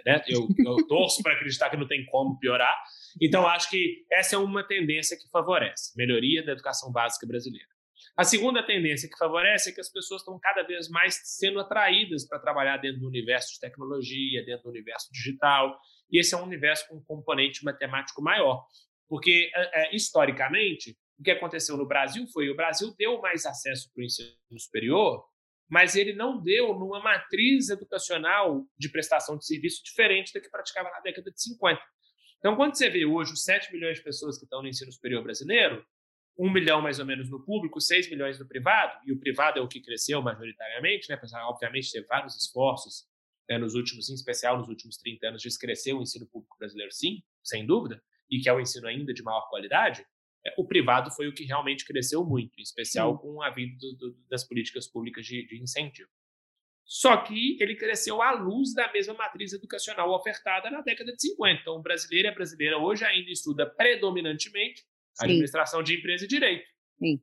Né? 0.05 0.21
Eu, 0.27 0.47
eu 0.65 0.87
torço 0.87 1.21
para 1.23 1.33
acreditar 1.33 1.69
que 1.69 1.77
não 1.77 1.87
tem 1.87 2.05
como 2.05 2.37
piorar. 2.39 2.75
Então, 3.21 3.47
acho 3.47 3.69
que 3.69 4.05
essa 4.11 4.35
é 4.35 4.37
uma 4.37 4.63
tendência 4.65 5.17
que 5.17 5.29
favorece 5.29 5.93
melhoria 5.95 6.43
da 6.43 6.51
educação 6.51 6.91
básica 6.91 7.25
brasileira. 7.25 7.76
A 8.17 8.23
segunda 8.23 8.63
tendência 8.63 9.07
que 9.07 9.15
favorece 9.15 9.69
é 9.69 9.73
que 9.73 9.79
as 9.79 9.91
pessoas 9.91 10.21
estão 10.21 10.39
cada 10.39 10.63
vez 10.63 10.89
mais 10.89 11.21
sendo 11.23 11.59
atraídas 11.59 12.27
para 12.27 12.39
trabalhar 12.39 12.77
dentro 12.77 13.01
do 13.01 13.07
universo 13.07 13.53
de 13.53 13.59
tecnologia, 13.59 14.43
dentro 14.43 14.63
do 14.63 14.69
universo 14.69 15.07
digital, 15.13 15.79
e 16.11 16.19
esse 16.19 16.33
é 16.33 16.37
um 16.37 16.43
universo 16.43 16.87
com 16.87 16.95
um 16.95 17.03
componente 17.03 17.63
matemático 17.63 18.19
maior. 18.19 18.65
Porque, 19.07 19.51
é, 19.53 19.83
é, 19.83 19.95
historicamente, 19.95 20.97
o 21.19 21.23
que 21.23 21.29
aconteceu 21.29 21.77
no 21.77 21.87
Brasil 21.87 22.25
foi 22.33 22.49
o 22.49 22.55
Brasil 22.55 22.91
deu 22.97 23.21
mais 23.21 23.45
acesso 23.45 23.87
para 23.93 24.01
o 24.01 24.05
ensino 24.05 24.33
superior, 24.57 25.23
mas 25.69 25.95
ele 25.95 26.13
não 26.13 26.41
deu 26.41 26.73
numa 26.73 26.99
matriz 26.99 27.69
educacional 27.69 28.65
de 28.79 28.89
prestação 28.89 29.37
de 29.37 29.45
serviço 29.45 29.83
diferente 29.83 30.33
da 30.33 30.41
que 30.41 30.49
praticava 30.49 30.89
na 30.89 31.01
década 31.01 31.29
de 31.29 31.39
50. 31.39 31.79
Então, 32.39 32.55
quando 32.55 32.75
você 32.75 32.89
vê 32.89 33.05
hoje 33.05 33.33
os 33.33 33.43
7 33.43 33.71
milhões 33.71 33.97
de 33.97 34.03
pessoas 34.03 34.39
que 34.39 34.45
estão 34.45 34.63
no 34.63 34.67
ensino 34.67 34.91
superior 34.91 35.23
brasileiro, 35.23 35.85
1 36.37 36.51
milhão 36.51 36.81
mais 36.81 36.99
ou 36.99 37.05
menos 37.05 37.29
no 37.29 37.43
público, 37.43 37.81
6 37.81 38.09
milhões 38.09 38.39
no 38.39 38.47
privado, 38.47 38.99
e 39.05 39.11
o 39.11 39.19
privado 39.19 39.59
é 39.59 39.61
o 39.61 39.67
que 39.67 39.81
cresceu 39.81 40.21
majoritariamente, 40.21 41.09
né? 41.09 41.19
obviamente, 41.45 41.91
ter 41.91 42.05
vários 42.05 42.35
esforços 42.35 43.05
né, 43.49 43.57
nos 43.57 43.73
últimos, 43.75 44.09
em 44.09 44.13
especial 44.13 44.57
nos 44.57 44.67
últimos 44.67 44.97
30 44.97 45.27
anos, 45.27 45.41
de 45.41 45.57
crescer 45.57 45.93
o 45.93 46.01
ensino 46.01 46.27
público 46.27 46.57
brasileiro, 46.59 46.91
sim, 46.91 47.23
sem 47.43 47.65
dúvida 47.65 48.01
e 48.29 48.39
que 48.39 48.49
é 48.49 48.53
o 48.53 48.59
ensino 48.59 48.87
ainda 48.87 49.13
de 49.13 49.23
maior 49.23 49.47
qualidade, 49.49 50.05
é, 50.45 50.53
o 50.57 50.65
privado 50.65 51.11
foi 51.11 51.27
o 51.27 51.33
que 51.33 51.43
realmente 51.43 51.85
cresceu 51.85 52.23
muito, 52.23 52.59
em 52.59 52.63
especial 52.63 53.13
Sim. 53.13 53.21
com 53.21 53.41
a 53.41 53.49
vinda 53.49 53.77
das 54.29 54.43
políticas 54.43 54.87
públicas 54.87 55.25
de, 55.25 55.45
de, 55.47 55.61
incentivo. 55.61 56.09
Só 56.85 57.17
que 57.17 57.61
ele 57.61 57.75
cresceu 57.75 58.21
à 58.21 58.31
luz 58.31 58.73
da 58.73 58.91
mesma 58.93 59.13
matriz 59.13 59.51
educacional 59.51 60.09
ofertada 60.13 60.69
na 60.69 60.81
década 60.81 61.11
de 61.11 61.21
50. 61.21 61.61
Então, 61.61 61.75
o 61.75 61.81
brasileiro 61.81 62.29
e 62.29 62.31
a 62.31 62.33
brasileira 62.33 62.77
hoje 62.77 63.03
ainda 63.03 63.29
estuda 63.29 63.65
predominantemente. 63.65 64.85
Administração 65.19 65.83
de 65.83 65.97
empresa 65.97 66.25
e 66.25 66.27
direito. 66.27 66.67
Sim. 66.99 67.21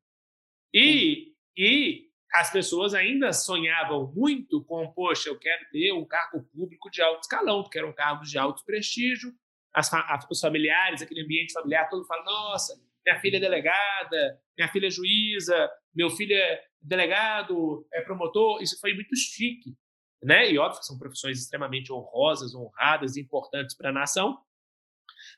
E, 0.72 1.33
e 1.57 2.09
as 2.33 2.50
pessoas 2.50 2.94
ainda 2.94 3.33
sonhavam 3.33 4.12
muito 4.12 4.64
com, 4.64 4.90
poxa, 4.92 5.28
eu 5.28 5.38
quero 5.38 5.64
ter 5.70 5.92
um 5.92 6.04
cargo 6.04 6.42
público 6.52 6.90
de 6.90 7.00
alto 7.00 7.22
escalão, 7.22 7.62
porque 7.62 7.78
eram 7.78 7.92
cargos 7.92 8.30
de 8.30 8.38
alto 8.38 8.64
prestígio, 8.64 9.33
as, 9.72 9.90
os 10.30 10.40
familiares, 10.40 11.02
aquele 11.02 11.22
ambiente 11.22 11.52
familiar, 11.52 11.88
todo 11.88 12.07
fala: 12.07 12.24
nossa, 12.24 12.80
minha 13.04 13.20
filha 13.20 13.37
é 13.37 13.40
delegada, 13.40 14.40
minha 14.57 14.68
filha 14.68 14.87
é 14.87 14.90
juíza, 14.90 15.70
meu 15.94 16.11
filho 16.11 16.35
é 16.35 16.64
delegado, 16.80 17.87
é 17.92 18.00
promotor. 18.00 18.62
Isso 18.62 18.78
foi 18.80 18.94
muito 18.94 19.14
chique. 19.16 19.76
Né? 20.22 20.50
E 20.50 20.59
óbvio 20.59 20.80
que 20.80 20.87
são 20.87 20.98
profissões 20.98 21.38
extremamente 21.38 21.92
honrosas, 21.92 22.54
honradas, 22.54 23.16
importantes 23.16 23.76
para 23.76 23.90
a 23.90 23.92
nação, 23.92 24.38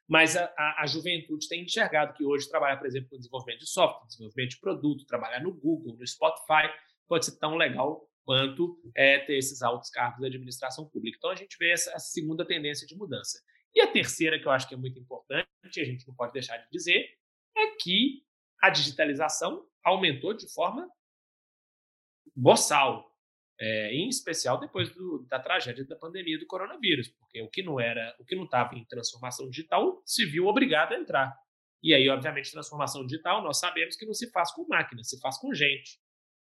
mas 0.09 0.37
a, 0.37 0.45
a, 0.57 0.83
a, 0.83 0.87
juventude 0.87 1.49
tem 1.49 1.65
enxergado 1.65 2.15
que 2.15 2.25
hoje 2.25 2.49
trabalhar, 2.49 2.77
por 2.77 2.87
exemplo, 2.87 3.11
com 3.11 3.17
desenvolvimento 3.17 3.61
de 3.61 3.69
software, 3.69 4.07
desenvolvimento 4.07 4.51
de 4.51 4.61
produto, 4.61 5.07
trabalhar 5.07 5.41
no 5.41 5.53
Google, 5.53 5.97
no 5.97 6.07
Spotify, 6.07 6.71
pode 7.09 7.25
ser 7.25 7.39
tão 7.39 7.57
legal 7.57 8.09
quanto 8.25 8.81
é, 8.95 9.19
ter 9.21 9.37
esses 9.37 9.63
altos 9.63 9.91
cargos 9.91 10.21
da 10.21 10.27
administração 10.27 10.89
pública. 10.89 11.17
Então 11.17 11.31
a 11.31 11.37
gente 11.37 11.57
vê 11.59 11.73
essa, 11.73 11.91
essa 11.91 12.07
segunda 12.07 12.45
tendência 12.45 12.87
de 12.87 12.97
mudança. 12.97 13.41
E 13.75 13.81
a 13.81 13.93
terceira, 13.93 14.39
que 14.39 14.47
eu 14.47 14.53
acho 14.53 14.69
que 14.69 14.75
é 14.75 14.77
muito 14.77 14.99
importante, 14.99 15.47
a 15.81 15.85
gente 15.85 16.07
não 16.07 16.15
pode 16.15 16.33
deixar 16.33 16.57
de 16.57 16.69
dizer, 16.71 17.09
é 17.57 17.77
que 17.77 18.23
a 18.63 18.71
digitalização 18.71 19.67
aumentou 19.85 20.35
de 20.35 20.53
forma 20.53 20.89
boçal, 22.35 23.16
é, 23.59 23.93
em 23.95 24.09
especial 24.09 24.61
depois 24.61 24.93
do, 24.95 25.27
da 25.29 25.39
tragédia 25.39 25.85
da 25.85 25.97
pandemia 25.97 26.39
do 26.39 26.47
coronavírus, 26.47 27.09
porque 27.09 27.41
o 27.41 27.49
que 27.49 27.63
não 27.63 27.81
era, 27.81 28.15
o 28.19 28.25
que 28.25 28.37
não 28.37 28.45
estava 28.45 28.75
em 28.75 28.85
transformação 28.85 29.49
digital 29.49 30.03
se 30.05 30.27
viu 30.27 30.47
obrigado 30.47 30.93
a 30.93 30.99
entrar. 30.99 31.35
E 31.83 31.95
aí, 31.95 32.09
obviamente, 32.09 32.51
transformação 32.51 33.07
digital 33.07 33.43
nós 33.43 33.59
sabemos 33.59 33.97
que 33.97 34.07
não 34.07 34.15
se 34.15 34.31
faz 34.31 34.53
com 34.53 34.67
máquina, 34.69 35.03
se 35.03 35.21
faz 35.21 35.39
com 35.39 35.55
gente. 35.55 35.99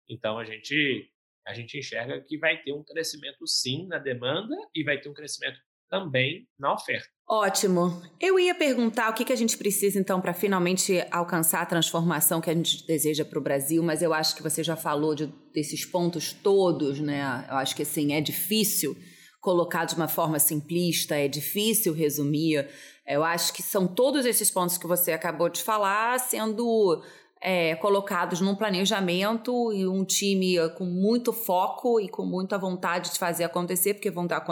Então 0.09 0.38
a 0.38 0.44
gente 0.44 1.11
a 1.44 1.53
gente 1.53 1.77
enxerga 1.77 2.20
que 2.20 2.38
vai 2.38 2.62
ter 2.62 2.72
um 2.72 2.85
crescimento 2.85 3.44
sim 3.48 3.87
na 3.88 3.98
demanda 3.98 4.55
e 4.72 4.85
vai 4.85 5.01
ter 5.01 5.09
um 5.09 5.14
crescimento 5.14 5.59
também 5.88 6.48
na 6.57 6.72
oferta. 6.72 7.11
Ótimo. 7.35 8.03
Eu 8.20 8.39
ia 8.39 8.55
perguntar 8.55 9.09
o 9.09 9.14
que, 9.14 9.24
que 9.24 9.33
a 9.33 9.37
gente 9.37 9.57
precisa, 9.57 9.99
então, 9.99 10.20
para 10.20 10.35
finalmente 10.35 11.03
alcançar 11.11 11.62
a 11.62 11.66
transformação 11.66 12.43
que 12.43 12.51
a 12.51 12.55
gente 12.55 12.87
deseja 12.87 13.24
para 13.24 13.39
o 13.39 13.43
Brasil, 13.43 13.83
mas 13.83 14.03
eu 14.03 14.12
acho 14.12 14.37
que 14.37 14.43
você 14.43 14.62
já 14.62 14.76
falou 14.76 15.14
de, 15.14 15.33
desses 15.51 15.83
pontos 15.83 16.35
todos, 16.35 17.01
né? 17.01 17.47
Eu 17.49 17.57
acho 17.57 17.74
que, 17.74 17.85
assim, 17.85 18.12
é 18.12 18.20
difícil 18.20 18.95
colocar 19.41 19.87
de 19.87 19.95
uma 19.95 20.09
forma 20.09 20.39
simplista, 20.39 21.16
é 21.16 21.26
difícil 21.26 21.95
resumir. 21.95 22.68
Eu 23.07 23.24
acho 23.24 23.55
que 23.55 23.62
são 23.62 23.87
todos 23.87 24.26
esses 24.26 24.51
pontos 24.51 24.76
que 24.76 24.87
você 24.87 25.12
acabou 25.12 25.49
de 25.49 25.62
falar 25.62 26.20
sendo 26.20 27.03
é, 27.41 27.74
colocados 27.76 28.43
num 28.43 28.55
planejamento 28.55 29.72
e 29.72 29.87
um 29.89 30.05
time 30.05 30.57
com 30.76 30.85
muito 30.85 31.33
foco 31.33 31.99
e 31.99 32.11
com 32.11 32.26
muita 32.26 32.59
vontade 32.59 33.11
de 33.11 33.18
fazer 33.18 33.45
acontecer, 33.45 33.95
porque 33.95 34.11
vão 34.11 34.26
dar 34.26 34.45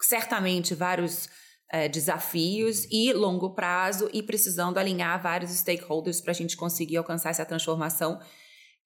certamente 0.00 0.74
vários 0.74 1.28
é, 1.70 1.88
desafios 1.88 2.86
e 2.90 3.12
longo 3.12 3.54
prazo 3.54 4.08
e 4.12 4.22
precisando 4.22 4.78
alinhar 4.78 5.22
vários 5.22 5.50
stakeholders 5.50 6.20
para 6.20 6.30
a 6.30 6.34
gente 6.34 6.56
conseguir 6.56 6.96
alcançar 6.96 7.30
essa 7.30 7.44
transformação 7.44 8.18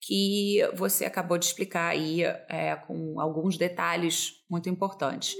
que 0.00 0.58
você 0.74 1.04
acabou 1.04 1.38
de 1.38 1.44
explicar 1.44 1.90
aí 1.90 2.22
é, 2.24 2.74
com 2.86 3.20
alguns 3.20 3.56
detalhes 3.56 4.32
muito 4.50 4.68
importantes. 4.68 5.36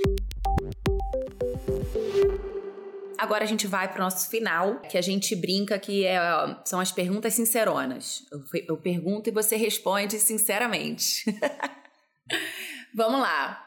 Agora 3.19 3.45
a 3.45 3.47
gente 3.47 3.67
vai 3.67 3.89
para 3.89 4.01
o 4.01 4.05
nosso 4.05 4.29
final, 4.29 4.81
que 4.83 4.97
a 4.97 5.03
gente 5.03 5.35
brinca 5.35 5.79
que 5.79 6.05
é, 6.05 6.19
são 6.65 6.79
as 6.79 6.93
perguntas 6.93 7.35
sinceronas. 7.35 8.23
Eu, 8.33 8.41
eu 8.69 8.77
pergunto 8.77 9.29
e 9.29 9.33
você 9.33 9.57
responde 9.57 10.19
sinceramente. 10.19 11.25
Vamos 12.95 13.21
lá. 13.21 13.65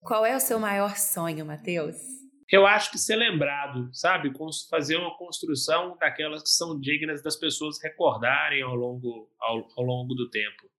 Qual 0.00 0.26
é 0.26 0.36
o 0.36 0.40
seu 0.40 0.58
maior 0.58 0.96
sonho, 0.96 1.46
Matheus? 1.46 2.21
Eu 2.50 2.66
acho 2.66 2.90
que 2.90 2.98
ser 2.98 3.16
lembrado, 3.16 3.88
sabe? 3.92 4.32
Fazer 4.68 4.96
uma 4.96 5.16
construção 5.16 5.96
daquelas 5.98 6.42
que 6.42 6.50
são 6.50 6.78
dignas 6.78 7.22
das 7.22 7.36
pessoas 7.36 7.82
recordarem 7.82 8.62
ao 8.62 8.74
longo, 8.74 9.30
ao, 9.40 9.68
ao 9.76 9.84
longo 9.84 10.14
do 10.14 10.28
tempo. 10.28 10.70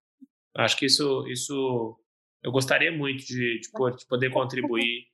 Acho 0.55 0.77
que 0.77 0.85
isso, 0.85 1.27
isso 1.27 1.99
eu 2.43 2.51
gostaria 2.51 2.91
muito 2.91 3.25
de, 3.25 3.59
de, 3.59 3.69
poder 4.07 4.29
contribuir 4.29 5.07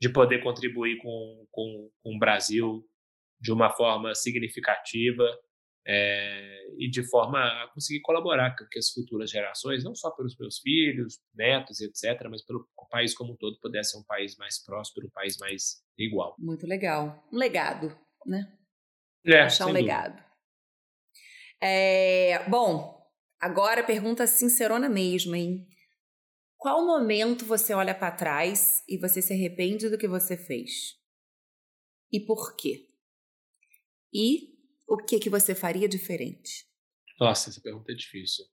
de 0.00 0.08
poder 0.10 0.42
contribuir 0.42 0.98
com, 0.98 1.46
com, 1.50 1.90
com 2.02 2.16
o 2.16 2.18
Brasil 2.18 2.86
de 3.40 3.52
uma 3.52 3.70
forma 3.70 4.14
significativa 4.14 5.24
é, 5.86 6.74
e 6.78 6.90
de 6.90 7.02
forma 7.08 7.38
a 7.38 7.68
conseguir 7.68 8.00
colaborar 8.00 8.56
com 8.56 8.64
as 8.76 8.90
futuras 8.90 9.30
gerações, 9.30 9.84
não 9.84 9.94
só 9.94 10.10
pelos 10.10 10.36
meus 10.36 10.58
filhos, 10.58 11.20
netos, 11.34 11.80
etc., 11.80 12.26
mas 12.28 12.42
pelo 12.44 12.68
país 12.88 13.14
como 13.14 13.32
um 13.32 13.36
todo 13.36 13.58
pudesse 13.60 13.92
ser 13.92 13.98
um 13.98 14.04
país 14.04 14.36
mais 14.36 14.62
próspero, 14.62 15.06
um 15.06 15.10
país 15.10 15.36
mais 15.38 15.82
igual. 15.98 16.34
Muito 16.38 16.66
legal. 16.66 17.26
Um 17.32 17.36
legado, 17.36 17.96
né? 18.24 18.56
É, 19.24 19.42
Deixar 19.42 19.66
um 19.66 19.72
legado. 19.72 20.22
É, 21.60 22.48
bom, 22.48 23.02
agora 23.40 23.82
pergunta 23.82 24.26
sincerona 24.26 24.88
mesmo, 24.88 25.34
hein? 25.34 25.66
Qual 26.56 26.86
momento 26.86 27.44
você 27.44 27.74
olha 27.74 27.94
para 27.94 28.14
trás 28.14 28.82
e 28.88 28.98
você 28.98 29.20
se 29.20 29.32
arrepende 29.32 29.88
do 29.88 29.98
que 29.98 30.08
você 30.08 30.36
fez? 30.36 30.96
E 32.12 32.20
por 32.20 32.56
quê? 32.56 32.88
E 34.12 34.56
o 34.86 34.96
que 34.96 35.18
que 35.18 35.28
você 35.28 35.54
faria 35.54 35.88
diferente? 35.88 36.66
Nossa, 37.20 37.50
essa 37.50 37.60
pergunta 37.60 37.92
é 37.92 37.94
difícil. 37.94 38.44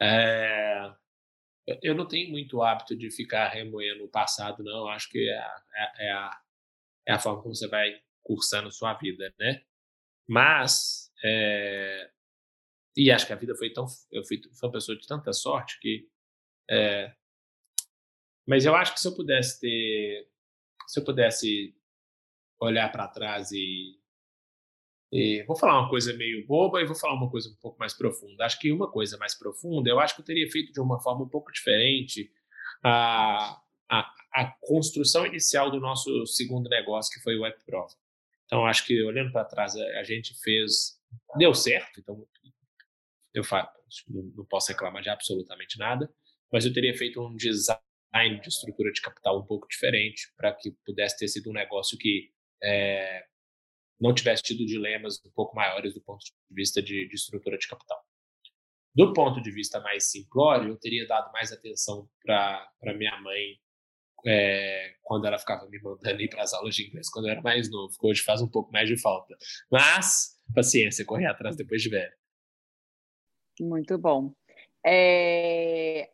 É... 0.00 0.94
Eu 1.82 1.94
não 1.94 2.06
tenho 2.06 2.30
muito 2.30 2.62
hábito 2.62 2.96
de 2.96 3.10
ficar 3.10 3.48
remoendo 3.48 4.04
o 4.04 4.08
passado, 4.08 4.62
não. 4.64 4.88
Acho 4.88 5.08
que 5.10 5.28
é 5.28 5.38
a, 5.38 5.62
é, 5.74 6.06
é 6.06 6.12
a, 6.12 6.40
é 7.08 7.12
a 7.12 7.18
forma 7.18 7.42
como 7.42 7.54
você 7.54 7.68
vai 7.68 8.00
cursando 8.22 8.70
sua 8.70 8.94
vida, 8.94 9.34
né? 9.38 9.62
Mas, 10.26 11.12
é... 11.24 12.10
e 12.96 13.10
acho 13.10 13.26
que 13.26 13.32
a 13.32 13.36
vida 13.36 13.54
foi 13.56 13.72
tão. 13.72 13.86
Eu 14.12 14.24
fui, 14.24 14.40
fui 14.40 14.68
uma 14.68 14.72
pessoa 14.72 14.96
de 14.98 15.06
tanta 15.06 15.32
sorte 15.32 15.78
que 15.80 16.08
é, 16.70 17.14
mas 18.46 18.64
eu 18.64 18.74
acho 18.74 18.94
que 18.94 19.00
se 19.00 19.08
eu 19.08 19.14
pudesse 19.14 19.60
ter, 19.60 20.28
se 20.86 21.00
eu 21.00 21.04
pudesse 21.04 21.74
olhar 22.60 22.90
para 22.90 23.08
trás 23.08 23.52
e, 23.52 23.98
e, 25.12 25.42
vou 25.46 25.56
falar 25.56 25.80
uma 25.80 25.88
coisa 25.88 26.12
meio 26.14 26.46
boba 26.46 26.80
e 26.80 26.86
vou 26.86 26.94
falar 26.94 27.14
uma 27.14 27.30
coisa 27.30 27.48
um 27.48 27.56
pouco 27.56 27.78
mais 27.78 27.94
profunda. 27.94 28.44
Acho 28.44 28.58
que 28.58 28.72
uma 28.72 28.90
coisa 28.90 29.16
mais 29.18 29.34
profunda, 29.38 29.88
eu 29.88 30.00
acho 30.00 30.14
que 30.14 30.20
eu 30.20 30.24
teria 30.24 30.50
feito 30.50 30.72
de 30.72 30.80
uma 30.80 31.00
forma 31.00 31.24
um 31.24 31.28
pouco 31.28 31.50
diferente 31.52 32.30
a, 32.84 33.60
a, 33.90 34.14
a 34.34 34.52
construção 34.60 35.26
inicial 35.26 35.70
do 35.70 35.80
nosso 35.80 36.26
segundo 36.26 36.68
negócio, 36.68 37.12
que 37.12 37.22
foi 37.22 37.36
o 37.36 37.42
WebProv. 37.42 37.92
Então, 38.46 38.66
acho 38.66 38.86
que 38.86 39.02
olhando 39.02 39.32
para 39.32 39.44
trás, 39.44 39.76
a, 39.76 40.00
a, 40.00 40.02
gente 40.02 40.34
fez, 40.42 40.98
deu 41.36 41.54
certo. 41.54 42.00
Então, 42.00 42.26
eu 43.34 43.44
falo, 43.44 43.68
não 44.08 44.44
posso 44.44 44.68
reclamar 44.68 45.02
de 45.02 45.10
absolutamente 45.10 45.78
nada 45.78 46.10
mas 46.52 46.64
eu 46.64 46.72
teria 46.72 46.96
feito 46.96 47.20
um 47.20 47.34
design 47.36 47.78
de 48.40 48.48
estrutura 48.48 48.90
de 48.90 49.00
capital 49.00 49.38
um 49.38 49.44
pouco 49.44 49.68
diferente 49.68 50.32
para 50.36 50.52
que 50.52 50.70
pudesse 50.84 51.18
ter 51.18 51.28
sido 51.28 51.50
um 51.50 51.52
negócio 51.52 51.98
que 51.98 52.30
é, 52.62 53.24
não 54.00 54.14
tivesse 54.14 54.42
tido 54.42 54.64
dilemas 54.64 55.20
um 55.24 55.30
pouco 55.30 55.56
maiores 55.56 55.94
do 55.94 56.00
ponto 56.00 56.24
de 56.24 56.32
vista 56.50 56.82
de, 56.82 57.08
de 57.08 57.14
estrutura 57.14 57.58
de 57.58 57.66
capital. 57.66 57.98
Do 58.94 59.12
ponto 59.12 59.40
de 59.40 59.50
vista 59.50 59.80
mais 59.80 60.10
simplório, 60.10 60.70
eu 60.70 60.76
teria 60.76 61.06
dado 61.06 61.30
mais 61.32 61.52
atenção 61.52 62.08
para 62.24 62.70
minha 62.96 63.16
mãe 63.20 63.58
é, 64.26 64.94
quando 65.02 65.26
ela 65.26 65.38
ficava 65.38 65.68
me 65.68 65.80
mandando 65.80 66.20
ir 66.20 66.28
para 66.28 66.42
as 66.42 66.52
aulas 66.52 66.74
de 66.74 66.86
inglês 66.86 67.08
quando 67.08 67.26
eu 67.26 67.32
era 67.32 67.42
mais 67.42 67.70
novo, 67.70 67.96
que 67.96 68.06
hoje 68.06 68.22
faz 68.22 68.42
um 68.42 68.48
pouco 68.48 68.72
mais 68.72 68.88
de 68.88 69.00
falta. 69.00 69.36
Mas, 69.70 70.40
paciência, 70.54 71.04
correr 71.04 71.26
atrás 71.26 71.56
depois 71.56 71.82
de 71.82 71.88
velho. 71.88 72.12
Muito 73.60 73.98
bom. 73.98 74.32
É, 74.84 76.10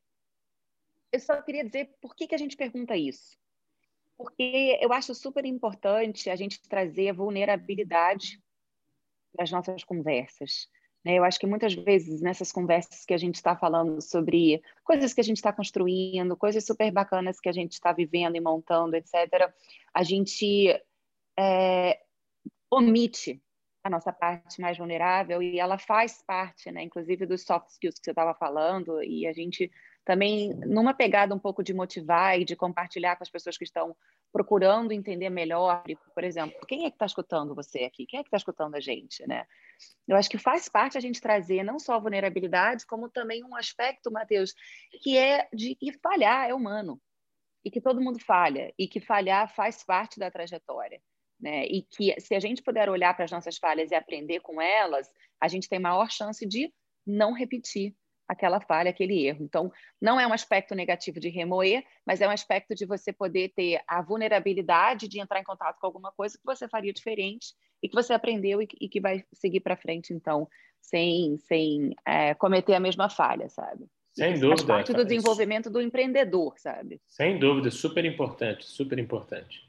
eu 1.12 1.20
só 1.20 1.40
queria 1.42 1.64
dizer 1.64 1.94
por 2.00 2.14
que, 2.16 2.26
que 2.26 2.34
a 2.34 2.38
gente 2.38 2.56
pergunta 2.56 2.96
isso. 2.96 3.36
Porque 4.24 4.78
eu 4.80 4.92
acho 4.92 5.14
super 5.14 5.44
importante 5.44 6.30
a 6.30 6.36
gente 6.36 6.60
trazer 6.62 7.12
vulnerabilidade 7.12 8.40
para 9.34 9.44
as 9.44 9.50
nossas 9.50 9.84
conversas. 9.84 10.66
Né? 11.04 11.18
Eu 11.18 11.24
acho 11.24 11.38
que 11.38 11.46
muitas 11.46 11.74
vezes 11.74 12.22
nessas 12.22 12.50
conversas 12.50 13.04
que 13.04 13.12
a 13.12 13.18
gente 13.18 13.34
está 13.34 13.54
falando 13.54 14.00
sobre 14.00 14.62
coisas 14.82 15.12
que 15.12 15.20
a 15.20 15.24
gente 15.24 15.36
está 15.36 15.52
construindo, 15.52 16.36
coisas 16.36 16.64
super 16.64 16.90
bacanas 16.90 17.38
que 17.38 17.48
a 17.48 17.52
gente 17.52 17.72
está 17.72 17.92
vivendo 17.92 18.36
e 18.36 18.40
montando, 18.40 18.96
etc., 18.96 19.52
a 19.92 20.02
gente 20.02 20.68
é, 21.38 22.00
omite 22.70 23.42
a 23.84 23.90
nossa 23.90 24.10
parte 24.10 24.58
mais 24.62 24.78
vulnerável 24.78 25.42
e 25.42 25.60
ela 25.60 25.76
faz 25.76 26.22
parte, 26.22 26.72
né, 26.72 26.82
inclusive 26.82 27.26
dos 27.26 27.42
soft 27.42 27.68
skills 27.68 27.98
que 27.98 28.04
você 28.04 28.12
estava 28.12 28.32
falando 28.32 29.02
e 29.02 29.26
a 29.26 29.32
gente 29.34 29.70
também 30.04 30.52
numa 30.66 30.92
pegada 30.92 31.34
um 31.34 31.38
pouco 31.38 31.62
de 31.62 31.72
motivar 31.72 32.38
e 32.38 32.44
de 32.44 32.54
compartilhar 32.54 33.16
com 33.16 33.22
as 33.22 33.30
pessoas 33.30 33.56
que 33.56 33.64
estão 33.64 33.96
procurando 34.32 34.92
entender 34.92 35.30
melhor, 35.30 35.82
por 36.14 36.24
exemplo, 36.24 36.58
quem 36.66 36.84
é 36.84 36.90
que 36.90 36.96
está 36.96 37.06
escutando 37.06 37.54
você 37.54 37.84
aqui? 37.84 38.04
Quem 38.04 38.20
é 38.20 38.22
que 38.22 38.28
está 38.28 38.36
escutando 38.36 38.74
a 38.74 38.80
gente, 38.80 39.26
né? 39.26 39.46
Eu 40.06 40.16
acho 40.16 40.28
que 40.28 40.36
faz 40.36 40.68
parte 40.68 40.98
a 40.98 41.00
gente 41.00 41.20
trazer 41.20 41.62
não 41.62 41.78
só 41.78 41.94
a 41.94 41.98
vulnerabilidade, 41.98 42.86
como 42.86 43.08
também 43.08 43.42
um 43.44 43.56
aspecto, 43.56 44.10
Matheus, 44.10 44.52
que 45.02 45.16
é 45.16 45.48
de 45.52 45.74
que 45.74 45.92
falhar 45.98 46.48
é 46.48 46.54
humano 46.54 47.00
e 47.64 47.70
que 47.70 47.80
todo 47.80 48.00
mundo 48.00 48.18
falha 48.18 48.74
e 48.78 48.86
que 48.86 49.00
falhar 49.00 49.52
faz 49.54 49.82
parte 49.82 50.18
da 50.18 50.30
trajetória. 50.30 51.00
Né? 51.40 51.66
E 51.66 51.82
que 51.82 52.18
se 52.20 52.34
a 52.34 52.40
gente 52.40 52.62
puder 52.62 52.88
olhar 52.88 53.14
para 53.14 53.24
as 53.24 53.30
nossas 53.30 53.56
falhas 53.56 53.90
e 53.90 53.94
aprender 53.94 54.40
com 54.40 54.60
elas, 54.60 55.10
a 55.40 55.48
gente 55.48 55.68
tem 55.68 55.78
maior 55.78 56.10
chance 56.10 56.46
de 56.46 56.72
não 57.06 57.32
repetir 57.32 57.94
aquela 58.28 58.60
falha, 58.60 58.90
aquele 58.90 59.26
erro. 59.26 59.44
Então, 59.44 59.72
não 60.00 60.18
é 60.18 60.26
um 60.26 60.32
aspecto 60.32 60.74
negativo 60.74 61.20
de 61.20 61.28
remoer, 61.28 61.84
mas 62.06 62.20
é 62.20 62.28
um 62.28 62.30
aspecto 62.30 62.74
de 62.74 62.86
você 62.86 63.12
poder 63.12 63.52
ter 63.54 63.80
a 63.86 64.02
vulnerabilidade 64.02 65.08
de 65.08 65.20
entrar 65.20 65.40
em 65.40 65.44
contato 65.44 65.78
com 65.78 65.86
alguma 65.86 66.12
coisa 66.12 66.36
que 66.36 66.44
você 66.44 66.68
faria 66.68 66.92
diferente 66.92 67.54
e 67.82 67.88
que 67.88 67.94
você 67.94 68.12
aprendeu 68.12 68.62
e, 68.62 68.68
e 68.80 68.88
que 68.88 69.00
vai 69.00 69.24
seguir 69.32 69.60
para 69.60 69.76
frente, 69.76 70.12
então, 70.12 70.48
sem, 70.80 71.38
sem 71.38 71.94
é, 72.06 72.34
cometer 72.34 72.74
a 72.74 72.80
mesma 72.80 73.08
falha, 73.08 73.48
sabe? 73.48 73.86
Sem 74.12 74.34
dúvida. 74.34 74.48
Faz 74.48 74.62
parte 74.62 74.92
do 74.92 75.04
desenvolvimento 75.04 75.68
do 75.68 75.80
empreendedor, 75.80 76.54
sabe? 76.58 77.00
Sem 77.06 77.38
dúvida, 77.38 77.70
super 77.70 78.04
importante, 78.04 78.64
super 78.64 78.98
importante. 78.98 79.68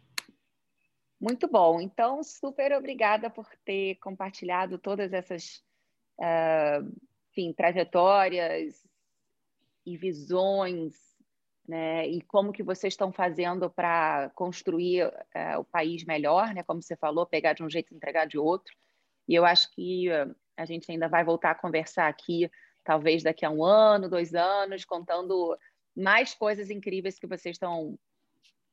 Muito 1.20 1.48
bom. 1.48 1.82
Então, 1.82 2.22
super 2.24 2.72
obrigada 2.74 3.30
por 3.30 3.48
ter 3.66 3.96
compartilhado 3.96 4.78
todas 4.78 5.14
essas 5.14 5.64
uh, 6.20 6.88
enfim, 7.36 7.52
trajetórias 7.52 8.82
e 9.86 9.98
visões, 9.98 10.94
né? 11.68 12.08
E 12.08 12.22
como 12.22 12.54
que 12.54 12.64
vocês 12.64 12.94
estão 12.94 13.12
fazendo 13.12 13.70
para 13.70 14.32
construir 14.34 15.12
é, 15.34 15.58
o 15.58 15.66
país 15.66 16.06
melhor, 16.06 16.54
né? 16.54 16.64
Como 16.64 16.82
você 16.82 16.96
falou, 16.96 17.26
pegar 17.26 17.54
de 17.54 17.64
um 17.64 17.70
jeito 17.70 17.94
e 17.94 17.98
entregar 17.98 18.26
de 18.26 18.38
outro. 18.38 18.74
E 19.28 19.36
eu 19.36 19.46
acho 19.46 19.70
que 19.74 20.08
a 20.56 20.66
gente 20.66 20.90
ainda 20.90 21.10
vai 21.10 21.24
voltar 21.24 21.52
a 21.52 21.56
conversar 21.56 22.08
aqui, 22.08 22.50
talvez 22.84 23.22
daqui 23.22 23.46
a 23.46 23.50
um 23.50 23.64
ano, 23.64 24.10
dois 24.10 24.34
anos, 24.34 24.86
contando 24.86 25.58
mais 25.96 26.34
coisas 26.34 26.70
incríveis 26.70 27.20
que 27.20 27.28
vocês 27.28 27.56
estão 27.56 27.98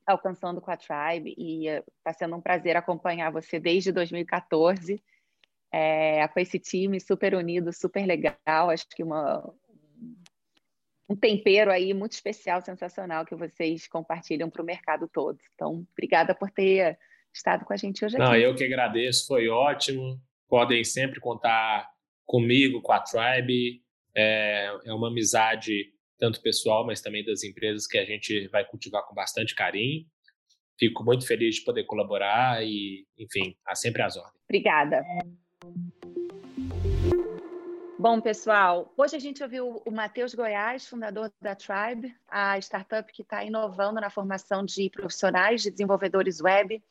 alcançando 0.07 0.61
com 0.61 0.71
a 0.71 0.77
Tribe. 0.77 1.35
E 1.37 1.67
está 1.67 2.13
sendo 2.13 2.37
um 2.37 2.41
prazer 2.41 2.77
acompanhar 2.77 3.33
você 3.33 3.59
desde 3.59 3.91
2014 3.91 5.03
é, 5.73 6.29
com 6.29 6.39
esse 6.39 6.59
time 6.59 7.01
super 7.01 7.35
unido, 7.35 7.73
super 7.73 8.05
legal. 8.07 8.71
Acho 8.71 8.87
que 8.89 9.03
uma, 9.03 9.43
um 11.09 11.17
tempero 11.17 11.71
aí 11.71 11.95
muito 11.95 12.13
especial, 12.13 12.61
sensacional 12.61 13.25
que 13.25 13.35
vocês 13.35 13.89
compartilham 13.89 14.51
para 14.51 14.63
o 14.63 14.67
mercado 14.67 15.09
todo. 15.09 15.39
Então, 15.55 15.87
obrigada 15.93 16.35
por 16.35 16.51
ter 16.51 16.99
estado 17.33 17.65
com 17.65 17.73
a 17.73 17.77
gente 17.77 18.05
hoje 18.05 18.17
aqui. 18.17 18.25
Não, 18.25 18.37
eu 18.37 18.55
que 18.55 18.65
agradeço, 18.65 19.27
foi 19.27 19.49
ótimo. 19.49 20.21
Podem 20.47 20.85
sempre 20.85 21.19
contar 21.19 21.89
comigo, 22.27 22.83
com 22.83 22.93
a 22.93 23.01
Tribe. 23.01 23.83
É, 24.15 24.71
é 24.85 24.93
uma 24.93 25.09
amizade 25.09 25.91
tanto 26.19 26.43
pessoal, 26.43 26.87
mas 26.87 27.01
também 27.01 27.25
das 27.25 27.43
empresas 27.43 27.87
que 27.87 27.97
a 27.97 28.05
gente 28.05 28.47
vai 28.49 28.65
cultivar 28.65 29.05
com 29.07 29.15
bastante 29.15 29.55
carinho. 29.55 30.07
Fico 30.79 31.03
muito 31.03 31.27
feliz 31.27 31.57
de 31.57 31.65
poder 31.65 31.85
colaborar 31.85 32.63
e, 32.63 33.07
enfim, 33.19 33.57
há 33.67 33.75
sempre 33.75 34.03
as 34.03 34.17
ordens. 34.17 34.43
Obrigada. 34.45 35.03
Bom, 38.03 38.21
pessoal, 38.21 38.93
hoje 38.97 39.15
a 39.15 39.19
gente 39.21 39.45
ouviu 39.45 39.81
o 39.87 39.91
Matheus 39.93 40.35
Goiás, 40.35 40.89
fundador 40.89 41.33
da 41.41 41.55
Tribe, 41.55 42.13
a 42.27 42.59
startup 42.59 43.13
que 43.13 43.23
está 43.23 43.45
inovando 43.45 44.01
na 44.01 44.11
formação 44.11 44.65
de 44.65 44.91
profissionais 44.91 45.63
de 45.63 45.71
desenvolvedores 45.71 46.41
web 46.41 46.83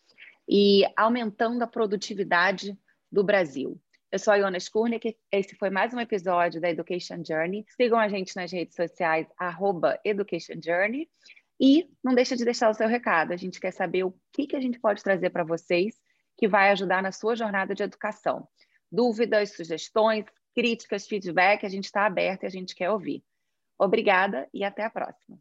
e 0.48 0.86
aumentando 0.96 1.62
a 1.64 1.68
produtividade 1.68 2.80
do 3.12 3.26
Brasil. 3.26 3.78
Eu 4.10 4.20
sou 4.20 4.34
a 4.34 4.38
Iona 4.38 4.56
Skurnik, 4.58 5.18
esse 5.30 5.54
foi 5.58 5.70
mais 5.70 5.94
um 5.94 6.00
episódio 6.00 6.62
da 6.62 6.70
Education 6.70 7.22
Journey. 7.28 7.66
Sigam 7.76 8.00
a 8.00 8.08
gente 8.08 8.34
nas 8.34 8.50
redes 8.50 8.78
sociais, 8.78 9.28
arroba 9.38 10.00
Education 10.06 10.62
Journey. 10.64 11.10
E 11.60 11.90
não 12.02 12.16
deixa 12.16 12.38
de 12.38 12.46
deixar 12.46 12.70
o 12.70 12.74
seu 12.74 12.88
recado. 12.88 13.34
A 13.34 13.38
gente 13.38 13.60
quer 13.60 13.72
saber 13.72 14.06
o 14.06 14.16
que, 14.32 14.48
que 14.48 14.56
a 14.56 14.62
gente 14.62 14.80
pode 14.80 15.04
trazer 15.04 15.30
para 15.30 15.44
vocês 15.44 15.94
que 16.38 16.48
vai 16.48 16.72
ajudar 16.72 17.04
na 17.04 17.12
sua 17.12 17.36
jornada 17.36 17.76
de 17.76 17.84
educação. 17.84 18.48
Dúvidas, 18.90 19.58
sugestões, 19.58 20.24
críticas, 20.54 21.08
feedback, 21.08 21.66
a 21.66 21.70
gente 21.70 21.86
está 21.86 22.06
aberto 22.06 22.44
e 22.44 22.48
a 22.48 22.50
gente 22.50 22.76
quer 22.76 22.90
ouvir. 22.90 23.24
Obrigada 23.78 24.48
e 24.54 24.64
até 24.64 24.84
a 24.84 24.90
próxima. 24.90 25.38